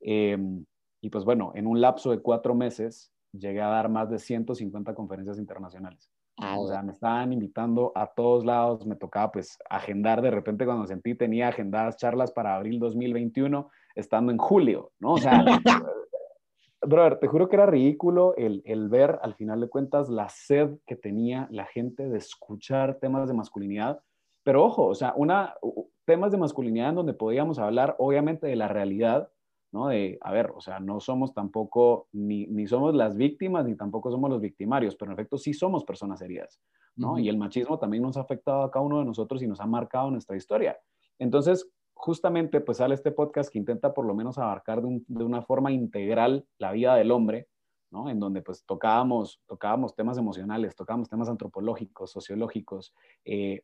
Em, 0.00 0.64
y 1.00 1.08
pues 1.08 1.24
bueno, 1.24 1.52
en 1.54 1.68
un 1.68 1.80
lapso 1.80 2.10
de 2.10 2.18
cuatro 2.18 2.54
meses, 2.54 3.12
llegué 3.32 3.60
a 3.60 3.68
dar 3.68 3.88
más 3.88 4.10
de 4.10 4.18
150 4.18 4.92
conferencias 4.94 5.38
internacionales. 5.38 6.10
Ah, 6.38 6.58
o 6.58 6.66
sea, 6.66 6.82
me 6.82 6.90
estaban 6.90 7.32
invitando 7.32 7.92
a 7.94 8.08
todos 8.08 8.44
lados, 8.44 8.84
me 8.86 8.96
tocaba 8.96 9.30
pues 9.30 9.56
agendar 9.70 10.20
de 10.20 10.32
repente 10.32 10.64
cuando 10.64 10.84
sentí 10.86 11.14
tenía 11.14 11.48
agendadas 11.48 11.96
charlas 11.96 12.32
para 12.32 12.56
abril 12.56 12.80
2021, 12.80 13.70
estando 13.94 14.32
en 14.32 14.38
julio, 14.38 14.90
¿no? 14.98 15.12
O 15.12 15.18
sea, 15.18 15.30
brother, 16.86 17.18
te 17.18 17.26
juro 17.26 17.48
que 17.48 17.56
era 17.56 17.66
ridículo 17.66 18.34
el, 18.36 18.62
el, 18.64 18.88
ver 18.88 19.18
al 19.22 19.34
final 19.34 19.60
de 19.60 19.68
cuentas 19.68 20.08
la 20.08 20.28
sed 20.28 20.76
que 20.86 20.96
tenía 20.96 21.48
la 21.50 21.66
gente 21.66 22.08
de 22.08 22.18
escuchar 22.18 22.98
temas 23.00 23.28
de 23.28 23.34
masculinidad, 23.34 24.00
pero 24.42 24.64
ojo, 24.64 24.86
o 24.86 24.94
sea, 24.94 25.14
una, 25.16 25.54
temas 26.04 26.32
de 26.32 26.38
masculinidad 26.38 26.90
en 26.90 26.94
donde 26.96 27.14
podíamos 27.14 27.58
hablar 27.58 27.96
obviamente 27.98 28.46
de 28.46 28.56
la 28.56 28.68
realidad, 28.68 29.30
¿no? 29.72 29.88
De, 29.88 30.18
a 30.20 30.32
ver, 30.32 30.52
o 30.54 30.60
sea, 30.60 30.80
no 30.80 31.00
somos 31.00 31.34
tampoco, 31.34 32.08
ni, 32.12 32.46
ni, 32.46 32.66
somos 32.66 32.94
las 32.94 33.16
víctimas, 33.16 33.64
ni 33.66 33.74
tampoco 33.74 34.10
somos 34.10 34.30
los 34.30 34.40
victimarios, 34.40 34.96
pero 34.96 35.10
en 35.10 35.14
efecto 35.14 35.38
sí 35.38 35.52
somos 35.52 35.84
personas 35.84 36.20
heridas, 36.22 36.60
¿no? 36.94 37.18
Y 37.18 37.28
el 37.28 37.38
machismo 37.38 37.78
también 37.78 38.02
nos 38.02 38.16
ha 38.16 38.20
afectado 38.20 38.62
a 38.62 38.70
cada 38.70 38.84
uno 38.84 39.00
de 39.00 39.04
nosotros 39.04 39.42
y 39.42 39.48
nos 39.48 39.60
ha 39.60 39.66
marcado 39.66 40.10
nuestra 40.10 40.36
historia. 40.36 40.78
Entonces, 41.18 41.68
justamente 41.94 42.60
pues 42.60 42.78
sale 42.78 42.94
este 42.94 43.12
podcast 43.12 43.50
que 43.50 43.58
intenta 43.58 43.94
por 43.94 44.04
lo 44.04 44.14
menos 44.14 44.38
abarcar 44.38 44.82
de, 44.82 45.24
una 45.24 45.42
forma 45.42 45.72
integral 45.72 46.44
la 46.58 46.72
vida 46.72 46.94
del 46.96 47.10
hombre, 47.10 47.48
¿no? 47.90 48.10
En 48.10 48.20
donde 48.20 48.42
pues 48.42 48.64
tocábamos, 48.64 49.40
tocábamos 49.46 49.94
temas 49.94 50.18
emocionales, 50.18 50.76
tocábamos 50.76 51.08
temas 51.08 51.28
antropológicos, 51.28 52.10
sociológicos, 52.10 52.94
eh, 53.24 53.62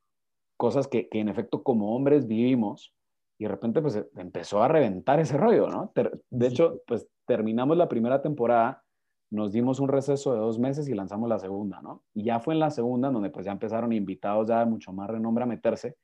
cosas 0.56 0.88
que, 0.88 1.08
que, 1.08 1.20
en 1.20 1.28
efecto 1.28 1.62
como 1.62 1.94
hombres 1.94 2.26
vivimos 2.26 2.94
y 3.40 3.44
de 3.44 3.50
repente 3.50 3.80
pues 3.80 3.98
empezó 4.16 4.62
a 4.62 4.68
reventar 4.68 5.18
ese 5.18 5.38
rollo, 5.38 5.68
¿no? 5.68 5.92
De 6.28 6.46
hecho, 6.46 6.82
pues 6.86 7.08
terminamos 7.26 7.76
la 7.76 7.88
primera 7.88 8.20
temporada, 8.20 8.84
nos 9.30 9.52
dimos 9.52 9.80
un 9.80 9.88
receso 9.88 10.34
de 10.34 10.40
dos 10.40 10.58
meses 10.58 10.88
y 10.88 10.94
lanzamos 10.94 11.26
la 11.26 11.38
segunda, 11.38 11.80
¿no? 11.80 12.02
Y 12.12 12.24
ya 12.24 12.40
fue 12.40 12.52
en 12.52 12.60
la 12.60 12.70
segunda 12.70 13.10
donde 13.10 13.30
pues 13.30 13.46
ya 13.46 13.52
empezaron 13.52 13.94
invitados 13.94 14.48
ya 14.48 14.60
de 14.60 14.66
mucho 14.66 14.92
más 14.92 15.08
renombre 15.08 15.44
a 15.44 15.46
meterse. 15.46 15.96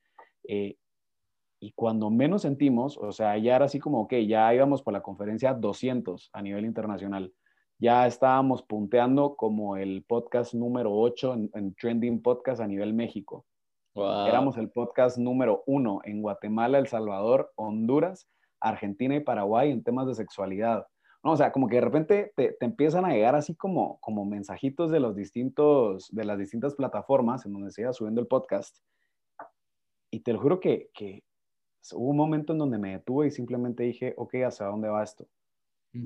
Eh, 0.49 0.77
y 1.67 1.73
cuando 1.73 2.11
menos 2.11 2.43
sentimos, 2.43 2.97
o 2.97 3.11
sea, 3.11 3.37
ya 3.39 3.57
era 3.57 3.65
así 3.65 3.81
como, 3.81 4.03
ok, 4.03 4.15
ya 4.29 4.55
íbamos 4.55 4.83
por 4.83 4.93
la 4.93 5.03
conferencia 5.03 5.53
200 5.53 6.31
a 6.33 6.41
nivel 6.41 6.65
internacional. 6.65 7.33
Ya 7.81 8.07
estábamos 8.07 8.63
punteando 8.63 9.35
como 9.35 9.77
el 9.77 10.05
podcast 10.05 10.55
número 10.55 10.97
8 10.97 11.35
en, 11.55 11.75
Trending 11.75 12.23
Podcast 12.23 12.61
a 12.61 12.69
nivel 12.69 12.95
México. 12.95 13.47
Éramos 13.97 14.57
el 14.59 14.71
podcast 14.71 15.19
número 15.19 15.65
uno 15.67 16.03
en 16.05 16.23
Guatemala, 16.23 16.79
El 16.79 16.87
Salvador, 16.87 17.53
Honduras, 17.57 18.29
Argentina 18.61 19.17
y 19.17 19.21
Paraguay 19.21 19.73
en 19.73 19.83
temas 19.83 20.07
de 20.07 20.15
sexualidad. 20.15 20.87
No, 21.25 21.33
o 21.33 21.37
sea, 21.37 21.51
como 21.51 21.67
que 21.67 21.77
de 21.77 21.81
repente 21.81 22.33
te, 22.37 22.53
te, 22.53 22.65
empiezan 22.65 23.05
a 23.05 23.11
llegar 23.11 23.35
así 23.35 23.57
como, 23.57 23.99
como 23.99 24.25
mensajitos 24.25 24.93
de, 24.93 25.01
los 25.01 25.17
distintos, 25.17 26.07
de 26.13 26.25
las 26.25 26.39
distintas 26.39 26.77
plataformas 26.77 27.45
en 27.45 27.55
donde 27.55 27.73
se 27.73 27.81
iba 27.83 27.93
subiendo 27.93 28.21
el 28.21 28.29
podcast. 28.29 28.79
Y 30.13 30.21
te 30.21 30.33
lo 30.33 30.39
juro 30.39 30.61
que, 30.61 30.91
que 30.95 31.25
hubo 31.93 32.11
un 32.11 32.17
momento 32.17 32.53
en 32.53 32.59
donde 32.59 32.79
me 32.79 32.93
detuve 32.93 33.29
y 33.29 33.31
simplemente 33.31 33.83
dije, 33.83 34.15
ok, 34.17 34.35
¿hacia 34.47 34.67
dónde 34.67 34.89
va 34.89 35.03
esto? 35.03 35.27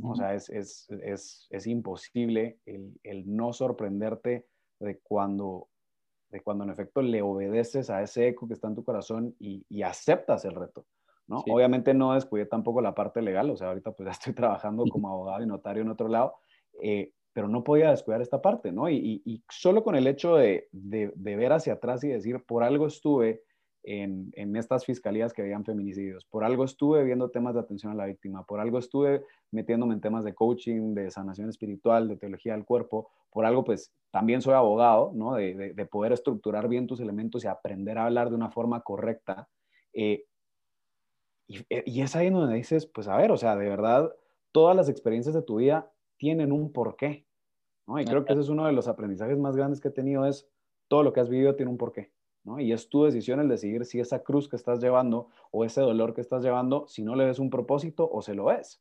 O 0.02 0.14
sea, 0.14 0.34
es, 0.34 0.48
es, 0.50 0.88
es, 1.02 1.48
es 1.50 1.66
imposible 1.66 2.58
el, 2.64 3.00
el, 3.02 3.24
no 3.34 3.52
sorprenderte 3.52 4.46
de 4.78 5.00
cuando, 5.00 5.68
de 6.28 6.40
cuando 6.40 6.64
en 6.64 6.70
efecto 6.70 7.02
le 7.02 7.22
obedeces 7.22 7.90
a 7.90 8.02
ese 8.02 8.28
eco 8.28 8.46
que 8.46 8.54
está 8.54 8.68
en 8.68 8.76
tu 8.76 8.84
corazón 8.84 9.34
y, 9.38 9.64
y 9.68 9.82
aceptas 9.82 10.44
el 10.44 10.54
reto. 10.54 10.86
¿no? 11.26 11.44
Obviamente 11.48 11.94
no 11.94 12.14
descuidé 12.14 12.46
tampoco 12.46 12.80
la 12.80 12.94
parte 12.94 13.22
legal, 13.22 13.50
o 13.50 13.56
sea, 13.56 13.68
ahorita 13.68 13.92
pues 13.92 14.06
ya 14.06 14.12
estoy 14.12 14.32
trabajando 14.32 14.84
como 14.86 15.08
abogado 15.08 15.42
y 15.42 15.46
notario 15.46 15.82
en 15.82 15.90
otro 15.90 16.08
lado, 16.08 16.34
eh, 16.82 17.12
pero 17.32 17.48
no 17.48 17.62
podía 17.62 17.90
descuidar 17.90 18.20
esta 18.20 18.42
parte, 18.42 18.72
¿no? 18.72 18.88
Y, 18.88 19.22
y, 19.24 19.44
solo 19.48 19.84
con 19.84 19.94
el 19.94 20.08
hecho 20.08 20.34
de, 20.34 20.68
de, 20.72 21.12
de, 21.14 21.36
ver 21.36 21.52
hacia 21.52 21.74
atrás 21.74 22.02
y 22.02 22.08
decir, 22.08 22.44
por 22.44 22.64
algo 22.64 22.88
estuve 22.88 23.44
en, 23.82 24.56
estas 24.56 24.84
fiscalías 24.84 25.32
que 25.32 25.42
habían 25.42 25.64
feminicidios. 25.64 26.24
Por 26.24 26.44
algo 26.44 26.64
estuve 26.64 27.04
viendo 27.04 27.30
temas 27.30 27.54
de 27.54 27.60
atención 27.60 27.92
a 27.92 27.94
la 27.94 28.06
víctima, 28.06 28.44
por 28.44 28.60
algo 28.60 28.78
estuve 28.78 29.24
metiéndome 29.50 29.94
en 29.94 30.00
temas 30.00 30.24
de 30.24 30.34
coaching, 30.34 30.94
de 30.94 31.10
sanación 31.10 31.48
espiritual, 31.48 32.08
de 32.08 32.16
teología 32.16 32.52
del 32.52 32.64
cuerpo, 32.64 33.10
por 33.30 33.44
algo 33.44 33.64
pues 33.64 33.92
también 34.10 34.42
soy 34.42 34.54
abogado, 34.54 35.12
¿no? 35.14 35.34
De, 35.34 35.88
poder 35.90 36.12
estructurar 36.12 36.68
bien 36.68 36.86
tus 36.86 37.00
elementos 37.00 37.44
y 37.44 37.48
aprender 37.48 37.98
a 37.98 38.06
hablar 38.06 38.30
de 38.30 38.36
una 38.36 38.50
forma 38.50 38.80
correcta. 38.82 39.48
Eh, 39.92 40.24
y, 41.46 42.00
es 42.00 42.14
ahí 42.14 42.30
donde 42.30 42.54
dices, 42.54 42.86
pues 42.86 43.08
a 43.08 43.16
ver, 43.16 43.32
o 43.32 43.36
sea, 43.36 43.56
de 43.56 43.68
verdad, 43.68 44.14
todas 44.52 44.76
las 44.76 44.88
experiencias 44.88 45.34
de 45.34 45.42
tu 45.42 45.56
vida 45.56 45.90
tienen 46.16 46.52
un 46.52 46.72
porqué, 46.72 47.26
¿no? 47.86 47.98
Y 47.98 48.04
creo 48.04 48.24
que 48.24 48.32
ese 48.32 48.42
es 48.42 48.48
uno 48.48 48.66
de 48.66 48.72
los 48.72 48.86
aprendizajes 48.88 49.38
más 49.38 49.56
grandes 49.56 49.80
que 49.80 49.88
he 49.88 49.92
tenido, 49.92 50.26
es 50.26 50.48
todo 50.86 51.02
lo 51.02 51.12
que 51.12 51.20
has 51.20 51.28
vivido 51.28 51.56
tiene 51.56 51.70
un 51.70 51.78
porqué. 51.78 52.12
Y 52.58 52.72
es 52.72 52.88
tu 52.88 53.04
decisión 53.04 53.40
el 53.40 53.48
decidir 53.48 53.84
si 53.84 54.00
esa 54.00 54.22
cruz 54.22 54.48
que 54.48 54.56
estás 54.56 54.80
llevando 54.80 55.28
o 55.50 55.64
ese 55.64 55.80
dolor 55.80 56.14
que 56.14 56.20
estás 56.20 56.42
llevando, 56.42 56.86
si 56.88 57.02
no 57.02 57.14
le 57.14 57.26
ves 57.26 57.38
un 57.38 57.50
propósito 57.50 58.08
o 58.10 58.22
se 58.22 58.34
lo 58.34 58.46
ves. 58.46 58.80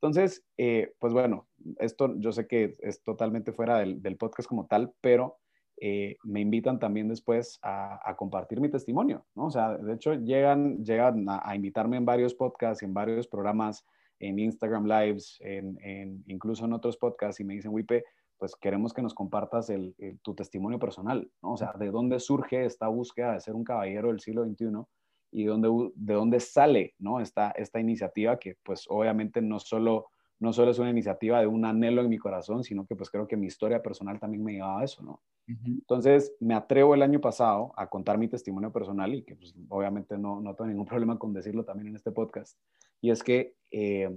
Entonces, 0.00 0.44
eh, 0.56 0.94
pues 1.00 1.12
bueno, 1.12 1.48
esto 1.78 2.14
yo 2.18 2.30
sé 2.30 2.46
que 2.46 2.76
es 2.80 3.02
totalmente 3.02 3.52
fuera 3.52 3.78
del, 3.78 4.16
podcast 4.16 4.48
como 4.48 4.66
tal, 4.66 4.92
pero 5.00 5.38
eh, 5.80 6.16
me 6.22 6.40
invitan 6.40 6.78
también 6.78 7.08
después 7.08 7.58
a, 7.62 8.14
compartir 8.16 8.60
mi 8.60 8.68
testimonio, 8.68 9.26
¿no? 9.34 9.46
O 9.46 9.50
sea, 9.50 9.76
de 9.76 9.94
hecho 9.94 10.14
llegan, 10.14 10.84
llegan 10.84 11.26
a, 11.28 11.54
invitarme 11.56 11.96
en 11.96 12.04
varios 12.04 12.34
podcasts, 12.34 12.84
en 12.84 12.94
varios 12.94 13.26
programas, 13.26 13.84
en 14.20 14.38
Instagram 14.38 14.86
Lives, 14.86 15.38
en, 15.40 16.22
incluso 16.26 16.64
en 16.64 16.72
otros 16.72 16.96
podcasts 16.96 17.40
y 17.40 17.44
me 17.44 17.54
dicen, 17.54 17.72
Wipe, 17.72 18.04
pues 18.38 18.54
queremos 18.56 18.92
que 18.92 19.02
nos 19.02 19.14
compartas 19.14 19.68
el, 19.70 19.94
tu 20.22 20.34
testimonio 20.34 20.78
personal, 20.78 21.30
¿no? 21.42 21.52
O 21.52 21.56
sea, 21.56 21.72
de 21.78 21.90
dónde 21.90 22.20
surge 22.20 22.64
esta 22.64 22.88
búsqueda 22.88 23.34
de 23.34 23.40
ser 23.40 23.54
un 23.54 23.64
caballero 23.64 24.08
del 24.08 24.20
siglo 24.20 24.44
XXI 24.44 24.84
y 25.32 25.44
dónde, 25.44 25.68
de 25.94 26.14
dónde 26.14 26.40
sale, 26.40 26.94
¿no? 26.98 27.20
Esta, 27.20 27.50
esta 27.50 27.80
iniciativa 27.80 28.38
que 28.38 28.56
pues 28.62 28.86
obviamente 28.88 29.42
no 29.42 29.58
solo, 29.58 30.06
no 30.38 30.52
solo 30.52 30.70
es 30.70 30.78
una 30.78 30.90
iniciativa 30.90 31.40
de 31.40 31.46
un 31.46 31.64
anhelo 31.64 32.00
en 32.02 32.08
mi 32.08 32.18
corazón, 32.18 32.64
sino 32.64 32.86
que 32.86 32.96
pues 32.96 33.10
creo 33.10 33.26
que 33.26 33.36
mi 33.36 33.46
historia 33.46 33.82
personal 33.82 34.20
también 34.20 34.44
me 34.44 34.52
llevaba 34.52 34.80
a 34.80 34.84
eso, 34.84 35.02
¿no? 35.02 35.20
Entonces 35.64 36.34
me 36.40 36.54
atrevo 36.54 36.94
el 36.94 37.02
año 37.02 37.20
pasado 37.20 37.72
a 37.76 37.88
contar 37.88 38.18
mi 38.18 38.28
testimonio 38.28 38.70
personal 38.70 39.14
y 39.14 39.22
que 39.22 39.34
pues 39.34 39.54
obviamente 39.70 40.18
no, 40.18 40.40
no 40.40 40.54
tengo 40.54 40.68
ningún 40.68 40.86
problema 40.86 41.18
con 41.18 41.32
decirlo 41.32 41.64
también 41.64 41.88
en 41.88 41.96
este 41.96 42.12
podcast. 42.12 42.58
Y 43.00 43.10
es 43.10 43.22
que 43.22 43.54
eh, 43.70 44.10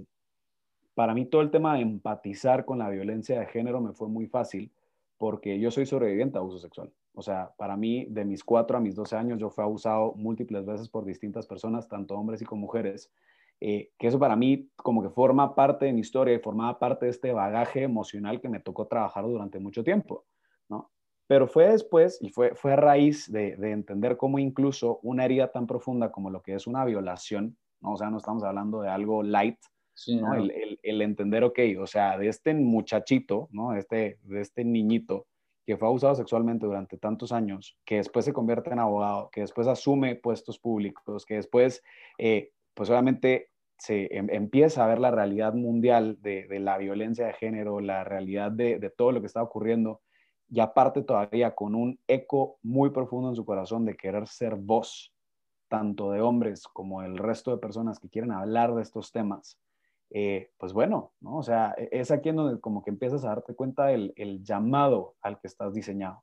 para 0.94 1.14
mí 1.14 1.26
todo 1.26 1.42
el 1.42 1.50
tema 1.50 1.74
de 1.74 1.82
empatizar 1.82 2.64
con 2.64 2.78
la 2.78 2.90
violencia 2.90 3.38
de 3.38 3.46
género 3.46 3.80
me 3.80 3.92
fue 3.92 4.08
muy 4.08 4.26
fácil 4.26 4.72
porque 5.18 5.58
yo 5.58 5.70
soy 5.70 5.86
sobreviviente 5.86 6.36
a 6.36 6.40
abuso 6.40 6.58
sexual. 6.58 6.92
O 7.14 7.22
sea, 7.22 7.52
para 7.56 7.76
mí, 7.76 8.06
de 8.06 8.24
mis 8.24 8.42
4 8.42 8.76
a 8.76 8.80
mis 8.80 8.94
12 8.94 9.16
años, 9.16 9.38
yo 9.38 9.50
fui 9.50 9.62
abusado 9.62 10.14
múltiples 10.16 10.64
veces 10.64 10.88
por 10.88 11.04
distintas 11.04 11.46
personas, 11.46 11.88
tanto 11.88 12.14
hombres 12.16 12.42
y 12.42 12.44
como 12.44 12.62
mujeres. 12.62 13.12
Eh, 13.60 13.92
que 13.96 14.08
eso 14.08 14.18
para 14.18 14.34
mí 14.34 14.68
como 14.74 15.02
que 15.02 15.10
forma 15.10 15.54
parte 15.54 15.86
de 15.86 15.92
mi 15.92 16.00
historia 16.00 16.34
y 16.34 16.40
formaba 16.40 16.80
parte 16.80 17.06
de 17.06 17.12
este 17.12 17.32
bagaje 17.32 17.82
emocional 17.82 18.40
que 18.40 18.48
me 18.48 18.58
tocó 18.58 18.88
trabajar 18.88 19.24
durante 19.24 19.60
mucho 19.60 19.84
tiempo, 19.84 20.24
¿no? 20.68 20.90
Pero 21.28 21.46
fue 21.46 21.68
después 21.68 22.18
y 22.20 22.30
fue, 22.30 22.56
fue 22.56 22.72
a 22.72 22.76
raíz 22.76 23.30
de, 23.30 23.56
de 23.56 23.70
entender 23.70 24.16
cómo 24.16 24.40
incluso 24.40 24.98
una 25.04 25.24
herida 25.24 25.52
tan 25.52 25.68
profunda 25.68 26.10
como 26.10 26.28
lo 26.30 26.42
que 26.42 26.54
es 26.54 26.66
una 26.66 26.84
violación, 26.84 27.56
¿no? 27.80 27.92
o 27.92 27.96
sea, 27.96 28.10
no 28.10 28.16
estamos 28.16 28.42
hablando 28.42 28.80
de 28.80 28.88
algo 28.88 29.22
light, 29.22 29.58
el, 30.06 30.71
entender, 30.82 31.44
ok, 31.44 31.58
o 31.80 31.86
sea, 31.86 32.18
de 32.18 32.28
este 32.28 32.54
muchachito, 32.54 33.48
¿no? 33.52 33.74
Este, 33.74 34.18
de 34.22 34.40
este 34.40 34.64
niñito 34.64 35.26
que 35.64 35.76
fue 35.76 35.88
abusado 35.88 36.14
sexualmente 36.14 36.66
durante 36.66 36.98
tantos 36.98 37.32
años, 37.32 37.78
que 37.84 37.96
después 37.96 38.24
se 38.24 38.32
convierte 38.32 38.70
en 38.70 38.80
abogado, 38.80 39.30
que 39.30 39.42
después 39.42 39.68
asume 39.68 40.16
puestos 40.16 40.58
públicos, 40.58 41.24
que 41.24 41.34
después, 41.34 41.82
eh, 42.18 42.50
pues 42.74 42.90
obviamente 42.90 43.50
se 43.78 44.08
em, 44.16 44.28
empieza 44.30 44.84
a 44.84 44.88
ver 44.88 44.98
la 44.98 45.10
realidad 45.10 45.54
mundial 45.54 46.18
de, 46.20 46.46
la 46.60 46.78
violencia 46.78 47.26
de 47.26 47.32
género, 47.34 47.80
la 47.80 48.04
realidad 48.04 48.50
de, 48.50 48.78
de, 48.78 48.90
todo 48.90 49.12
lo 49.12 49.20
que 49.20 49.26
está 49.26 49.42
ocurriendo, 49.42 50.00
y 50.48 50.60
aparte 50.60 51.02
todavía 51.02 51.54
con 51.54 51.74
un 51.74 51.98
eco 52.06 52.58
muy 52.62 52.90
profundo 52.90 53.28
en 53.30 53.36
su 53.36 53.44
corazón 53.44 53.84
de 53.84 53.96
querer 53.96 54.26
ser 54.26 54.56
voz, 54.56 55.12
tanto 55.68 56.10
de 56.10 56.20
hombres 56.20 56.64
como 56.64 57.02
el 57.02 57.16
resto 57.16 57.50
de 57.50 57.58
personas 57.58 57.98
que 57.98 58.08
quieren 58.08 58.32
hablar 58.32 58.74
de 58.74 58.82
estos 58.82 59.10
temas, 59.10 59.58
eh, 60.14 60.50
pues 60.58 60.74
bueno, 60.74 61.12
¿no? 61.20 61.38
O 61.38 61.42
sea, 61.42 61.74
e, 61.78 61.88
es 61.90 62.10
aquí 62.10 62.28
en 62.28 62.36
donde 62.36 62.60
como 62.60 62.82
que 62.82 62.90
empiezas 62.90 63.24
a 63.24 63.28
darte 63.28 63.54
cuenta 63.54 63.86
del 63.86 64.12
el 64.16 64.44
llamado 64.44 65.14
al 65.22 65.40
que 65.40 65.46
estás 65.46 65.72
diseñado, 65.72 66.22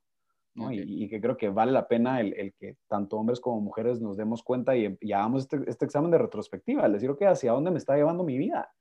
¿no? 0.54 0.70
Y, 0.70 1.08
que 1.08 1.20
creo 1.20 1.36
que 1.36 1.48
vale 1.48 1.72
la 1.72 1.88
pena 1.88 2.20
el, 2.20 2.32
el, 2.34 2.54
que 2.54 2.76
tanto 2.86 3.16
hombres 3.16 3.40
como 3.40 3.60
mujeres 3.60 4.00
nos 4.00 4.16
demos 4.16 4.44
cuenta 4.44 4.76
y, 4.76 4.96
y 5.00 5.12
hagamos 5.12 5.42
este, 5.42 5.58
este, 5.66 5.84
examen 5.84 6.12
de 6.12 6.18
retrospectiva, 6.18 6.86
el 6.86 6.92
decir, 6.92 7.10
ok, 7.10 7.22
¿hacia 7.22 7.50
dónde 7.50 7.72
me 7.72 7.78
está 7.78 7.96
llevando 7.96 8.22
mi 8.22 8.38
vida? 8.38 8.72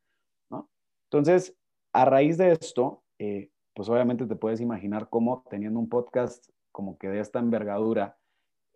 ¿no? 0.52 0.70
Entonces, 1.06 1.56
a 1.92 2.06
raíz 2.06 2.38
de 2.38 2.52
esto, 2.52 3.02
eh, 3.18 3.50
pues 3.74 3.90
obviamente 3.90 4.28
te 4.28 4.36
puedes 4.36 4.62
imaginar 4.62 5.10
cómo 5.10 5.44
teniendo 5.50 5.80
un 5.80 5.90
podcast 5.90 6.48
como 6.72 7.00
que 7.00 7.10
de 7.10 7.20
esta 7.20 7.40
envergadura, 7.40 8.18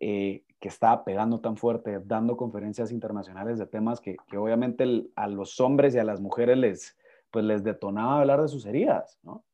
eh, 0.00 0.44
que 0.60 0.68
estaba 0.68 1.04
pegando 1.04 1.40
tan 1.40 1.56
fuerte, 1.56 2.00
dando 2.04 2.36
conferencias 2.36 2.90
internacionales 2.90 3.58
de 3.58 3.66
temas 3.66 4.00
que, 4.00 4.16
que 4.28 4.38
obviamente 4.38 5.06
a 5.16 5.28
los 5.28 5.60
hombres 5.60 5.94
y 5.94 5.98
a 5.98 6.04
las 6.04 6.20
mujeres 6.20 6.56
les, 6.56 6.96
pues 7.30 7.44
les 7.44 7.64
detonaba 7.64 8.20
hablar 8.20 8.40
de 8.40 8.48
sus 8.48 8.64
heridas, 8.64 9.18
¿no? 9.22 9.44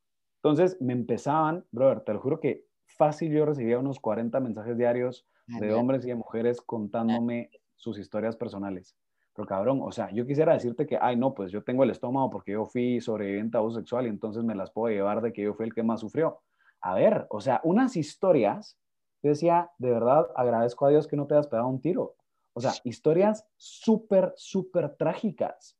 Entonces 0.42 0.80
me 0.80 0.92
empezaban, 0.92 1.64
brother, 1.70 2.00
te 2.00 2.14
lo 2.14 2.20
juro 2.20 2.40
que 2.40 2.64
fácil 2.86 3.32
yo 3.32 3.44
recibía 3.44 3.78
unos 3.78 4.00
40 4.00 4.40
mensajes 4.40 4.76
diarios 4.76 5.26
de 5.46 5.74
hombres 5.74 6.04
y 6.04 6.08
de 6.08 6.14
mujeres 6.14 6.60
contándome 6.60 7.50
sus 7.74 7.98
historias 7.98 8.36
personales. 8.36 8.96
Pero 9.34 9.46
cabrón, 9.46 9.80
o 9.82 9.90
sea, 9.92 10.10
yo 10.12 10.26
quisiera 10.26 10.52
decirte 10.52 10.86
que, 10.86 10.98
ay, 11.00 11.16
no, 11.16 11.34
pues 11.34 11.50
yo 11.50 11.62
tengo 11.62 11.84
el 11.84 11.90
estómago 11.90 12.30
porque 12.30 12.52
yo 12.52 12.66
fui 12.66 13.00
sobreviviente 13.00 13.56
a 13.56 13.60
abuso 13.60 13.78
sexual 13.78 14.06
y 14.06 14.10
entonces 14.10 14.44
me 14.44 14.54
las 14.54 14.70
puedo 14.70 14.94
llevar 14.94 15.22
de 15.22 15.32
que 15.32 15.42
yo 15.42 15.54
fui 15.54 15.66
el 15.66 15.74
que 15.74 15.82
más 15.82 16.00
sufrió. 16.00 16.40
A 16.80 16.94
ver, 16.94 17.26
o 17.30 17.40
sea, 17.40 17.60
unas 17.64 17.96
historias 17.96 18.78
yo 19.22 19.30
decía, 19.30 19.70
de 19.78 19.90
verdad, 19.90 20.28
agradezco 20.34 20.86
a 20.86 20.90
Dios 20.90 21.06
que 21.06 21.16
no 21.16 21.26
te 21.26 21.34
hayas 21.34 21.48
pegado 21.48 21.68
un 21.68 21.80
tiro. 21.80 22.14
O 22.52 22.60
sea, 22.60 22.72
historias 22.84 23.46
súper, 23.56 24.32
súper 24.36 24.96
trágicas. 24.96 25.76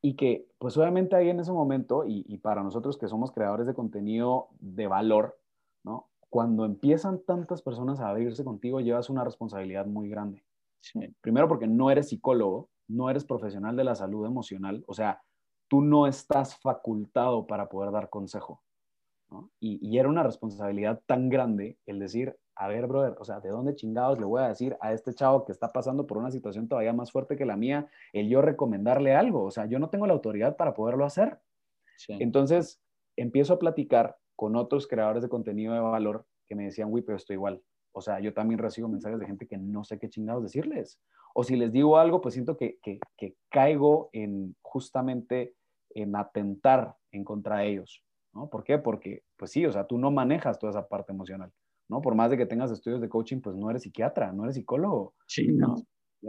Y 0.00 0.16
que, 0.16 0.48
pues 0.58 0.76
obviamente 0.76 1.14
ahí 1.14 1.28
en 1.28 1.40
ese 1.40 1.52
momento, 1.52 2.04
y, 2.04 2.36
para 2.38 2.62
nosotros 2.62 2.98
que 2.98 3.08
somos 3.08 3.30
creadores 3.30 3.66
de 3.66 3.74
contenido 3.74 4.48
de 4.58 4.88
valor, 4.88 5.38
¿no? 5.84 6.08
Cuando 6.28 6.64
empiezan 6.64 7.20
tantas 7.24 7.62
personas 7.62 8.00
a 8.00 8.08
abrirse 8.08 8.42
contigo, 8.42 8.80
llevas 8.80 9.10
una 9.10 9.22
responsabilidad 9.22 9.86
muy 9.86 10.08
grande. 10.08 10.44
Primero 11.20 11.46
porque 11.46 11.68
no 11.68 11.90
eres 11.90 12.08
psicólogo, 12.08 12.68
no 12.88 13.10
eres 13.10 13.24
profesional 13.24 13.76
de 13.76 13.84
la 13.84 13.94
salud 13.94 14.26
emocional, 14.26 14.82
o 14.88 14.94
sea, 14.94 15.22
tú 15.68 15.82
no 15.82 16.06
estás 16.06 16.58
facultado 16.58 17.46
para 17.46 17.68
poder 17.68 17.92
dar 17.92 18.10
consejo. 18.10 18.62
Y, 19.60 19.98
era 19.98 20.08
una 20.08 20.22
responsabilidad 20.22 21.00
tan 21.06 21.28
grande 21.28 21.78
el 21.86 21.98
decir, 21.98 22.36
a 22.54 22.68
ver, 22.68 22.86
brother, 22.86 23.16
o 23.18 23.24
sea, 23.24 23.40
¿de 23.40 23.48
dónde 23.48 23.74
chingados 23.74 24.18
le 24.18 24.24
voy 24.24 24.42
a 24.42 24.48
decir 24.48 24.76
a 24.80 24.92
este 24.92 25.14
chavo 25.14 25.44
que 25.44 25.52
está 25.52 25.72
pasando 25.72 26.06
por 26.06 26.18
una 26.18 26.30
situación 26.30 26.68
todavía 26.68 26.92
más 26.92 27.10
fuerte 27.10 27.36
que 27.36 27.46
la 27.46 27.56
mía, 27.56 27.88
el 28.12 28.28
yo 28.28 28.42
recomendarle 28.42 29.14
algo? 29.14 29.44
O 29.44 29.50
sea, 29.50 29.66
yo 29.66 29.78
no 29.78 29.90
tengo 29.90 30.06
la 30.06 30.12
autoridad 30.12 30.56
para 30.56 30.74
poderlo 30.74 31.04
hacer. 31.04 31.38
Entonces, 32.08 32.80
empiezo 33.16 33.54
a 33.54 33.58
platicar 33.58 34.16
con 34.36 34.56
otros 34.56 34.86
creadores 34.86 35.22
de 35.22 35.28
contenido 35.28 35.72
de 35.72 35.80
valor 35.80 36.26
que 36.46 36.54
me 36.54 36.64
decían, 36.64 36.92
uy, 36.92 37.02
pero 37.02 37.16
estoy 37.16 37.34
igual. 37.34 37.62
O 37.92 38.00
sea, 38.00 38.20
yo 38.20 38.34
también 38.34 38.58
recibo 38.58 38.88
mensajes 38.88 39.20
de 39.20 39.26
gente 39.26 39.46
que 39.46 39.58
no 39.58 39.84
sé 39.84 39.98
qué 39.98 40.08
chingados 40.08 40.42
decirles. 40.42 41.00
O 41.34 41.44
si 41.44 41.56
les 41.56 41.72
digo 41.72 41.98
algo, 41.98 42.20
pues 42.20 42.34
siento 42.34 42.56
que, 42.56 42.78
que, 42.82 42.98
que 43.16 43.36
caigo 43.50 44.10
en 44.12 44.56
justamente 44.62 45.54
en 45.90 46.16
atentar 46.16 46.96
en 47.10 47.24
contra 47.24 47.58
de 47.58 47.68
ellos. 47.68 48.02
¿no? 48.32 48.48
¿Por 48.48 48.64
qué? 48.64 48.78
Porque, 48.78 49.22
pues 49.36 49.50
sí, 49.50 49.64
o 49.66 49.72
sea, 49.72 49.86
tú 49.86 49.98
no 49.98 50.10
manejas 50.10 50.58
toda 50.58 50.70
esa 50.70 50.88
parte 50.88 51.12
emocional, 51.12 51.52
¿no? 51.88 52.00
Por 52.00 52.14
más 52.14 52.30
de 52.30 52.36
que 52.36 52.46
tengas 52.46 52.70
estudios 52.70 53.00
de 53.00 53.08
coaching, 53.08 53.40
pues 53.40 53.56
no 53.56 53.70
eres 53.70 53.82
psiquiatra, 53.82 54.32
no 54.32 54.44
eres 54.44 54.56
psicólogo. 54.56 55.14
Sí, 55.26 55.48
no. 55.48 55.76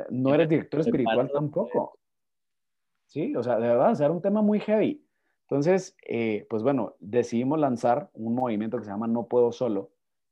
No, 0.10 0.34
eres 0.34 0.50
director 0.50 0.82
espiritual 0.82 1.30
tampoco. 1.32 2.00
Sí, 3.08 3.36
o 3.36 3.44
sea, 3.44 3.60
de 3.60 3.68
verdad, 3.68 3.92
o 3.92 3.96
sea, 3.96 4.08
era 4.08 4.16
un 4.16 4.22
tema 4.22 4.42
muy 4.42 4.60
heavy. 4.60 5.06
Entonces, 5.48 5.96
eh, 6.08 6.48
pues 6.50 6.64
bueno, 6.64 6.96
decidimos 7.00 7.60
lanzar 7.60 8.10
un 8.14 8.34
movimiento 8.34 8.78
que 8.78 8.86
se 8.86 8.90
llama 8.90 9.08
No 9.08 9.28
Puedo 9.28 9.52
Solo, 9.52 9.92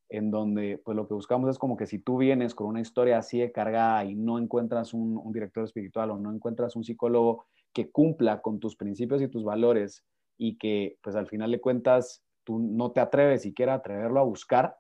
en 0.10 0.32
donde 0.32 0.82
pues 0.84 0.96
lo 0.96 1.08
que 1.08 1.14
buscamos 1.14 1.50
es 1.50 1.60
como 1.60 1.78
que 1.78 1.86
si 1.86 2.00
tú 2.00 2.18
vienes 2.18 2.56
con 2.56 2.68
una 2.68 2.82
historia 2.82 3.20
así 3.20 3.40
de 3.40 3.52
cargada 3.52 4.04
y 4.06 4.16
no 4.16 4.40
encuentras 4.40 4.94
un, 4.94 5.18
un 5.18 5.32
director 5.32 5.64
espiritual 5.64 6.10
o 6.12 6.18
no 6.18 6.34
encuentras 6.34 6.76
un 6.76 6.84
psicólogo 6.84 7.46
que 7.72 7.92
cumpla 7.92 8.42
con 8.42 8.60
tus 8.60 8.76
principios 8.76 9.22
y 9.22 9.28
tus 9.28 9.44
valores 9.44 10.04
y 10.38 10.58
que 10.58 10.98
pues 11.04 11.16
al 11.16 11.28
final 11.28 11.52
de 11.52 11.62
cuentas 11.62 12.24
tú 12.44 12.60
no 12.60 12.92
te 12.92 13.00
atreves 13.00 13.44
siquiera 13.44 13.74
a 13.74 13.78
atreverlo 13.78 14.20
a 14.20 14.24
buscar, 14.24 14.76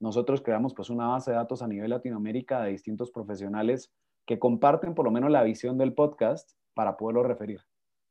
nosotros 0.00 0.40
creamos 0.42 0.74
pues 0.74 0.90
una 0.90 1.08
base 1.08 1.30
de 1.30 1.36
datos 1.36 1.62
a 1.62 1.68
nivel 1.68 1.90
Latinoamérica 1.90 2.62
de 2.62 2.70
distintos 2.70 3.10
profesionales 3.10 3.92
que 4.26 4.38
comparten 4.38 4.94
por 4.94 5.04
lo 5.04 5.10
menos 5.10 5.30
la 5.30 5.42
visión 5.42 5.78
del 5.78 5.94
podcast 5.94 6.52
para 6.74 6.96
poderlo 6.96 7.22
referir. 7.22 7.60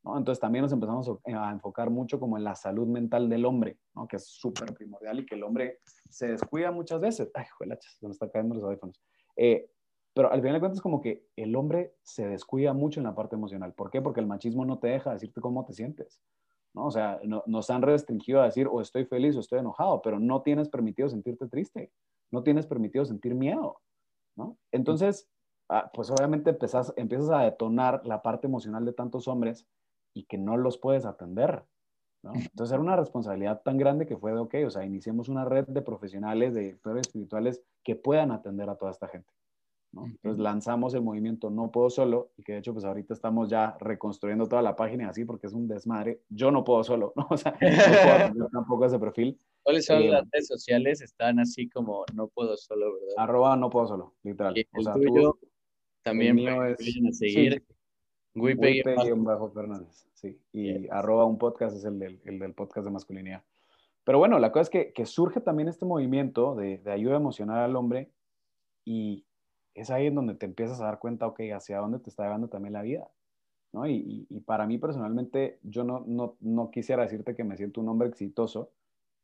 ¿no? 0.04 0.18
Entonces 0.18 0.40
también 0.40 0.64
nos 0.64 0.74
empezamos 0.74 1.10
a 1.26 1.52
enfocar 1.52 1.90
mucho 1.90 2.20
como 2.20 2.38
en 2.38 2.44
la 2.44 2.56
salud 2.56 2.88
mental 2.88 3.30
del 3.30 3.46
hombre, 3.46 3.78
¿no? 3.96 4.08
que 4.08 4.18
es 4.18 4.28
súper 4.28 4.74
primordial 4.74 5.20
y 5.20 5.26
que 5.26 5.36
el 5.36 5.44
hombre 5.44 5.80
se 6.10 6.28
descuida 6.28 6.72
muchas 6.72 7.00
veces. 7.00 7.30
Ay, 7.34 7.46
juelachas, 7.58 7.98
se 8.00 8.06
me 8.08 8.12
están 8.12 8.30
cayendo 8.30 8.56
los 8.56 8.64
audífonos. 8.64 9.02
Eh, 9.36 9.70
pero 10.14 10.32
al 10.32 10.42
final 10.42 10.56
de 10.56 10.60
cuentas 10.60 10.82
como 10.82 11.00
que 11.00 11.28
el 11.36 11.56
hombre 11.56 11.94
se 12.02 12.28
descuida 12.28 12.74
mucho 12.74 13.00
en 13.00 13.04
la 13.04 13.14
parte 13.14 13.36
emocional. 13.36 13.74
¿Por 13.74 13.92
qué? 13.92 14.02
Porque 14.02 14.20
el 14.20 14.26
machismo 14.26 14.66
no 14.66 14.80
te 14.80 14.88
deja 14.88 15.14
decirte 15.14 15.42
cómo 15.42 15.64
te 15.64 15.74
sientes. 15.74 16.20
¿No? 16.78 16.86
O 16.86 16.92
sea, 16.92 17.20
nos 17.24 17.70
han 17.72 17.82
restringido 17.82 18.40
a 18.42 18.46
decir 18.46 18.68
o 18.72 18.82
estoy 18.82 19.06
feliz 19.06 19.36
o 19.36 19.40
estoy 19.40 19.60
enojado, 19.60 20.02
pero 20.04 20.20
no 20.20 20.44
tienes 20.44 20.70
permitido 20.70 21.10
sentirte 21.10 21.48
triste, 21.48 21.92
no 22.32 22.44
tienes 22.44 22.68
permitido 22.68 23.04
sentir 23.04 23.34
miedo, 23.34 23.82
¿no? 24.36 24.58
Entonces, 24.72 25.28
ah, 25.70 25.90
pues 25.92 26.12
obviamente 26.12 26.52
empezás, 26.52 26.94
empiezas 26.96 27.32
a 27.32 27.42
detonar 27.42 28.06
la 28.06 28.22
parte 28.22 28.46
emocional 28.46 28.86
de 28.86 28.94
tantos 28.94 29.28
hombres 29.28 29.66
y 30.14 30.26
que 30.26 30.38
no 30.38 30.56
los 30.56 30.78
puedes 30.78 31.06
atender, 31.06 31.64
¿no? 32.22 32.34
Entonces 32.54 32.72
era 32.72 32.82
una 32.82 32.96
responsabilidad 32.96 33.62
tan 33.64 33.78
grande 33.78 34.06
que 34.06 34.18
fue 34.18 34.32
de, 34.32 34.40
ok, 34.40 34.56
o 34.68 34.70
sea, 34.70 34.86
iniciemos 34.86 35.30
una 35.30 35.46
red 35.46 35.66
de 35.66 35.82
profesionales, 35.82 36.54
de 36.54 36.62
directores 36.62 37.08
espirituales 37.08 37.64
que 37.84 37.96
puedan 37.96 38.32
atender 38.32 38.70
a 38.70 38.76
toda 38.76 38.92
esta 38.92 39.08
gente. 39.08 39.32
Entonces 40.06 40.40
lanzamos 40.40 40.94
el 40.94 41.02
movimiento 41.02 41.50
No 41.50 41.72
Puedo 41.72 41.90
Solo 41.90 42.32
y 42.38 42.44
que 42.44 42.54
de 42.54 42.60
hecho 42.60 42.74
pues 42.74 42.86
ahorita 42.86 43.14
estamos 43.14 43.50
ya 43.50 43.78
reconstruyendo 43.80 44.48
toda 44.48 44.62
la 44.62 44.76
página 44.76 45.10
así 45.10 45.26
porque 45.26 45.48
es 45.48 45.54
un 45.54 45.68
desmadre. 45.68 46.22
Yo 46.30 46.52
no 46.52 46.64
puedo 46.64 46.84
solo, 46.84 47.14
¿no? 47.16 47.28
O 47.32 47.38
sea, 47.38 47.52
no 48.30 48.34
puedo 48.34 48.50
tampoco 48.52 48.86
ese 48.86 49.00
perfil. 49.00 49.40
¿Cuáles 49.64 49.86
son 49.86 50.02
eh, 50.02 50.10
las 50.10 50.24
redes 50.32 50.48
sociales? 50.48 51.02
Están 51.02 51.40
así 51.40 51.70
como 51.70 52.06
No 52.14 52.28
Puedo 52.28 52.56
Solo, 52.56 52.94
¿verdad? 52.94 53.16
Arroba 53.18 53.56
No 53.56 53.70
Puedo 53.70 53.88
Solo, 53.88 54.14
literal. 54.24 54.58
el 54.58 54.68
o 54.72 54.82
sea, 54.82 54.94
tuyo 54.94 55.38
también 56.04 56.36
mío 56.36 56.64
es, 56.64 56.78
seguir. 57.18 57.64
Sí. 58.34 58.82
bajo 59.18 59.52
Fernández, 59.52 60.08
sí. 60.14 60.40
Y 60.54 60.88
arroba 60.90 61.26
un 61.26 61.38
podcast 61.38 61.76
es 61.76 61.84
el 61.84 62.00
del, 62.00 62.22
el 62.24 62.40
del 62.40 62.54
podcast 62.54 62.86
de 62.86 62.92
masculinidad. 62.92 63.44
Pero 64.06 64.20
bueno, 64.20 64.40
la 64.40 64.54
cosa 64.54 64.62
es 64.62 64.70
que, 64.70 64.94
que 64.94 65.06
surge 65.06 65.42
también 65.42 65.68
este 65.68 65.84
movimiento 65.84 66.56
de, 66.56 66.78
de 66.78 66.92
ayuda 66.94 67.18
emocional 67.18 67.60
al 67.60 67.76
hombre 67.76 68.10
y, 68.86 69.27
es 69.78 69.92
ahí 69.92 70.08
en 70.08 70.16
donde 70.16 70.34
te 70.34 70.48
empiezas 70.48 70.82
a 70.82 70.86
dar 70.86 71.00
cuenta, 71.00 71.28
ok, 71.28 71.40
hacia 71.54 71.78
dónde 71.78 72.00
te 72.00 72.10
está 72.10 72.24
llevando 72.24 72.50
también 72.50 72.74
la 72.74 72.82
vida. 72.82 73.08
¿no? 73.72 73.88
Y, 73.88 74.26
y, 74.30 74.40
para 74.42 74.66
mí 74.66 74.78
personalmente, 74.78 75.60
yo 75.62 75.84
no, 75.84 76.04
no, 76.08 76.36
no, 76.40 76.72
quisiera 76.72 77.04
decirte 77.04 77.36
que 77.36 77.44
me 77.44 77.58
siento 77.58 77.82
un 77.82 77.90
hombre 77.90 78.08
exitoso, 78.08 78.72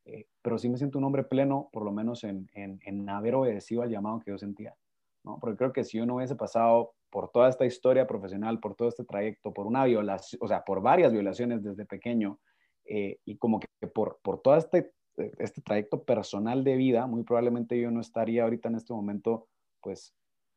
eh, 0.06 0.28
pero 0.42 0.58
sí 0.58 0.70
me 0.70 0.78
siento 0.78 1.00
un 1.00 1.06
hombre 1.06 1.24
pleno, 1.24 1.70
por 1.72 1.84
lo 1.84 1.92
menos 1.92 2.24
en, 2.24 2.50
en, 2.54 2.80
en, 2.84 3.10
haber 3.10 3.36
obedecido 3.36 3.82
al 3.82 3.90
llamado 3.90 4.20
que 4.20 4.32
yo 4.32 4.38
sentía. 4.38 4.76
¿no? 5.24 5.40
Porque 5.40 5.58
creo 5.58 5.74
que 5.74 5.84
si 5.84 5.98
yo 5.98 6.06
no 6.06 6.18
hubiese 6.18 6.36
pasado 6.36 6.94
por 7.10 7.32
toda 7.32 7.50
esta 7.50 7.66
historia 7.66 8.06
profesional, 8.06 8.60
por 8.60 8.76
todo 8.76 8.90
este 8.90 9.06
trayecto, 9.06 9.54
por 9.54 9.66
una 9.66 9.86
violación, 9.86 10.40
o 10.44 10.48
sea, 10.48 10.64
por 10.64 10.82
varias 10.82 11.12
violaciones 11.14 11.64
desde 11.64 11.86
pequeño, 11.86 12.40
eh, 12.86 13.18
y 13.26 13.38
como 13.38 13.60
que 13.60 13.88
por, 13.88 14.20
por 14.22 14.42
todo 14.42 14.58
este, 14.58 14.92
este 15.16 15.62
trayecto 15.62 16.04
personal 16.04 16.64
de 16.64 16.76
vida, 16.76 17.08
muy 17.08 17.24
probablemente 17.24 17.80
yo 17.80 17.92
no 17.92 18.02
estaría 18.02 18.44
ahorita 18.44 18.70
en 18.70 18.76
este 18.76 18.94
momento, 18.94 19.48
pues, 19.82 20.14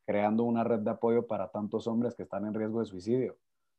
creando 0.07 0.45
una 0.45 0.65
red 0.65 0.79
de 0.79 0.91
apoyo 0.91 1.27
para 1.27 1.51
tantos 1.51 1.87
hombres 1.87 2.15
que 2.15 2.23
están 2.23 2.47
en 2.47 2.55
riesgo 2.55 2.81
de 2.81 2.87
suicidio. 2.87 3.37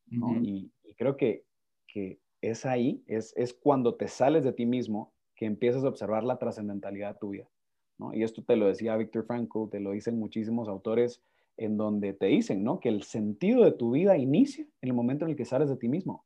y, 0.09 0.71
creo 0.97 1.15
que, 1.15 1.45
que 1.87 2.19
es 2.41 2.65
ahí, 2.65 3.03
es, 3.07 3.33
es, 3.37 3.53
cuando 3.53 3.95
te 3.95 4.07
sales 4.07 4.43
de 4.43 4.53
ti 4.53 4.65
mismo 4.65 5.13
que 5.35 5.45
empiezas 5.45 5.83
a 5.83 5.89
observar 5.89 6.23
la 6.23 6.37
trascendentalidad 6.37 7.13
de 7.13 7.19
tu 7.19 7.29
vida. 7.29 7.49
¿no? 7.97 8.13
Y 8.13 8.23
esto 8.23 8.43
te 8.43 8.55
lo 8.55 8.67
decía 8.67 8.97
Víctor 8.97 9.25
Frankl, 9.25 9.69
te 9.69 9.79
lo 9.79 9.91
dicen 9.91 10.19
muchísimos 10.19 10.67
autores 10.67 11.23
en 11.55 11.77
donde 11.77 12.13
te 12.13 12.27
dicen 12.27 12.63
¿no? 12.63 12.79
que 12.79 12.89
el 12.89 13.03
sentido 13.03 13.63
de 13.63 13.71
tu 13.71 13.91
vida 13.91 14.17
inicia 14.17 14.65
en 14.81 14.89
el 14.89 14.93
momento 14.93 15.25
en 15.25 15.31
el 15.31 15.37
que 15.37 15.45
sales 15.45 15.69
de 15.69 15.77
ti 15.77 15.87
mismo. 15.87 16.25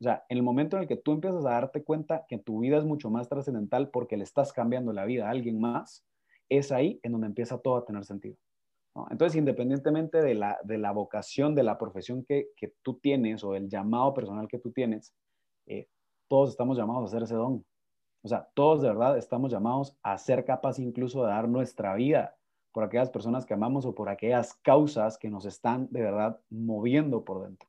O 0.00 0.04
sea, 0.04 0.24
en 0.28 0.38
el 0.38 0.42
momento 0.42 0.76
en 0.76 0.82
el 0.82 0.88
que 0.88 0.96
tú 0.96 1.12
empiezas 1.12 1.44
a 1.44 1.50
darte 1.50 1.82
cuenta 1.84 2.24
que 2.28 2.38
tu 2.38 2.60
vida 2.60 2.78
es 2.78 2.84
mucho 2.84 3.10
más 3.10 3.28
trascendental 3.28 3.90
porque 3.90 4.16
le 4.16 4.24
estás 4.24 4.52
cambiando 4.52 4.92
la 4.92 5.04
vida 5.04 5.26
a 5.26 5.30
alguien 5.30 5.60
más, 5.60 6.06
es 6.48 6.72
ahí 6.72 6.98
en 7.02 7.12
donde 7.12 7.26
empieza 7.26 7.58
todo 7.58 7.76
a 7.76 7.84
tener 7.84 8.04
sentido. 8.04 8.36
Entonces, 9.10 9.36
independientemente 9.36 10.20
de 10.20 10.34
la, 10.34 10.58
de 10.64 10.78
la 10.78 10.92
vocación, 10.92 11.54
de 11.54 11.62
la 11.62 11.78
profesión 11.78 12.24
que, 12.24 12.48
que, 12.56 12.74
tú 12.82 12.98
tienes 12.98 13.44
o 13.44 13.54
el 13.54 13.68
llamado 13.68 14.12
personal 14.12 14.48
que 14.48 14.58
tú 14.58 14.72
tienes, 14.72 15.14
eh, 15.66 15.88
todos 16.28 16.50
estamos 16.50 16.76
llamados 16.76 17.02
a 17.02 17.06
hacer 17.06 17.22
ese 17.22 17.34
don. 17.34 17.64
O 18.22 18.28
sea, 18.28 18.48
todos 18.54 18.82
de 18.82 18.88
verdad 18.88 19.16
estamos 19.16 19.50
llamados 19.50 19.96
a 20.02 20.18
ser 20.18 20.44
capaces 20.44 20.84
incluso 20.84 21.22
de 21.22 21.30
dar 21.30 21.48
nuestra 21.48 21.94
vida 21.94 22.36
por 22.72 22.84
aquellas 22.84 23.10
personas 23.10 23.46
que 23.46 23.54
amamos 23.54 23.86
o 23.86 23.94
por 23.94 24.08
aquellas 24.08 24.54
causas 24.54 25.18
que 25.18 25.30
nos 25.30 25.44
están 25.44 25.88
de 25.90 26.02
verdad 26.02 26.40
moviendo 26.50 27.24
por 27.24 27.42
dentro. 27.44 27.68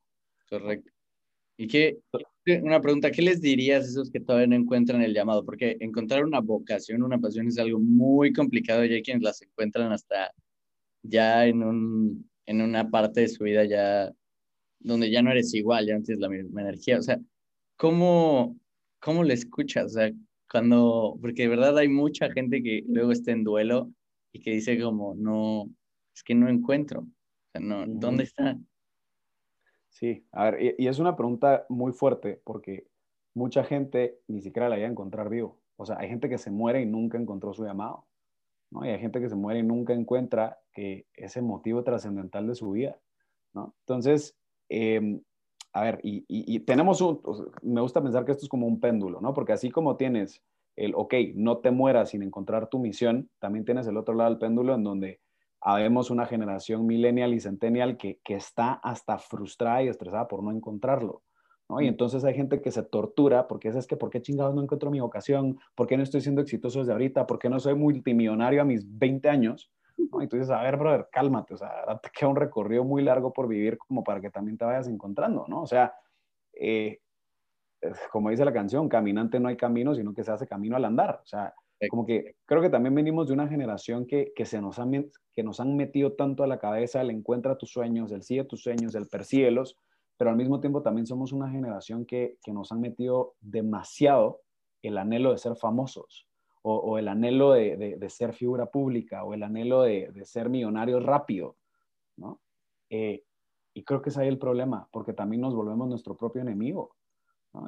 Correcto. 0.49 0.91
Y 1.57 1.67
qué, 1.67 1.99
una 2.63 2.81
pregunta, 2.81 3.11
¿qué 3.11 3.21
les 3.21 3.39
dirías 3.39 3.85
a 3.85 3.87
esos 3.87 4.11
que 4.11 4.19
todavía 4.19 4.47
no 4.47 4.55
encuentran 4.55 5.01
el 5.01 5.13
llamado? 5.13 5.45
Porque 5.45 5.77
encontrar 5.79 6.25
una 6.25 6.39
vocación, 6.39 7.03
una 7.03 7.19
pasión 7.19 7.47
es 7.47 7.59
algo 7.59 7.79
muy 7.79 8.33
complicado 8.33 8.83
y 8.83 8.93
hay 8.93 9.03
quienes 9.03 9.21
las 9.23 9.41
encuentran 9.41 9.91
hasta 9.91 10.31
ya 11.03 11.45
en, 11.45 11.63
un, 11.63 12.29
en 12.45 12.61
una 12.61 12.89
parte 12.89 13.21
de 13.21 13.27
su 13.27 13.43
vida 13.43 13.65
ya 13.65 14.11
donde 14.79 15.11
ya 15.11 15.21
no 15.21 15.31
eres 15.31 15.53
igual, 15.53 15.87
ya 15.87 15.97
no 15.97 16.03
tienes 16.03 16.21
la 16.21 16.29
misma 16.29 16.61
energía. 16.61 16.97
O 16.97 17.01
sea, 17.01 17.19
¿cómo, 17.77 18.57
cómo 18.99 19.23
le 19.23 19.33
escuchas? 19.33 19.85
O 19.85 19.89
sea, 19.89 20.11
cuando, 20.51 21.17
porque 21.21 21.43
de 21.43 21.49
verdad 21.49 21.77
hay 21.77 21.87
mucha 21.87 22.31
gente 22.31 22.61
que 22.61 22.83
luego 22.87 23.11
está 23.11 23.31
en 23.31 23.43
duelo 23.43 23.91
y 24.31 24.41
que 24.41 24.51
dice 24.51 24.79
como, 24.81 25.15
no, 25.15 25.69
es 26.15 26.23
que 26.23 26.35
no 26.35 26.49
encuentro. 26.49 27.01
O 27.01 27.51
sea, 27.51 27.61
no, 27.61 27.85
¿dónde 27.87 28.23
está? 28.23 28.57
Sí, 29.89 30.25
a 30.31 30.51
ver, 30.51 30.75
y, 30.77 30.87
es 30.87 30.99
una 30.99 31.15
pregunta 31.15 31.65
muy 31.69 31.91
fuerte 31.91 32.41
porque 32.43 32.87
mucha 33.33 33.63
gente 33.63 34.19
ni 34.27 34.41
siquiera 34.41 34.69
la 34.69 34.77
iba 34.77 34.87
a 34.87 34.91
encontrar 34.91 35.29
vivo. 35.29 35.59
O 35.75 35.85
sea, 35.85 35.97
hay 35.99 36.09
gente 36.09 36.29
que 36.29 36.37
se 36.37 36.51
muere 36.51 36.81
y 36.81 36.85
nunca 36.85 37.17
encontró 37.17 37.53
su 37.53 37.65
llamado. 37.65 38.07
¿No? 38.71 38.85
Y 38.85 38.89
hay 38.89 38.99
gente 38.99 39.19
que 39.19 39.29
se 39.29 39.35
muere 39.35 39.59
y 39.59 39.63
nunca 39.63 39.93
encuentra 39.93 40.59
ese 40.73 41.41
motivo 41.41 41.83
trascendental 41.83 42.47
de 42.47 42.55
su 42.55 42.71
vida, 42.71 42.97
¿no? 43.53 43.75
Entonces, 43.81 44.37
em, 44.69 45.21
a 45.73 45.83
ver, 45.83 45.99
y, 46.03 46.59
tenemos 46.61 47.01
un, 47.01 47.21
me 47.61 47.81
gusta 47.81 48.01
pensar 48.01 48.25
que 48.25 48.31
esto 48.31 48.45
es 48.45 48.49
como 48.49 48.67
un 48.67 48.79
péndulo, 48.79 49.21
¿no? 49.21 49.33
Porque 49.33 49.53
así 49.53 49.69
como 49.69 49.95
tienes 49.95 50.43
el, 50.75 50.93
ok, 50.95 51.13
no 51.35 51.59
te 51.59 51.71
mueras 51.71 52.09
sin 52.09 52.23
encontrar 52.23 52.67
tu 52.67 52.79
misión, 52.79 53.29
también 53.39 53.65
tienes 53.65 53.87
el 53.87 53.97
otro 53.97 54.13
lado 54.15 54.29
del 54.29 54.39
péndulo 54.39 54.73
en 54.73 54.83
donde 54.83 55.19
habemos 55.59 56.09
una 56.09 56.25
generación 56.25 56.87
millennial 56.87 57.33
y 57.33 57.39
centennial 57.39 57.97
que, 57.97 58.19
que 58.23 58.35
está 58.35 58.73
hasta 58.73 59.17
frustrada 59.19 59.83
y 59.83 59.89
estresada 59.89 60.27
por 60.27 60.43
no 60.43 60.51
encontrarlo. 60.51 61.23
Y 61.79 61.87
entonces 61.87 62.23
hay 62.25 62.33
gente 62.33 62.61
que 62.61 62.71
se 62.71 62.83
tortura 62.83 63.47
porque 63.47 63.69
es, 63.69 63.75
es 63.75 63.87
que, 63.87 63.95
¿por 63.95 64.09
qué 64.09 64.21
chingados 64.21 64.53
no 64.53 64.63
encuentro 64.63 64.91
mi 64.91 64.99
vocación? 64.99 65.59
¿Por 65.75 65.87
qué 65.87 65.95
no 65.95 66.03
estoy 66.03 66.21
siendo 66.21 66.41
exitoso 66.41 66.79
desde 66.79 66.91
ahorita? 66.91 67.27
¿Por 67.27 67.39
qué 67.39 67.49
no 67.49 67.59
soy 67.59 67.75
multimillonario 67.75 68.61
a 68.61 68.65
mis 68.65 68.85
20 68.97 69.29
años? 69.29 69.71
¿no? 69.97 70.21
Y 70.21 70.27
tú 70.27 70.35
dices, 70.37 70.51
a 70.51 70.61
ver, 70.63 70.77
brother, 70.77 71.07
cálmate, 71.11 71.53
o 71.53 71.57
sea, 71.57 71.69
te 72.01 72.09
queda 72.09 72.29
un 72.29 72.35
recorrido 72.35 72.83
muy 72.83 73.03
largo 73.03 73.31
por 73.31 73.47
vivir 73.47 73.77
como 73.77 74.03
para 74.03 74.19
que 74.19 74.29
también 74.29 74.57
te 74.57 74.65
vayas 74.65 74.87
encontrando, 74.87 75.45
¿no? 75.47 75.61
O 75.61 75.67
sea, 75.67 75.93
eh, 76.53 76.99
como 78.11 78.29
dice 78.29 78.45
la 78.45 78.53
canción, 78.53 78.89
caminante 78.89 79.39
no 79.39 79.49
hay 79.49 79.57
camino, 79.57 79.95
sino 79.95 80.13
que 80.13 80.23
se 80.23 80.31
hace 80.31 80.47
camino 80.47 80.75
al 80.75 80.85
andar. 80.85 81.21
O 81.23 81.27
sea, 81.27 81.53
como 81.89 82.05
que 82.05 82.35
creo 82.45 82.61
que 82.61 82.69
también 82.69 82.93
venimos 82.93 83.27
de 83.27 83.33
una 83.33 83.47
generación 83.47 84.05
que, 84.05 84.33
que 84.35 84.45
se 84.45 84.61
nos 84.61 84.77
han, 84.77 85.09
que 85.33 85.43
nos 85.43 85.59
han 85.59 85.75
metido 85.75 86.13
tanto 86.13 86.43
a 86.43 86.47
la 86.47 86.59
cabeza 86.59 87.01
el 87.01 87.09
encuentra 87.09 87.57
tus 87.57 87.71
sueños, 87.71 88.11
el 88.11 88.23
sigue 88.23 88.43
tus 88.43 88.61
sueños, 88.61 88.93
el 88.93 89.07
persíguelos, 89.07 89.77
pero 90.21 90.29
al 90.29 90.37
mismo 90.37 90.59
tiempo 90.59 90.83
también 90.83 91.07
somos 91.07 91.33
una 91.33 91.49
generación 91.49 92.05
que, 92.05 92.37
que 92.43 92.53
nos 92.53 92.71
han 92.71 92.79
metido 92.79 93.33
demasiado 93.41 94.41
el 94.83 94.99
anhelo 94.99 95.31
de 95.31 95.39
ser 95.39 95.55
famosos 95.55 96.27
o, 96.61 96.99
el 96.99 97.07
anhelo 97.07 97.53
de, 97.53 97.97
de, 97.97 98.09
ser 98.11 98.33
figura 98.33 98.67
pública 98.67 99.23
o 99.23 99.33
el 99.33 99.41
anhelo 99.41 99.81
de, 99.81 100.11
de 100.13 100.25
ser 100.25 100.47
millonario 100.47 100.99
rápido, 100.99 101.57
¿no? 102.17 102.39
Eh, 102.91 103.23
y 103.73 103.83
creo 103.83 104.03
que 104.03 104.09
es 104.09 104.17
ahí 104.19 104.27
el 104.27 104.37
problema, 104.37 104.87
porque 104.91 105.13
también 105.13 105.41
nos 105.41 105.55
volvemos 105.55 105.87
nuestro 105.87 106.15
propio 106.15 106.43
enemigo. 106.43 106.95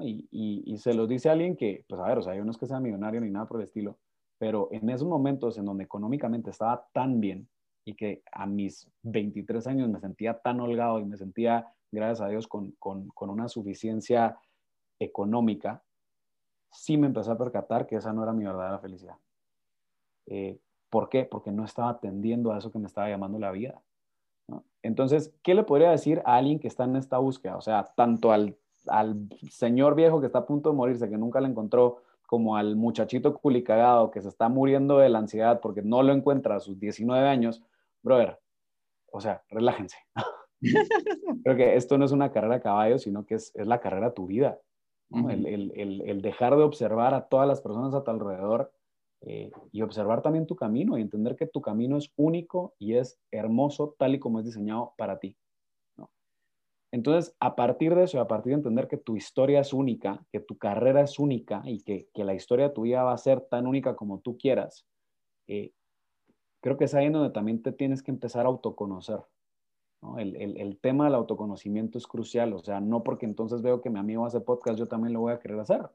Y, 0.04 0.30
y, 0.32 0.78
se 0.78 0.93
lo 0.93 1.08
dice 1.08 1.32
alguien 1.32 1.58
que, 1.58 1.86
pues 1.89 1.99
a 1.99 2.08
ver, 2.08 2.20
o 2.20 2.22
sea, 2.22 2.36
yo 2.36 2.45
no 2.45 2.51
es 2.51 2.60
que 2.60 2.68
sea 2.68 2.80
millonario 2.80 3.20
ni 3.20 3.32
nada 3.32 3.47
por 3.47 3.62
el 3.62 3.64
estilo, 3.64 3.97
pero 4.38 4.70
en 4.72 4.88
esos 4.91 5.08
momentos 5.08 5.58
en 5.58 5.66
donde 5.66 5.86
económicamente 5.86 6.51
estaba 6.51 6.88
tan 6.93 7.20
bien 7.20 7.49
y 7.84 7.95
que 7.95 8.22
a 8.32 8.45
mis 8.45 8.88
23 9.01 9.66
años 9.66 9.89
me 9.89 9.99
sentía 9.99 10.38
tan 10.38 10.60
holgado 10.60 10.99
y 10.99 11.06
me 11.06 11.18
sentía, 11.18 11.68
gracias 11.94 12.22
a 12.22 12.28
Dios, 12.28 12.48
con, 12.48 12.72
con, 12.80 13.08
con 13.10 13.30
una 13.30 13.48
suficiencia 13.48 14.38
económica, 15.00 15.84
sí 16.72 16.98
me 16.98 17.08
empecé 17.08 17.32
a 17.32 17.38
percatar 17.38 17.88
que 17.88 17.96
esa 17.96 18.14
no 18.14 18.24
era 18.24 18.34
mi 18.34 18.46
verdadera 18.46 18.80
felicidad. 18.80 19.16
Eh, 20.26 20.60
¿Por 20.89 21.10
qué? 21.10 21.26
Porque 21.26 21.52
no 21.52 21.66
estaba 21.66 21.89
atendiendo 21.89 22.52
a 22.52 22.58
eso 22.58 22.72
que 22.72 22.80
me 22.80 22.88
estaba 22.88 23.10
llamando 23.10 23.39
la 23.39 23.52
vida. 23.52 23.82
Entonces, 24.82 25.34
¿qué 25.44 25.56
le 25.56 25.64
podría 25.64 25.91
decir 25.91 26.22
a 26.26 26.36
alguien 26.36 26.60
que 26.60 26.68
está 26.68 26.84
en 26.84 26.96
esta 26.98 27.18
búsqueda? 27.18 27.56
O 27.58 27.62
sea, 27.62 27.94
tanto 27.96 28.32
al 28.32 28.58
al 28.88 29.30
señor 29.50 29.96
viejo 29.96 30.20
que 30.20 30.28
está 30.28 30.39
a 30.39 30.46
punto 30.46 30.70
de 30.70 30.76
morirse, 30.76 31.10
que 31.10 31.18
nunca 31.18 31.41
lo 31.41 31.48
encontró, 31.48 32.02
como 32.26 32.56
al 32.58 32.76
muchachito 32.76 33.38
culicagado 33.38 34.10
que 34.12 34.22
se 34.22 34.30
está 34.30 34.50
muriendo 34.50 34.98
de 34.98 35.10
la 35.10 35.20
ansiedad 35.20 35.60
porque 35.62 35.82
no 35.82 36.02
lo 36.04 36.14
encuentra 36.14 36.56
a 36.56 36.60
sus 36.60 36.80
19 36.80 37.28
años, 37.28 37.64
brother, 38.02 38.39
o 39.12 39.22
sea, 39.22 39.44
relájense. 39.50 39.98
Creo 41.43 41.55
que 41.55 41.76
esto 41.76 41.97
no 41.97 42.05
es 42.05 42.11
una 42.11 42.32
carrera 42.32 42.55
a 42.55 42.61
caballo, 42.61 42.97
sino 42.97 43.26
que 43.26 43.36
es, 43.36 43.51
la 43.55 43.80
carrera 43.80 44.07
a 44.07 44.14
tu 44.14 44.28
vida. 44.28 44.59
el, 45.11 46.22
dejar 46.22 46.55
de 46.55 46.64
observar 46.64 47.14
a 47.14 47.28
todas 47.28 47.47
las 47.47 47.61
personas 47.61 47.93
a 47.93 48.03
tu 48.03 48.11
alrededor 48.11 48.72
eh, 49.22 49.51
y 49.72 49.82
observar 49.82 50.22
también 50.22 50.47
tu 50.47 50.55
camino 50.55 50.97
y 50.97 51.01
entender 51.01 51.36
que 51.36 51.47
tu 51.47 51.61
camino 51.61 51.97
es 51.97 52.11
único 52.18 52.74
y 52.78 52.95
es 52.95 53.20
hermoso 53.32 53.95
tal 53.97 54.16
y 54.16 54.20
como 54.20 54.39
es 54.39 54.45
diseñado 54.45 54.93
para 54.97 55.20
ti. 55.20 55.38
Entonces, 56.91 57.36
a 57.39 57.55
partir 57.55 57.95
de 57.95 58.03
eso, 58.03 58.22
a 58.22 58.28
partir 58.28 58.51
de 58.51 58.57
entender 58.57 58.88
que 58.88 58.97
tu 58.97 59.16
historia 59.18 59.61
es 59.61 59.74
única, 59.74 60.24
que 60.32 60.39
tu 60.39 60.59
carrera 60.59 61.01
es 61.01 61.18
única 61.18 61.64
y 61.66 61.82
que, 61.82 62.07
la 62.14 62.36
historia 62.36 62.68
de 62.68 62.74
tu 62.76 62.84
vida 62.84 63.01
va 63.01 63.14
a 63.14 63.18
ser 63.18 63.41
tan 63.41 63.66
única 63.66 63.95
como 63.95 64.20
tú 64.20 64.38
quieras, 64.38 64.86
eh, 65.47 65.72
creo 66.61 66.78
que 66.78 66.84
es 66.84 66.93
ahí 66.93 67.07
en 67.07 67.14
donde 67.14 67.32
también 67.32 67.64
te 67.64 67.72
tienes 67.72 68.03
que 68.03 68.11
empezar 68.11 68.45
a 68.45 68.49
autoconocer. 68.49 69.22
El, 70.18 70.78
tema 70.82 71.06
del 71.06 71.16
autoconocimiento 71.16 71.97
es 71.97 72.08
crucial, 72.08 72.54
o 72.54 72.60
sea, 72.60 72.82
no 72.82 73.04
porque 73.04 73.26
entonces 73.26 73.62
veo 73.62 73.82
que 73.82 73.89
mi 73.89 73.99
amigo 73.99 74.26
hace 74.26 74.41
podcast, 74.41 74.78
yo 74.78 74.88
también 74.88 75.14
lo 75.14 75.22
voy 75.22 75.34
a 75.34 75.39
querer 75.39 75.60
hacer. 75.60 75.89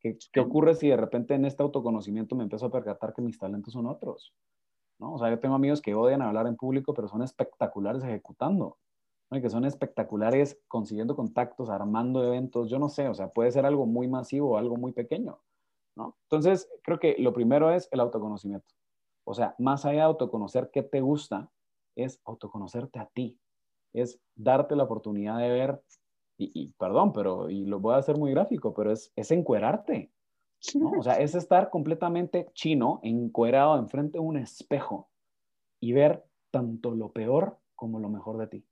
¿Qué, 0.00 0.18
qué 0.32 0.40
ocurre 0.40 0.74
si 0.74 0.88
de 0.88 0.96
repente 0.96 1.34
en 1.34 1.44
este 1.44 1.62
autoconocimiento 1.62 2.36
me 2.36 2.42
empiezo 2.42 2.66
a 2.66 2.70
percatar 2.70 3.14
que 3.14 3.22
mis 3.22 3.38
talentos 3.38 3.72
son 3.72 3.86
otros? 3.86 4.34
¿no? 4.98 5.14
O 5.14 5.18
sea, 5.18 5.30
yo 5.30 5.38
tengo 5.38 5.54
amigos 5.54 5.80
que 5.80 5.94
odian 5.94 6.22
hablar 6.22 6.46
en 6.46 6.56
público, 6.56 6.92
pero 6.94 7.08
son 7.08 7.22
espectaculares 7.22 8.04
ejecutando 8.04 8.76
que 9.40 9.50
son 9.50 9.64
espectaculares 9.64 10.60
consiguiendo 10.68 11.16
contactos, 11.16 11.70
armando 11.70 12.24
eventos, 12.24 12.70
yo 12.70 12.78
no 12.78 12.88
sé, 12.88 13.08
o 13.08 13.14
sea, 13.14 13.28
puede 13.28 13.50
ser 13.50 13.66
algo 13.66 13.86
muy 13.86 14.08
masivo 14.08 14.52
o 14.52 14.58
algo 14.58 14.76
muy 14.76 14.92
pequeño, 14.92 15.40
¿no? 15.96 16.16
Entonces, 16.24 16.68
creo 16.82 16.98
que 16.98 17.16
lo 17.18 17.32
primero 17.32 17.70
es 17.70 17.88
el 17.92 18.00
autoconocimiento. 18.00 18.74
O 19.24 19.34
sea, 19.34 19.54
más 19.58 19.84
allá 19.84 20.00
de 20.00 20.02
autoconocer 20.02 20.70
qué 20.72 20.82
te 20.82 21.00
gusta, 21.00 21.50
es 21.96 22.20
autoconocerte 22.24 22.98
a 22.98 23.06
ti, 23.06 23.38
es 23.94 24.20
darte 24.34 24.76
la 24.76 24.84
oportunidad 24.84 25.38
de 25.38 25.48
ver, 25.48 25.82
y, 26.36 26.72
perdón, 26.72 27.12
pero, 27.12 27.48
y 27.48 27.64
lo 27.64 27.78
voy 27.78 27.94
a 27.94 27.98
hacer 27.98 28.18
muy 28.18 28.32
gráfico, 28.32 28.74
pero 28.74 28.92
es, 28.92 29.12
es 29.14 29.30
encuerarte, 29.30 30.10
¿no? 30.74 30.90
O 30.98 31.02
sea, 31.02 31.14
es 31.20 31.34
estar 31.34 31.70
completamente 31.70 32.50
chino, 32.54 33.00
encuerado 33.02 33.78
enfrente 33.78 34.18
de 34.18 34.24
un 34.24 34.36
espejo 34.36 35.08
y 35.80 35.92
ver 35.92 36.24
tanto 36.50 36.90
lo 36.90 37.12
peor 37.12 37.58
como 37.76 38.00
lo 38.00 38.08
mejor 38.08 38.38
de 38.38 38.48
ti. 38.48 38.64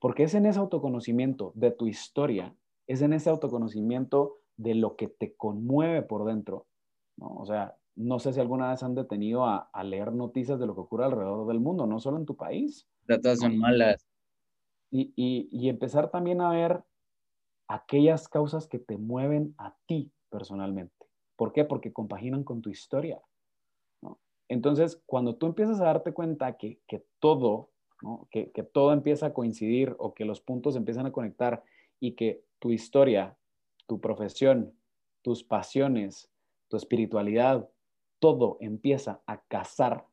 Porque 0.00 0.24
es 0.24 0.34
en 0.34 0.46
ese 0.46 0.58
autoconocimiento 0.58 1.52
de 1.54 1.70
tu 1.70 1.86
historia, 1.86 2.54
es 2.86 3.02
en 3.02 3.12
ese 3.12 3.30
autoconocimiento 3.30 4.38
de 4.56 4.74
lo 4.74 4.96
que 4.96 5.08
te 5.08 5.34
conmueve 5.36 6.02
por 6.02 6.24
dentro. 6.24 6.66
¿no? 7.16 7.28
O 7.34 7.46
sea, 7.46 7.76
no 7.96 8.18
sé 8.18 8.32
si 8.32 8.40
alguna 8.40 8.70
vez 8.70 8.82
han 8.82 8.94
detenido 8.94 9.44
a, 9.44 9.70
leer 9.84 10.12
noticias 10.12 10.58
de 10.58 10.66
lo 10.66 10.74
que 10.74 10.80
ocurre 10.80 11.04
alrededor 11.04 11.46
del 11.46 11.60
mundo, 11.60 11.86
no 11.86 12.00
solo 12.00 12.16
en 12.16 12.26
tu 12.26 12.36
país. 12.36 12.86
Todas 13.06 13.40
son 13.40 13.58
malas. 13.58 14.06
Y, 14.90 15.68
empezar 15.68 16.10
también 16.10 16.40
a 16.40 16.50
ver 16.50 16.82
aquellas 17.68 18.28
causas 18.28 18.66
que 18.66 18.78
te 18.78 18.96
mueven 18.96 19.54
a 19.58 19.76
ti 19.86 20.12
personalmente. 20.28 21.06
¿Por 21.36 21.52
qué? 21.52 21.64
Porque 21.64 21.92
compaginan 21.92 22.44
con 22.44 22.60
tu 22.60 22.70
historia. 22.70 23.20
Entonces, 24.48 25.00
cuando 25.06 25.36
tú 25.36 25.46
empiezas 25.46 25.80
a 25.80 25.84
darte 25.84 26.12
cuenta 26.12 26.56
que, 26.56 26.80
que 26.88 27.04
todo 27.20 27.70
que, 28.30 28.62
todo 28.72 28.92
empieza 28.92 29.26
a 29.26 29.34
coincidir 29.34 29.94
o 29.98 30.14
que 30.14 30.24
los 30.24 30.40
puntos 30.40 30.76
empiezan 30.76 31.06
a 31.06 31.12
conectar 31.12 31.62
y 31.98 32.12
que 32.12 32.42
tu 32.58 32.72
historia, 32.72 33.36
tu 33.86 34.00
profesión, 34.00 34.74
tus 35.22 35.44
pasiones, 35.44 36.30
tu 36.68 36.76
espiritualidad, 36.76 37.68
todo 38.18 38.56
empieza 38.60 39.22
a 39.26 39.42
casar 39.42 40.06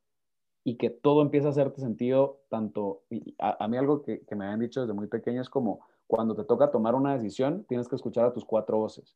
y 0.67 0.75
que 0.75 0.89
todo 0.89 1.21
empieza 1.21 1.47
a 1.47 1.51
hacerte 1.51 1.79
sentido 1.79 2.41
tanto, 2.49 3.03
a, 3.39 3.67
mí 3.69 3.77
algo 3.77 4.01
que, 4.01 4.21
me 4.35 4.43
habían 4.43 4.59
dicho 4.59 4.81
desde 4.81 4.91
muy 4.91 5.07
pequeño 5.07 5.39
es 5.39 5.49
como 5.49 5.79
cuando 6.07 6.35
te 6.35 6.43
toca 6.43 6.71
tomar 6.71 6.93
una 6.93 7.13
decisión, 7.13 7.63
tienes 7.69 7.87
que 7.87 7.95
escuchar 7.95 8.25
a 8.25 8.33
tus 8.33 8.43
cuatro 8.43 8.77
voces, 8.77 9.15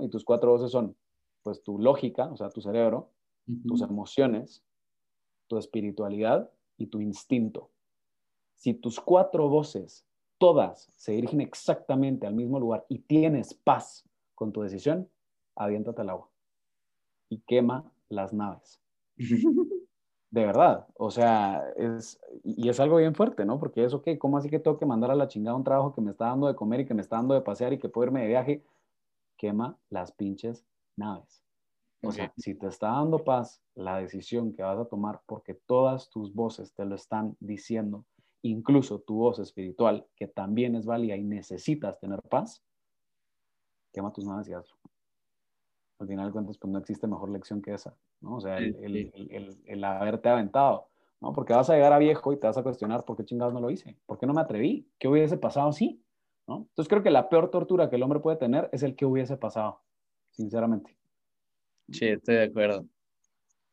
Y 0.00 0.08
tus 0.08 0.24
cuatro 0.24 0.50
voces 0.50 0.70
son, 0.70 0.96
pues, 1.42 1.62
tu 1.62 1.78
lógica, 1.78 2.32
o 2.32 2.38
sea, 2.38 2.48
tu 2.48 2.62
cerebro, 2.62 3.10
tus 3.66 3.82
emociones, 3.82 4.64
tu 5.46 5.58
espiritualidad 5.58 6.50
y 6.78 6.86
tu 6.86 7.02
instinto. 7.02 7.68
Si 8.54 8.72
tus 8.72 8.98
cuatro 8.98 9.46
voces, 9.50 10.06
todas 10.38 10.90
se 10.96 11.12
dirigen 11.12 11.42
exactamente 11.42 12.26
al 12.26 12.32
mismo 12.32 12.58
lugar 12.58 12.86
y 12.88 13.00
tienes 13.00 13.52
paz 13.52 14.08
con 14.34 14.52
tu 14.52 14.62
decisión, 14.62 15.06
aviéntate 15.54 16.00
al 16.00 16.08
agua 16.08 16.30
y 17.28 17.40
quema 17.40 17.92
las 18.08 18.32
naves. 18.32 18.80
De 20.30 20.44
verdad, 20.44 20.86
o 20.94 21.10
sea, 21.10 21.64
es, 21.76 22.20
y 22.44 22.68
es 22.68 22.78
algo 22.80 22.96
bien 22.96 23.14
fuerte, 23.14 23.46
¿no? 23.46 23.58
Porque 23.58 23.84
es, 23.84 23.94
ok, 23.94 24.08
¿cómo 24.18 24.36
así 24.36 24.50
que 24.50 24.58
tengo 24.58 24.76
que 24.76 24.84
mandar 24.84 25.10
a 25.10 25.14
la 25.14 25.26
chingada 25.26 25.56
un 25.56 25.64
trabajo 25.64 25.94
que 25.94 26.02
me 26.02 26.10
está 26.10 26.26
dando 26.26 26.48
de 26.48 26.54
comer 26.54 26.80
y 26.80 26.86
que 26.86 26.92
me 26.92 27.00
está 27.00 27.16
dando 27.16 27.32
de 27.34 27.40
pasear 27.40 27.72
y 27.72 27.78
que 27.78 27.88
puedo 27.88 28.08
irme 28.08 28.20
de 28.20 28.28
viaje? 28.28 28.64
Quema 29.38 29.78
las 29.88 30.12
pinches 30.12 30.66
naves. 30.96 31.42
O 32.02 32.12
sea, 32.12 32.32
si 32.36 32.54
te 32.54 32.68
está 32.68 32.88
dando 32.88 33.24
paz 33.24 33.62
la 33.74 33.96
decisión 33.96 34.52
que 34.52 34.62
vas 34.62 34.78
a 34.78 34.84
tomar 34.84 35.22
porque 35.26 35.54
todas 35.54 36.10
tus 36.10 36.32
voces 36.32 36.72
te 36.74 36.84
lo 36.84 36.94
están 36.94 37.36
diciendo, 37.40 38.04
incluso 38.42 39.00
tu 39.00 39.16
voz 39.16 39.38
espiritual, 39.38 40.06
que 40.14 40.28
también 40.28 40.76
es 40.76 40.86
válida 40.86 41.16
y 41.16 41.24
necesitas 41.24 41.98
tener 41.98 42.22
paz, 42.22 42.62
quema 43.92 44.12
tus 44.12 44.24
manos 44.24 44.48
y 44.48 44.52
hazlo. 44.52 44.76
Al 45.98 46.06
final 46.06 46.26
de 46.26 46.32
cuentas, 46.32 46.58
pues 46.58 46.72
no 46.72 46.78
existe 46.78 47.06
mejor 47.08 47.30
lección 47.30 47.60
que 47.60 47.74
esa, 47.74 47.96
¿no? 48.20 48.36
O 48.36 48.40
sea, 48.40 48.58
el, 48.58 49.84
haberte 49.84 50.28
aventado, 50.28 50.88
¿no? 51.20 51.32
Porque 51.32 51.52
vas 51.52 51.70
a 51.70 51.74
llegar 51.74 51.92
a 51.92 51.98
viejo 51.98 52.32
y 52.32 52.38
te 52.38 52.46
vas 52.46 52.58
a 52.58 52.62
cuestionar 52.62 53.04
por 53.04 53.16
qué 53.16 53.24
chingados 53.24 53.54
no 53.54 53.60
lo 53.60 53.70
hice, 53.70 53.96
por 54.06 54.18
qué 54.18 54.26
no 54.26 54.34
me 54.34 54.40
atreví, 54.40 54.88
qué 54.98 55.08
hubiese 55.08 55.36
pasado 55.36 55.68
así, 55.68 56.02
¿no? 56.46 56.66
Entonces 56.70 56.88
creo 56.88 57.02
que 57.02 57.10
la 57.10 57.28
peor 57.28 57.50
tortura 57.50 57.90
que 57.90 57.96
el 57.96 58.02
hombre 58.02 58.20
puede 58.20 58.36
tener 58.36 58.68
es 58.72 58.82
el 58.82 58.96
que 58.96 59.06
hubiese 59.06 59.36
pasado, 59.36 59.82
sinceramente. 60.30 60.96
Sí, 61.90 62.06
estoy 62.06 62.36
de 62.36 62.44
acuerdo. 62.44 62.86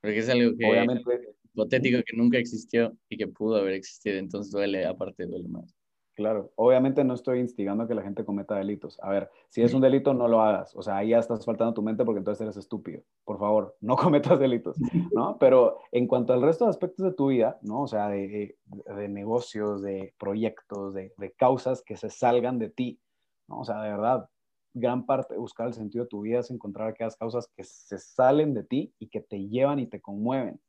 Porque 0.02 0.20
es 0.20 0.30
algo 0.30 0.56
que... 0.58 0.66
Obviamente, 0.66 1.36
hipotético 1.56 2.04
que 2.06 2.18
nunca 2.18 2.38
existió 2.38 2.96
y 3.10 3.18
que 3.18 3.28
pudo 3.28 3.56
haber 3.58 3.74
existido, 3.74 4.18
entonces 4.18 4.52
duele, 4.52 4.86
aparte 4.86 5.26
duele 5.26 5.48
más. 5.48 5.74
Claro, 6.16 6.54
obviamente 6.56 7.04
no 7.04 7.14
estoy 7.14 7.42
instigando 7.42 7.84
a 7.84 7.88
que 7.88 7.94
la 7.94 8.02
gente 8.02 8.24
cometa 8.24 8.56
delitos. 8.56 8.98
A 9.02 9.10
ver, 9.10 9.30
si 9.50 9.62
es 9.62 9.74
un 9.74 9.82
delito, 9.82 10.14
no 10.14 10.30
lo 10.30 10.42
hagas. 10.42 10.74
O 10.74 10.82
sea, 10.82 10.96
ahí 10.96 11.10
ya 11.10 11.20
estás 11.20 11.44
faltando 11.44 11.74
tu 11.74 11.82
mente 11.82 12.06
porque 12.06 12.20
entonces 12.20 12.42
eres 12.42 12.56
estúpido. 12.56 13.02
Por 13.26 13.38
favor, 13.38 13.76
no 13.82 13.98
cometas 13.98 14.40
delitos, 14.40 14.78
¿no? 15.14 15.38
Pero 15.38 15.80
en 15.92 16.08
cuanto 16.08 16.32
al 16.32 16.42
resto 16.42 16.64
de 16.64 16.70
aspectos 16.70 17.06
de 17.06 17.12
tu 17.12 17.28
vida, 17.28 17.60
¿no? 17.62 17.82
O 17.82 17.88
sea, 17.88 18.08
de, 18.08 18.58
de 18.66 19.08
negocios, 19.10 19.82
de 19.82 20.14
proyectos, 20.18 20.94
de, 20.94 21.14
de, 21.18 21.32
causas 21.34 21.84
que 21.84 21.98
se 21.98 22.10
salgan 22.10 22.60
de 22.60 22.70
ti, 22.70 23.02
¿no? 23.50 23.60
O 23.60 23.66
sea, 23.66 23.82
de 23.82 23.90
verdad, 23.90 24.30
gran 24.74 25.06
parte 25.06 25.34
de 25.34 25.40
buscar 25.42 25.68
el 25.68 25.74
sentido 25.74 26.06
de 26.06 26.10
tu 26.10 26.22
vida 26.22 26.40
es 26.40 26.50
encontrar 26.50 26.88
aquellas 26.88 27.18
causas 27.18 27.50
que 27.58 27.66
se 27.66 27.98
salen 27.98 28.54
de 28.54 28.64
ti 28.64 28.94
y 29.00 29.10
que 29.10 29.20
te 29.20 29.50
llevan 29.50 29.80
y 29.80 29.88
te 29.88 30.00
conmueven. 30.00 30.62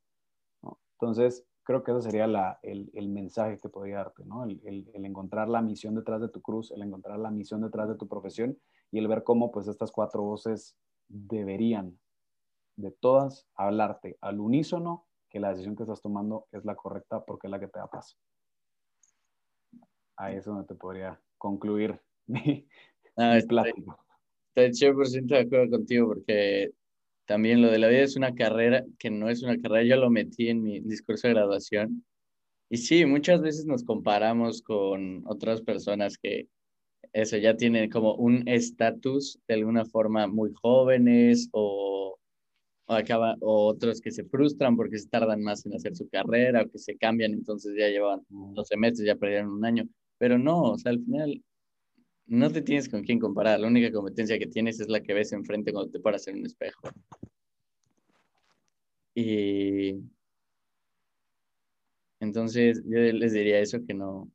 Entonces, 0.99 1.45
creo 1.67 1.83
que 1.83 1.91
ese 1.91 2.03
sería 2.03 2.27
la, 2.27 2.59
el, 2.63 2.89
el, 2.93 3.09
mensaje 3.09 3.59
que 3.59 3.67
podría 3.67 3.97
darte, 3.97 4.23
¿no? 4.23 4.45
El, 4.45 4.61
el, 4.63 4.89
el, 4.93 5.03
encontrar 5.03 5.49
la 5.49 5.61
misión 5.61 5.95
detrás 5.95 6.21
de 6.21 6.29
tu 6.29 6.41
cruz, 6.41 6.71
el 6.71 6.81
encontrar 6.81 7.19
la 7.19 7.29
misión 7.29 7.61
detrás 7.61 7.89
de 7.89 7.95
tu 7.95 8.07
profesión 8.07 8.57
y 8.89 8.99
el 8.99 9.09
ver 9.09 9.25
cómo 9.25 9.51
pues 9.51 9.67
estas 9.67 9.91
cuatro 9.91 10.23
voces 10.23 10.77
deberían 11.09 11.99
de 12.77 12.91
todas 12.91 13.49
hablarte 13.53 14.17
al 14.21 14.39
unísono 14.39 15.07
que 15.29 15.41
la 15.41 15.49
decisión 15.49 15.75
que 15.75 15.83
estás 15.83 16.01
tomando 16.01 16.47
es 16.53 16.63
la 16.63 16.75
correcta 16.75 17.25
porque 17.25 17.47
es 17.47 17.51
la 17.51 17.59
que 17.59 17.67
te 17.67 17.79
da 17.79 17.87
paz. 17.87 18.17
Ahí 20.15 20.37
es 20.37 20.45
donde 20.45 20.65
te 20.65 20.75
podría 20.75 21.19
concluir 21.37 21.99
mi, 22.27 22.65
ah, 23.17 23.35
mi 23.35 23.41
plática. 23.41 23.97
Estoy 24.55 24.89
100% 24.95 25.35
de 25.35 25.39
acuerdo 25.41 25.71
contigo 25.71 26.07
porque 26.07 26.71
también 27.27 27.61
lo 27.61 27.69
de 27.69 27.77
la 27.77 27.89
vida 27.89 28.01
es 28.01 28.15
una 28.15 28.33
carrera 28.33 28.85
que 28.97 29.11
no 29.11 29.29
es 29.29 29.43
una 29.43 29.59
carrera, 29.59 29.83
yo 29.83 29.97
lo 29.97 30.09
metí 30.09 30.49
en 30.49 30.63
mi 30.63 30.79
discurso 30.79 31.27
de 31.27 31.35
graduación. 31.35 32.05
Y 32.69 32.77
sí, 32.77 33.05
muchas 33.05 33.41
veces 33.41 33.65
nos 33.65 33.83
comparamos 33.83 34.61
con 34.61 35.23
otras 35.27 35.61
personas 35.61 36.17
que 36.17 36.47
eso 37.13 37.37
ya 37.37 37.55
tienen 37.55 37.89
como 37.89 38.15
un 38.15 38.47
estatus 38.47 39.39
de 39.47 39.55
alguna 39.55 39.85
forma 39.85 40.27
muy 40.27 40.51
jóvenes 40.53 41.49
o, 41.51 42.17
o, 42.87 42.93
acaba, 42.93 43.35
o 43.41 43.67
otros 43.67 44.01
que 44.01 44.11
se 44.11 44.23
frustran 44.25 44.77
porque 44.77 44.97
se 44.97 45.09
tardan 45.09 45.41
más 45.43 45.65
en 45.65 45.75
hacer 45.75 45.95
su 45.95 46.09
carrera 46.09 46.63
o 46.63 46.69
que 46.69 46.79
se 46.79 46.97
cambian, 46.97 47.33
entonces 47.33 47.73
ya 47.77 47.89
llevan 47.89 48.21
12 48.29 48.77
meses, 48.77 49.05
ya 49.05 49.15
perdieron 49.15 49.51
un 49.51 49.65
año. 49.65 49.83
Pero 50.17 50.37
no, 50.37 50.61
o 50.61 50.77
sea, 50.77 50.91
al 50.91 51.03
final 51.03 51.43
no 52.27 52.51
te 52.51 52.61
tienes 52.61 52.89
con 52.89 53.03
quién 53.03 53.19
comparar. 53.19 53.59
La 53.59 53.67
única 53.67 53.91
competencia 53.91 54.39
que 54.39 54.47
tienes 54.47 54.79
es 54.79 54.89
la 54.89 55.01
que 55.01 55.13
ves 55.13 55.31
enfrente 55.33 55.71
cuando 55.71 55.91
te 55.91 55.99
paras 55.99 56.27
en 56.27 56.39
un 56.39 56.45
espejo. 56.45 56.89
Y 59.15 59.95
entonces 62.19 62.83
yo 62.85 62.99
les 62.99 63.33
diría 63.33 63.59
eso, 63.59 63.79
que 63.85 63.93
no, 63.93 64.31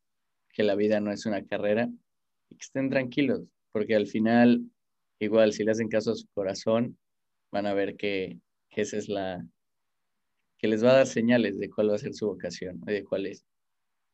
que 0.53 0.62
la 0.62 0.74
vida 0.74 1.01
no 1.01 1.12
es 1.12 1.26
una 1.26 1.45
carrera 1.45 1.88
y 2.51 2.57
que 2.57 2.62
estén 2.62 2.90
tranquilos, 2.90 3.43
porque 3.72 3.95
al 3.95 4.07
final, 4.07 4.62
igual 5.18 5.53
si 5.53 5.64
le 5.64 5.72
hacen 5.72 5.88
caso 5.88 6.12
a 6.12 6.16
su 6.16 6.26
corazón, 6.34 6.99
van 7.51 7.66
a 7.66 7.74
ver 7.74 7.97
que, 7.97 8.38
que 8.70 8.82
esa 8.82 8.97
es 8.97 9.09
la, 9.09 9.47
que 10.59 10.68
les 10.68 10.84
va 10.84 10.93
a 10.93 10.97
dar 10.97 11.07
señales 11.07 11.59
de 11.59 11.70
cuál 11.70 11.90
va 11.90 11.97
a 11.97 11.99
ser 11.99 12.14
su 12.14 12.26
vocación 12.26 12.80
y 12.86 12.93
de 12.93 13.05
cuál 13.05 13.26
es. 13.26 13.45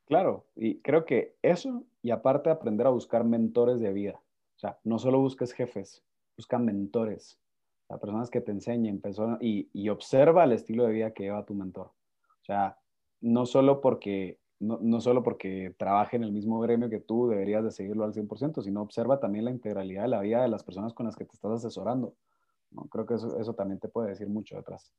Claro, 0.09 0.47
y 0.57 0.81
creo 0.81 1.05
que 1.05 1.37
eso, 1.43 1.85
y 2.03 2.11
aparte 2.11 2.49
aprender 2.49 2.87
a 2.87 2.91
buscar 2.91 3.25
mentores 3.25 3.79
de 3.79 3.93
vida. 3.93 4.23
O 4.57 4.59
sea, 4.59 4.79
no 4.83 4.99
solo 4.99 5.21
busques 5.21 5.53
jefes, 5.53 6.03
busca 6.35 6.59
mentores, 6.59 7.39
o 7.89 7.99
personas 7.99 8.31
que 8.31 8.41
te 8.41 8.51
enseñen, 8.51 9.03
personas, 9.03 9.39
y, 9.43 9.69
y, 9.75 9.91
observa 9.91 10.45
el 10.45 10.53
estilo 10.53 10.85
de 10.87 10.93
vida 10.93 11.11
que 11.13 11.25
lleva 11.25 11.45
tu 11.45 11.55
mentor. 11.55 11.89
O 12.41 12.45
sea, 12.45 12.79
no 13.21 13.45
solo 13.45 13.83
porque, 13.83 14.41
no, 14.59 14.79
no 14.81 15.03
solo 15.03 15.23
porque 15.23 15.75
trabaje 15.79 16.17
en 16.17 16.25
el 16.25 16.33
mismo 16.33 16.59
gremio 16.61 16.89
que 16.89 17.01
tú, 17.01 17.29
deberías 17.29 17.63
de 17.63 17.71
seguirlo 17.71 18.05
al 18.05 18.15
100%, 18.15 18.63
sino 18.63 18.81
observa 18.81 19.21
también 19.21 19.45
la 19.45 19.51
integralidad 19.51 20.05
de 20.05 20.09
la 20.09 20.21
vida 20.23 20.41
de 20.41 20.49
las 20.49 20.65
personas 20.65 20.95
con 20.95 21.05
las 21.05 21.17
que 21.17 21.27
te 21.27 21.35
estás 21.35 21.53
asesorando. 21.53 22.15
¿no? 22.71 22.87
Creo 22.89 23.05
que 23.05 23.15
eso, 23.15 23.39
eso 23.39 23.55
también 23.55 23.79
te 23.79 23.89
puede 23.89 24.09
decir 24.09 24.29
mucho 24.29 24.57
detrás. 24.57 24.91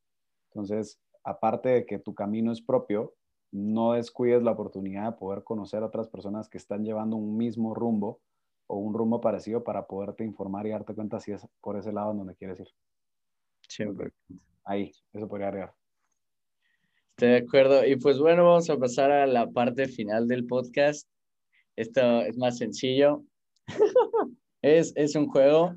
Entonces, 0.51 1.01
aparte 1.23 1.69
de 1.69 1.85
que 1.87 1.97
tu 1.97 2.13
camino 2.13 2.51
es 2.51 2.61
propio, 2.61 3.15
no 3.51 3.93
descuides 3.93 4.43
la 4.43 4.51
oportunidad 4.51 5.11
de 5.11 5.17
poder 5.17 5.43
conocer 5.43 5.83
a 5.83 5.87
otras 5.87 6.07
personas 6.07 6.49
que 6.49 6.57
están 6.57 6.83
llevando 6.83 7.15
un 7.15 7.37
mismo 7.37 7.73
rumbo 7.73 8.19
o 8.67 8.77
un 8.77 8.93
rumbo 8.93 9.19
parecido 9.19 9.63
para 9.63 9.87
poderte 9.87 10.23
informar 10.23 10.67
y 10.67 10.69
darte 10.69 10.93
cuenta 10.93 11.19
si 11.19 11.31
es 11.31 11.47
por 11.61 11.77
ese 11.77 11.91
lado 11.91 12.11
en 12.11 12.17
donde 12.19 12.35
quieres 12.35 12.59
ir. 12.59 12.67
Siempre. 13.67 14.11
Ahí, 14.63 14.91
eso 15.13 15.27
podría 15.27 15.47
agregar. 15.47 15.73
Estoy 17.11 17.29
de 17.29 17.37
acuerdo. 17.37 17.85
Y 17.85 17.95
pues 17.95 18.19
bueno, 18.19 18.45
vamos 18.45 18.69
a 18.69 18.77
pasar 18.77 19.11
a 19.11 19.27
la 19.27 19.49
parte 19.49 19.87
final 19.87 20.27
del 20.27 20.45
podcast. 20.45 21.07
Esto 21.75 22.21
es 22.21 22.37
más 22.37 22.57
sencillo. 22.57 23.23
es, 24.61 24.93
es 24.95 25.15
un 25.15 25.27
juego. 25.27 25.75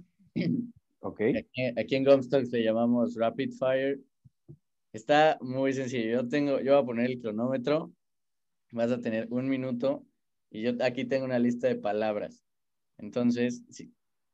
Ok. 1.00 1.20
Aquí, 1.20 1.62
aquí 1.76 1.96
en 1.96 2.04
Gomstock 2.04 2.44
le 2.52 2.62
llamamos 2.62 3.16
Rapid 3.16 3.52
Fire. 3.58 3.98
Está 4.92 5.38
muy 5.40 5.72
sencillo. 5.72 6.10
Yo 6.10 6.28
tengo, 6.28 6.60
yo 6.60 6.72
voy 6.72 6.82
a 6.82 6.86
poner 6.86 7.10
el 7.10 7.20
cronómetro. 7.20 7.92
Vas 8.72 8.90
a 8.90 9.00
tener 9.00 9.26
un 9.30 9.48
minuto 9.48 10.04
y 10.50 10.62
yo 10.62 10.72
aquí 10.82 11.04
tengo 11.04 11.24
una 11.24 11.38
lista 11.38 11.66
de 11.66 11.76
palabras. 11.76 12.42
Entonces, 12.98 13.62
si, 13.70 13.92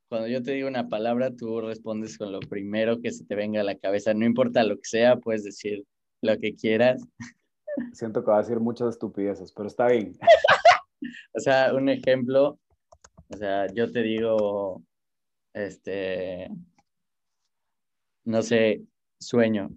cuando 0.09 0.27
yo 0.27 0.43
te 0.43 0.51
digo 0.51 0.67
una 0.67 0.89
palabra, 0.89 1.35
tú 1.35 1.61
respondes 1.61 2.17
con 2.17 2.31
lo 2.31 2.39
primero 2.39 2.99
que 2.99 3.11
se 3.11 3.25
te 3.25 3.35
venga 3.35 3.61
a 3.61 3.63
la 3.63 3.77
cabeza. 3.77 4.13
No 4.13 4.25
importa 4.25 4.63
lo 4.63 4.75
que 4.75 4.85
sea, 4.85 5.17
puedes 5.17 5.43
decir 5.43 5.85
lo 6.21 6.37
que 6.37 6.55
quieras. 6.55 7.01
Siento 7.93 8.23
que 8.23 8.31
va 8.31 8.37
a 8.37 8.41
decir 8.41 8.59
muchas 8.59 8.89
estupideces, 8.89 9.53
pero 9.53 9.67
está 9.67 9.87
bien. 9.87 10.17
o 11.33 11.39
sea, 11.39 11.73
un 11.73 11.87
ejemplo. 11.87 12.59
O 13.31 13.37
sea, 13.37 13.67
yo 13.73 13.91
te 13.91 14.01
digo, 14.01 14.83
este, 15.53 16.49
no 18.25 18.41
sé, 18.41 18.83
sueño. 19.19 19.69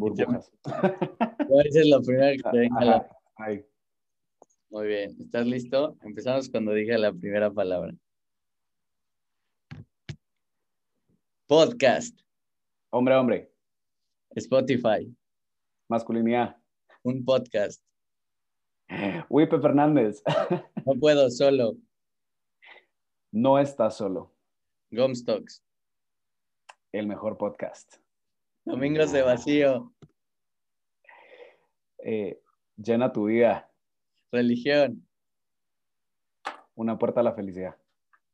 Burbujas. 0.00 0.50
Esa 0.64 1.78
es 1.80 1.86
la 1.86 2.00
primera 2.00 2.32
que 2.32 2.42
te 2.42 2.58
venga 2.58 2.84
la... 2.84 3.20
Muy 4.70 4.86
bien, 4.86 5.14
¿estás 5.20 5.46
listo? 5.46 5.96
Empezamos 6.02 6.48
cuando 6.48 6.72
diga 6.72 6.96
la 6.96 7.12
primera 7.12 7.50
palabra. 7.50 7.92
Podcast. 11.46 12.18
Hombre, 12.88 13.14
hombre. 13.16 13.52
Spotify. 14.36 15.14
Masculinidad. 15.88 16.56
Un 17.02 17.22
podcast. 17.22 17.84
Wipe 19.28 19.60
Fernández. 19.60 20.22
No 20.86 20.94
puedo 20.98 21.28
solo. 21.28 21.76
No 23.32 23.58
estás 23.58 23.98
solo. 23.98 24.32
Gomstocks. 24.90 25.62
El 26.90 27.06
mejor 27.06 27.36
podcast. 27.36 28.00
Domingos 28.64 29.12
de 29.12 29.22
vacío. 29.22 29.92
Eh, 32.04 32.40
llena 32.76 33.12
tu 33.12 33.24
vida. 33.26 33.70
Religión. 34.30 35.06
Una 36.74 36.98
puerta 36.98 37.20
a 37.20 37.22
la 37.22 37.34
felicidad. 37.34 37.76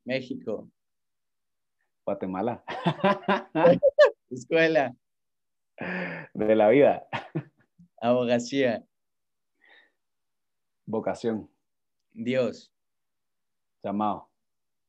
México. 0.04 0.70
Guatemala. 2.04 2.64
Escuela. 4.30 4.94
De 6.34 6.54
la 6.54 6.68
vida. 6.68 7.06
Abogacía. 8.00 8.84
Vocación. 10.86 11.50
Dios. 12.12 12.72
Llamado. 13.82 14.30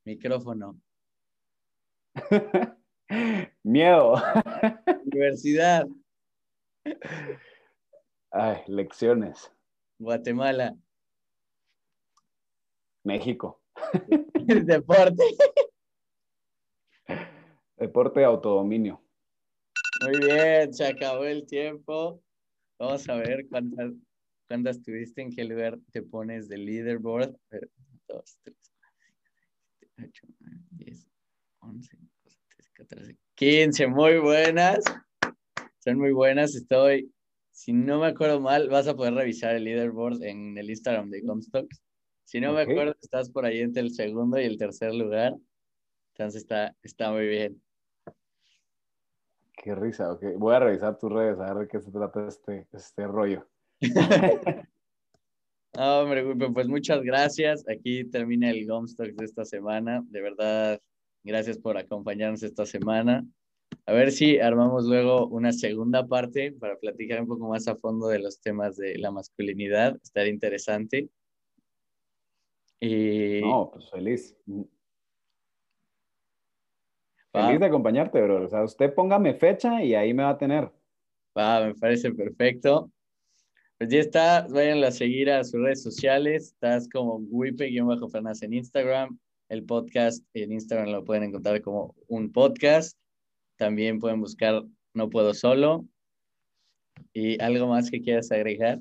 Micrófono. 0.05 0.79
Miedo. 3.67 4.13
Universidad. 5.03 5.89
Ay, 8.31 8.63
lecciones. 8.67 9.51
Guatemala. 9.99 10.73
México. 13.03 13.61
Deporte. 14.63 15.21
Deporte 17.75 18.21
de 18.21 18.25
autodominio. 18.25 19.03
Muy 20.01 20.17
bien, 20.17 20.73
se 20.73 20.87
acabó 20.87 21.25
el 21.25 21.45
tiempo. 21.45 22.23
Vamos 22.79 23.09
a 23.09 23.15
ver 23.15 23.49
cuántas, 23.49 23.91
cuántas 24.47 24.81
tuviste, 24.81 25.21
en 25.23 25.35
qué 25.35 25.43
lugar 25.43 25.77
te 25.91 26.01
pones 26.03 26.47
de 26.47 26.57
leaderboard. 26.57 27.35
2, 28.07 28.39
3, 28.43 28.57
4, 29.97 30.07
8, 30.07 30.27
9, 30.39 30.57
10, 30.71 31.07
11, 31.59 31.97
12, 32.23 32.39
13, 32.47 32.71
14, 32.71 33.26
15. 33.37 33.85
Muy 33.85 34.17
buenas. 34.17 34.79
Son 35.77 35.99
muy 35.99 36.11
buenas. 36.11 36.55
Estoy, 36.55 37.13
si 37.51 37.71
no 37.71 37.99
me 37.99 38.07
acuerdo 38.07 38.41
mal, 38.41 38.67
vas 38.67 38.87
a 38.87 38.95
poder 38.95 39.13
revisar 39.13 39.55
el 39.55 39.63
leaderboard 39.63 40.23
en 40.23 40.57
el 40.57 40.71
Instagram 40.71 41.11
de 41.11 41.23
Comstocks. 41.23 41.83
Si 42.23 42.41
no 42.41 42.51
okay. 42.51 42.65
me 42.65 42.71
acuerdo, 42.71 42.95
estás 42.99 43.29
por 43.29 43.45
ahí 43.45 43.61
entre 43.61 43.83
el 43.83 43.93
segundo 43.93 44.39
y 44.39 44.45
el 44.45 44.57
tercer 44.57 44.91
lugar. 44.95 45.35
Entonces 46.15 46.41
está, 46.41 46.75
está 46.81 47.11
muy 47.11 47.27
bien. 47.27 47.61
Qué 49.53 49.75
risa, 49.75 50.11
ok. 50.11 50.23
Voy 50.37 50.55
a 50.55 50.59
revisar 50.59 50.97
tus 50.97 51.11
redes 51.11 51.39
a 51.39 51.53
ver 51.53 51.67
de 51.67 51.67
qué 51.67 51.79
se 51.79 51.91
trata 51.91 52.27
este, 52.27 52.65
este 52.73 53.05
rollo. 53.05 53.47
no, 55.75 55.99
hombre, 55.99 56.49
pues 56.51 56.67
muchas 56.67 57.03
gracias. 57.03 57.63
Aquí 57.69 58.03
termina 58.05 58.49
el 58.49 58.65
Gomstock 58.65 59.09
de 59.09 59.25
esta 59.25 59.45
semana. 59.45 60.03
De 60.09 60.21
verdad, 60.21 60.81
gracias 61.27 61.57
por 61.57 61.77
acompañarnos 61.77 62.41
esta 62.41 62.65
semana. 62.65 63.25
A 63.85 63.93
ver 63.93 64.11
si 64.11 64.39
armamos 64.39 64.85
luego 64.85 65.27
una 65.27 65.51
segunda 65.51 66.07
parte 66.07 66.53
para 66.53 66.77
platicar 66.77 67.21
un 67.21 67.27
poco 67.27 67.47
más 67.49 67.67
a 67.67 67.75
fondo 67.75 68.07
de 68.07 68.19
los 68.19 68.41
temas 68.41 68.77
de 68.77 68.97
la 68.97 69.11
masculinidad. 69.11 69.97
Estaría 70.01 70.33
interesante. 70.33 71.09
Y... 72.79 73.41
No, 73.41 73.69
pues 73.71 73.89
feliz. 73.89 74.35
Feliz 77.31 77.59
de 77.59 77.65
acompañarte, 77.65 78.21
bro. 78.21 78.45
O 78.45 78.49
sea, 78.49 78.63
usted 78.63 78.93
póngame 78.93 79.33
fecha 79.35 79.83
y 79.83 79.93
ahí 79.95 80.13
me 80.13 80.23
va 80.23 80.31
a 80.31 80.37
tener. 80.37 80.71
Va, 81.37 81.65
me 81.65 81.75
parece 81.75 82.11
perfecto. 82.11 82.91
Pues 83.77 83.91
ya 83.91 83.99
está, 83.99 84.47
vayan 84.49 84.83
a 84.83 84.91
seguir 84.91 85.29
a 85.29 85.43
sus 85.43 85.61
redes 85.61 85.83
sociales. 85.83 86.45
Estás 86.53 86.89
como 86.89 87.17
wipe-fernández 87.17 88.41
en 88.41 88.53
Instagram. 88.53 89.19
El 89.49 89.63
podcast 89.63 90.25
en 90.33 90.51
Instagram 90.51 90.89
lo 90.89 91.05
pueden 91.05 91.23
encontrar 91.23 91.61
como 91.61 91.95
un 92.07 92.31
podcast. 92.31 92.97
También 93.57 93.99
pueden 93.99 94.19
buscar 94.19 94.63
No 94.93 95.09
Puedo 95.09 95.33
Solo. 95.33 95.85
¿Y 97.13 97.41
algo 97.41 97.67
más 97.67 97.89
que 97.89 98.01
quieras 98.01 98.31
agregar? 98.31 98.79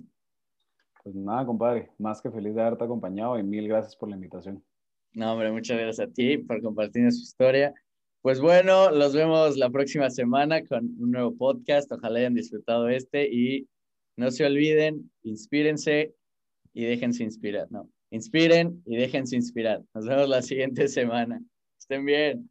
Pues 1.02 1.14
nada, 1.14 1.46
compadre, 1.46 1.90
más 1.98 2.20
que 2.20 2.30
feliz 2.30 2.54
de 2.54 2.62
haberte 2.62 2.84
acompañado 2.84 3.38
y 3.38 3.44
mil 3.44 3.68
gracias 3.68 3.94
por 3.94 4.08
la 4.08 4.16
invitación. 4.16 4.64
No, 5.12 5.32
hombre, 5.32 5.52
muchas 5.52 5.78
gracias 5.78 6.08
a 6.08 6.12
ti 6.12 6.38
por 6.38 6.60
compartir 6.60 7.10
su 7.12 7.22
historia. 7.22 7.72
Pues 8.22 8.40
bueno, 8.40 8.90
los 8.90 9.14
vemos 9.14 9.56
la 9.56 9.70
próxima 9.70 10.10
semana 10.10 10.64
con 10.64 10.84
un 10.98 11.12
nuevo 11.12 11.36
podcast. 11.36 11.90
Ojalá 11.92 12.18
hayan 12.18 12.34
disfrutado 12.34 12.88
este 12.88 13.32
y 13.32 13.68
no 14.16 14.32
se 14.32 14.44
olviden, 14.44 15.12
inspírense 15.22 16.12
y 16.74 16.84
déjense 16.86 17.22
inspirar. 17.22 17.70
No, 17.70 17.88
inspiren 18.10 18.82
y 18.86 18.96
déjense 18.96 19.36
inspirar. 19.36 19.82
Nos 19.94 20.06
vemos 20.06 20.28
la 20.28 20.42
siguiente 20.42 20.88
semana. 20.88 21.40
Estén 21.78 22.04
bien. 22.04 22.50